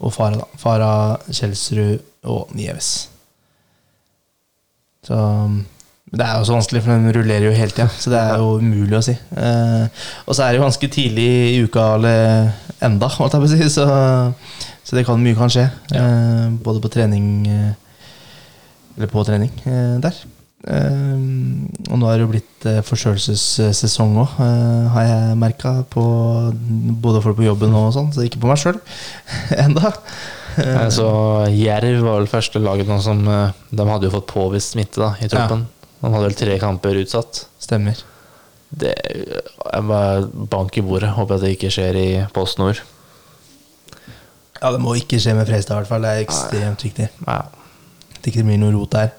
Og 0.02 0.14
Fara, 0.14 0.40
da. 0.40 0.48
Fara, 0.58 0.94
Kjelsrud 1.30 2.00
og 2.24 2.56
Nieves. 2.58 3.10
Så 5.06 5.18
um, 5.18 5.62
Det 6.12 6.26
er 6.26 6.40
jo 6.40 6.48
så 6.48 6.56
vanskelig, 6.58 6.82
for 6.84 6.92
den 6.92 7.14
rullerer 7.16 7.46
jo 7.46 7.54
hele 7.56 7.72
tida. 7.72 7.88
Så 8.00 8.10
det 8.12 8.20
er 8.20 8.42
jo 8.42 8.58
umulig 8.60 8.98
å 8.98 9.04
si. 9.06 9.14
Eh, 9.16 10.02
og 10.26 10.36
så 10.36 10.44
er 10.44 10.52
det 10.52 10.60
jo 10.60 10.66
ganske 10.66 10.90
tidlig 10.92 11.28
i 11.54 11.62
uka 11.64 11.86
eller 11.96 12.50
enda, 12.84 13.08
holdt 13.08 13.38
jeg 13.38 13.44
på 13.46 13.48
å 13.48 13.52
si. 13.54 13.70
Så, 13.72 13.86
så 14.84 14.98
det 14.98 15.06
kan 15.08 15.22
mye 15.24 15.38
kan 15.38 15.52
skje. 15.54 15.68
Eh, 15.96 16.50
både 16.66 16.82
på 16.84 16.90
trening 16.92 17.26
eh, 17.48 17.72
Eller 18.98 19.08
på 19.12 19.24
trening 19.28 19.52
eh, 19.66 19.98
der. 20.04 20.18
Eh, 20.68 21.22
og 21.92 21.98
nå 22.02 22.10
er 22.12 22.20
det 22.20 22.26
jo 22.26 22.32
blitt 22.34 22.66
eh, 22.70 22.82
forkjølelsessesong 22.86 24.18
òg, 24.22 24.36
eh, 24.44 24.90
har 24.94 25.08
jeg 25.08 25.38
merka. 25.42 25.72
Både 25.96 27.22
folk 27.24 27.40
på 27.40 27.48
jobben 27.48 27.74
og 27.78 27.92
sånn, 27.96 28.12
så 28.14 28.26
ikke 28.28 28.42
på 28.44 28.50
meg 28.52 28.60
sjøl 28.62 28.80
enda. 29.64 29.94
Eh, 30.60 30.88
Så 30.92 31.08
Jerv 31.56 32.02
var 32.04 32.20
vel 32.20 32.28
første 32.28 32.60
laget 32.60 32.90
nå 32.92 32.98
som 33.02 33.22
De 33.24 33.86
hadde 33.88 34.10
jo 34.10 34.16
fått 34.18 34.28
påvist 34.34 34.74
smitte 34.76 35.00
da, 35.00 35.14
i 35.24 35.30
troppen. 35.32 35.64
De 36.02 36.10
hadde 36.10 36.26
vel 36.28 36.36
tre 36.42 36.58
kamper 36.60 36.98
utsatt. 37.06 37.46
Stemmer. 37.62 38.02
Det 38.72 38.92
Jeg 38.98 39.84
bare 39.88 40.28
bank 40.52 40.78
i 40.78 40.84
bordet. 40.84 41.14
Håper 41.16 41.38
at 41.40 41.46
det 41.46 41.54
ikke 41.56 41.72
skjer 41.72 41.98
i 42.00 42.10
Post 42.36 42.60
Nord. 42.60 42.82
Ja, 44.62 44.70
det 44.72 44.82
må 44.84 44.94
ikke 44.98 45.18
skje 45.22 45.34
med 45.34 45.48
Freistad, 45.50 45.74
i 45.74 45.82
hvert 45.82 45.90
fall. 45.90 46.06
Det 46.06 46.12
er 46.12 46.26
ekstremt 46.26 46.84
viktig. 46.86 47.08
Ja. 47.26 47.40
At 48.14 48.20
det 48.22 48.32
ikke 48.34 48.46
blir 48.46 48.60
noe 48.62 48.74
rot 48.76 48.94
der. 48.94 49.10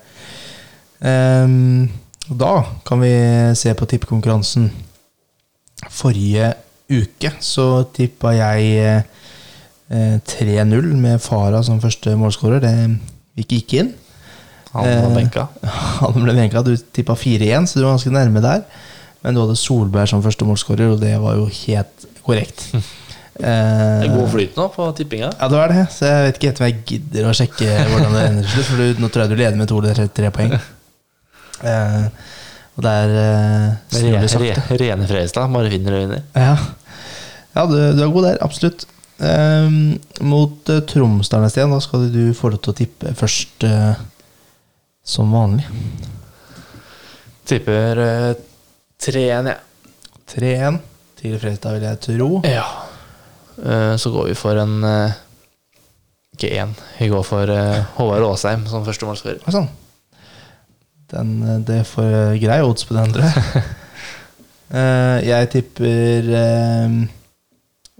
Ehm, 1.02 1.88
da 2.30 2.52
kan 2.86 3.02
vi 3.02 3.10
se 3.58 3.72
på 3.74 3.88
tippekonkurransen. 3.90 4.68
Forrige 5.90 6.52
uke 6.92 7.32
så 7.42 7.66
tippa 7.96 8.34
jeg 8.36 8.76
eh, 9.90 10.20
3-0 10.28 10.92
med 11.00 11.18
Fara 11.24 11.62
som 11.66 11.80
første 11.82 12.14
målskårer. 12.20 12.62
Det 12.62 13.42
gikk 13.42 13.58
ikke 13.58 13.82
inn. 13.82 13.92
Han 14.72 14.86
var 14.86 15.10
Eh, 15.10 15.14
benka. 15.16 15.46
Han 16.04 16.22
ble 16.22 16.36
benka. 16.38 16.62
Du 16.62 16.76
tippa 16.76 17.18
4-1, 17.18 17.66
så 17.66 17.80
du 17.80 17.84
var 17.84 17.96
ganske 17.96 18.14
nærme 18.14 18.40
der. 18.44 18.62
Men 19.22 19.34
du 19.34 19.42
hadde 19.42 19.58
Solberg 19.58 20.08
som 20.08 20.22
første 20.22 20.46
målskårer, 20.46 20.94
og 20.94 21.02
det 21.02 21.16
var 21.20 21.36
jo 21.38 21.50
helt 21.50 22.06
korrekt. 22.22 22.68
Det 23.32 23.48
er 23.48 24.04
Eh, 24.04 24.12
god 24.12 24.28
flyt 24.28 24.58
nå 24.60 24.68
på 24.74 24.86
tippinga. 24.96 25.30
ja, 25.32 25.48
det 25.48 25.58
var 25.58 25.72
det. 25.72 25.86
Så 25.94 26.06
jeg 26.06 26.26
vet 26.26 26.38
ikke 26.38 26.50
helt 26.50 26.60
om 26.60 26.66
jeg 26.68 26.78
gidder 26.90 27.28
å 27.28 27.34
sjekke 27.36 27.76
hvordan 27.90 28.16
det 28.16 28.22
ender 28.28 28.52
til. 28.52 28.66
For 28.68 29.02
nå 29.02 29.08
tror 29.08 29.24
jeg 29.24 29.32
du 29.32 29.36
leder 29.40 29.58
med 29.58 29.70
to 29.70 29.80
eller 29.80 29.98
tre, 29.98 30.06
tre 30.12 30.32
poeng. 30.34 30.56
Uh, 31.62 32.06
og 32.76 32.84
det 32.84 32.92
er 33.02 33.12
uh, 33.14 33.98
Rene, 34.02 34.20
det 34.24 34.30
sakte. 34.32 34.64
Re, 34.68 34.78
rene 34.82 35.08
Fredrikstad. 35.08 35.52
Bare 35.54 35.72
vinner 35.72 35.96
og 35.96 36.04
vinner. 36.04 36.24
Ja, 36.36 36.56
ja 37.56 37.66
du, 37.70 37.76
du 37.96 38.02
er 38.04 38.12
god 38.18 38.28
der. 38.28 38.42
Absolutt. 38.44 38.86
Eh, 39.22 39.70
mot 40.20 40.68
uh, 40.68 40.80
Tromsdalen 40.80 41.50
Sten, 41.50 41.70
da 41.70 41.80
skal 41.80 42.08
du 42.10 42.32
få 42.34 42.50
lov 42.50 42.62
til 42.64 42.72
å 42.72 42.78
tippe 42.80 43.12
først 43.14 43.66
eh, 43.68 44.00
som 45.06 45.30
vanlig. 45.34 45.66
Tipper 47.46 48.00
eh, 48.02 48.32
3-1, 49.02 49.52
jeg. 49.52 49.60
3-1 50.32 50.80
til 51.20 51.36
Fredrikstad, 51.38 51.76
vil 51.76 51.86
jeg 51.86 52.02
tro. 52.08 52.30
Ja. 52.48 52.66
Eh, 53.60 53.94
Så 54.00 54.10
går 54.14 54.30
vi 54.30 54.34
for 54.38 54.56
en 54.62 54.82
eh, 54.84 55.12
Ikke 56.36 56.50
én. 56.62 56.72
Vi 56.98 57.08
går 57.12 57.24
for 57.26 57.50
eh, 57.52 57.84
Håvard 57.98 58.24
Aasheim 58.30 58.66
som 58.70 58.84
førstemålsfører. 58.86 59.42
Oi. 59.48 59.66
Den, 61.12 61.64
det 61.68 61.82
får 61.90 62.38
grei 62.40 62.60
odds 62.64 62.86
på 62.88 62.94
den, 62.96 63.12
tror 63.12 63.28
jeg. 63.28 63.64
Jeg 65.28 65.50
tipper 65.52 66.30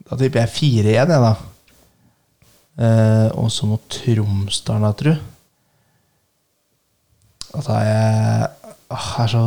Da 0.09 0.17
tipper 0.17 0.41
jeg 0.41 0.49
4-1, 0.55 0.87
jeg, 0.89 1.07
da. 1.21 1.35
Og 3.37 3.51
så 3.53 3.69
mot 3.69 3.85
Tromsdalen, 3.93 4.87
da, 4.87 4.93
tror 4.97 5.19
Da 7.53 7.61
tar 7.67 7.83
jeg 7.85 8.49
Åh, 8.97 9.11
Det 9.19 9.27
er 9.27 9.31
så 9.35 9.43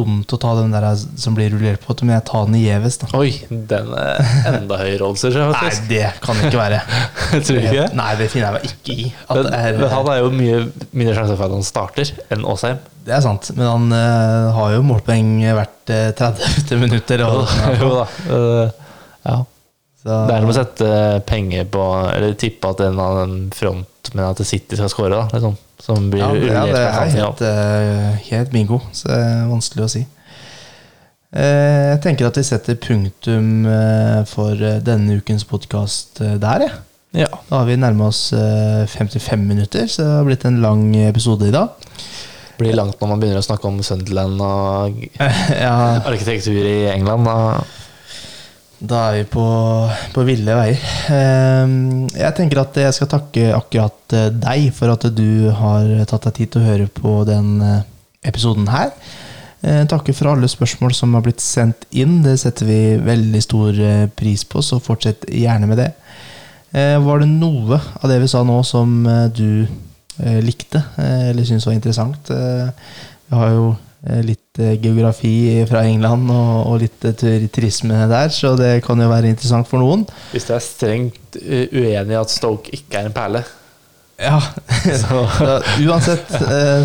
dumt 0.00 0.32
å 0.34 0.38
ta 0.40 0.54
den 0.58 0.72
der 0.74 0.86
som 0.98 1.36
blir 1.36 1.52
rullert 1.52 1.84
på, 1.84 1.94
men 2.02 2.16
jeg 2.16 2.24
tar 2.30 2.46
den 2.48 2.56
i 2.58 2.62
Gjeves. 2.64 2.98
Oi, 3.16 3.30
den 3.50 3.92
er 3.96 4.20
enda 4.50 4.80
høyere 4.80 5.10
oddser, 5.10 5.36
Nei, 5.52 5.70
det 5.90 6.06
kan 6.24 6.38
det 6.38 6.48
ikke 6.48 6.60
være. 6.60 6.80
Tror 7.44 7.58
du 7.58 7.60
ikke? 7.60 7.86
Nei, 8.00 8.08
det 8.20 8.30
finner 8.32 8.46
jeg 8.48 8.56
meg 8.56 8.70
ikke 8.70 8.96
i. 8.96 9.06
Men, 9.30 9.50
er, 9.60 9.78
men 9.78 9.94
han 9.94 10.10
er 10.14 10.22
jo 10.22 10.32
mye 10.34 10.58
mindre 10.90 11.16
sjanse 11.18 11.36
for 11.36 11.46
at 11.46 11.56
han 11.58 11.66
starter 11.66 12.12
enn 12.32 12.48
Aasheim. 12.48 12.80
det 13.06 13.14
er 13.16 13.24
sant, 13.24 13.52
men 13.58 13.68
han 13.68 13.94
uh, 13.94 14.50
har 14.56 14.74
jo 14.76 14.82
målpoeng 14.88 15.32
hvert 15.44 15.94
uh, 15.94 16.10
30 16.18 16.82
minutter. 16.82 17.24
Og, 17.28 17.56
jo 17.80 17.92
da. 17.94 18.06
Uh, 18.30 18.92
ja. 19.26 19.38
så, 20.02 20.20
Det 20.26 20.36
er 20.36 20.44
noe 20.44 20.54
å 20.54 20.56
sette 20.56 20.90
penger 21.28 21.66
på 21.68 21.82
Eller 22.14 22.32
tippe 22.40 22.70
at 22.72 22.80
en 22.86 23.02
av 23.04 23.18
den 23.20 23.34
frontmennene 24.10 24.34
at 24.34 24.46
City 24.46 24.76
skal 24.76 24.90
score, 24.90 25.10
da. 25.14 25.26
Liksom, 25.32 25.56
som 25.80 26.10
blir 26.10 26.22
ja, 26.22 26.30
det, 26.34 26.50
ja, 26.50 26.64
det 26.66 26.80
er 26.82 27.12
helt, 27.16 27.42
eh, 27.46 28.30
helt 28.30 28.50
bingo, 28.52 28.80
så 28.92 29.08
det 29.08 29.18
er 29.22 29.50
vanskelig 29.50 29.86
å 29.86 29.90
si. 29.94 30.04
Eh, 31.30 31.94
jeg 31.94 32.00
tenker 32.02 32.26
at 32.26 32.38
vi 32.40 32.46
setter 32.46 32.78
punktum 32.80 33.66
eh, 33.70 34.22
for 34.26 34.58
denne 34.84 35.20
ukens 35.20 35.46
podkast 35.46 36.20
der, 36.20 36.66
jeg. 36.66 36.78
Ja. 37.24 37.30
Da 37.48 37.62
har 37.62 37.66
vi 37.66 37.78
nærma 37.78 38.10
oss 38.10 38.32
eh, 38.32 38.86
55 38.86 39.46
minutter, 39.46 39.86
så 39.90 40.02
det 40.02 40.16
har 40.18 40.26
blitt 40.28 40.46
en 40.46 40.60
lang 40.62 40.84
episode 41.08 41.48
i 41.48 41.54
dag. 41.54 41.74
Det 41.80 42.58
Blir 42.60 42.76
langt 42.76 43.00
når 43.00 43.08
man 43.08 43.22
begynner 43.22 43.40
å 43.40 43.46
snakke 43.46 43.66
om 43.70 43.80
Sunderland 43.82 44.42
og 44.44 44.98
ja, 45.64 45.74
arkitektur 46.04 46.60
i 46.60 46.90
England. 46.92 47.26
Da. 47.26 47.38
Da 48.80 49.00
er 49.10 49.16
vi 49.18 49.24
på, 49.28 49.42
på 50.14 50.22
ville 50.24 50.54
veier. 50.56 50.84
Ehm, 51.12 52.06
Jeg 52.16 52.32
tenker 52.38 52.62
at 52.62 52.78
jeg 52.80 52.94
skal 52.96 53.10
takke 53.12 53.50
akkurat 53.52 54.14
eh, 54.16 54.30
deg 54.32 54.70
for 54.76 54.92
at 54.94 55.04
du 55.16 55.50
har 55.52 55.90
tatt 56.08 56.30
deg 56.30 56.38
tid 56.38 56.52
til 56.54 56.62
å 56.62 56.68
høre 56.70 56.86
på 56.88 57.12
den 57.28 57.50
eh, 57.60 57.82
episoden 58.30 58.70
her. 58.72 58.94
Eh, 59.60 59.82
Takke 59.90 60.14
for 60.16 60.32
alle 60.32 60.48
spørsmål 60.48 60.96
som 60.96 61.12
har 61.16 61.26
blitt 61.26 61.44
sendt 61.44 61.84
inn. 61.92 62.22
Det 62.24 62.38
setter 62.40 62.70
vi 62.70 62.80
veldig 63.04 63.42
stor 63.44 63.76
eh, 63.84 64.06
pris 64.16 64.46
på, 64.48 64.64
så 64.64 64.80
fortsett 64.80 65.28
gjerne 65.28 65.68
med 65.68 65.82
det. 65.84 65.90
Eh, 66.72 66.96
Var 67.04 67.20
det 67.20 67.28
noe 67.34 67.82
av 68.00 68.08
det 68.08 68.16
vi 68.24 68.32
sa 68.32 68.40
nå 68.48 68.62
som 68.64 68.96
du 69.36 69.68
likte, 70.20 70.82
eller 71.00 71.46
syntes 71.48 71.64
var 71.64 71.72
interessant. 71.72 72.28
Vi 72.28 73.36
har 73.38 73.54
jo 73.54 73.70
eh, 74.04 74.18
litt 74.50 74.66
eh, 74.66 74.80
geografi 74.82 75.64
fra 75.68 75.84
England 75.86 76.30
og, 76.30 76.66
og 76.66 76.80
litt 76.82 77.04
eh, 77.04 77.46
turisme 77.52 78.08
der, 78.10 78.28
så 78.30 78.56
det 78.58 78.82
kan 78.82 78.98
jo 78.98 79.08
være 79.08 79.30
interessant 79.30 79.68
for 79.68 79.78
noen. 79.78 80.06
Hvis 80.32 80.48
du 80.48 80.54
er 80.54 80.60
strengt 80.64 81.36
eh, 81.40 81.68
uenig 81.70 82.14
i 82.14 82.18
at 82.18 82.30
Stoke 82.30 82.70
ikke 82.72 82.98
er 82.98 83.10
en 83.10 83.14
perle, 83.16 83.44
Ja, 84.20 84.36
så 85.00 85.22
uansett, 85.86 86.28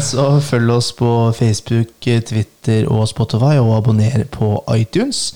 så 0.01 0.39
følg 0.39 0.71
oss 0.71 0.93
på 0.95 1.33
Facebook, 1.35 1.97
Twitter 1.99 2.87
og 2.87 3.07
Spotify, 3.09 3.57
og 3.59 3.75
abonner 3.81 4.23
på 4.31 4.63
iTunes. 4.71 5.33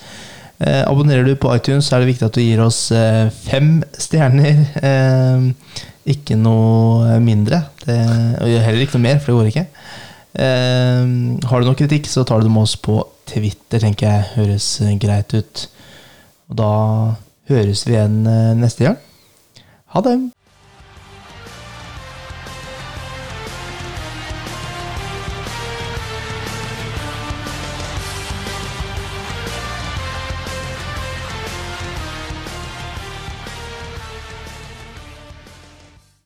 Eh, 0.60 0.84
abonnerer 0.88 1.24
du 1.24 1.36
på 1.36 1.52
iTunes, 1.56 1.88
så 1.88 1.96
er 1.96 2.04
det 2.04 2.14
viktig 2.14 2.26
at 2.28 2.36
du 2.36 2.42
gir 2.44 2.62
oss 2.64 2.92
eh, 2.92 3.28
fem 3.32 3.82
stjerner. 4.00 4.64
Eh, 4.80 5.76
ikke 6.10 6.36
noe 6.40 7.20
mindre. 7.24 7.66
Det, 7.84 8.00
og 8.40 8.56
heller 8.64 8.86
ikke 8.86 8.98
noe 8.98 9.08
mer, 9.10 9.20
for 9.20 9.34
det 9.34 9.38
går 9.40 9.52
ikke. 9.52 9.68
Eh, 10.34 11.06
har 11.50 11.62
du 11.62 11.68
noe 11.68 11.78
kritikk, 11.78 12.10
så 12.10 12.26
tar 12.28 12.42
du 12.42 12.48
det 12.48 12.54
med 12.54 12.68
oss 12.68 12.76
på 12.78 13.00
Twitter, 13.30 13.82
tenker 13.82 14.10
jeg 14.10 14.32
høres 14.36 14.68
eh, 14.86 14.96
greit 15.02 15.34
ut. 15.34 15.66
Og 16.50 16.60
da 16.60 16.74
høres 17.50 17.86
vi 17.88 17.96
igjen 17.96 18.22
eh, 18.30 18.58
neste 18.58 18.86
gang. 18.86 19.00
Ha 19.96 20.06
det! 20.06 20.18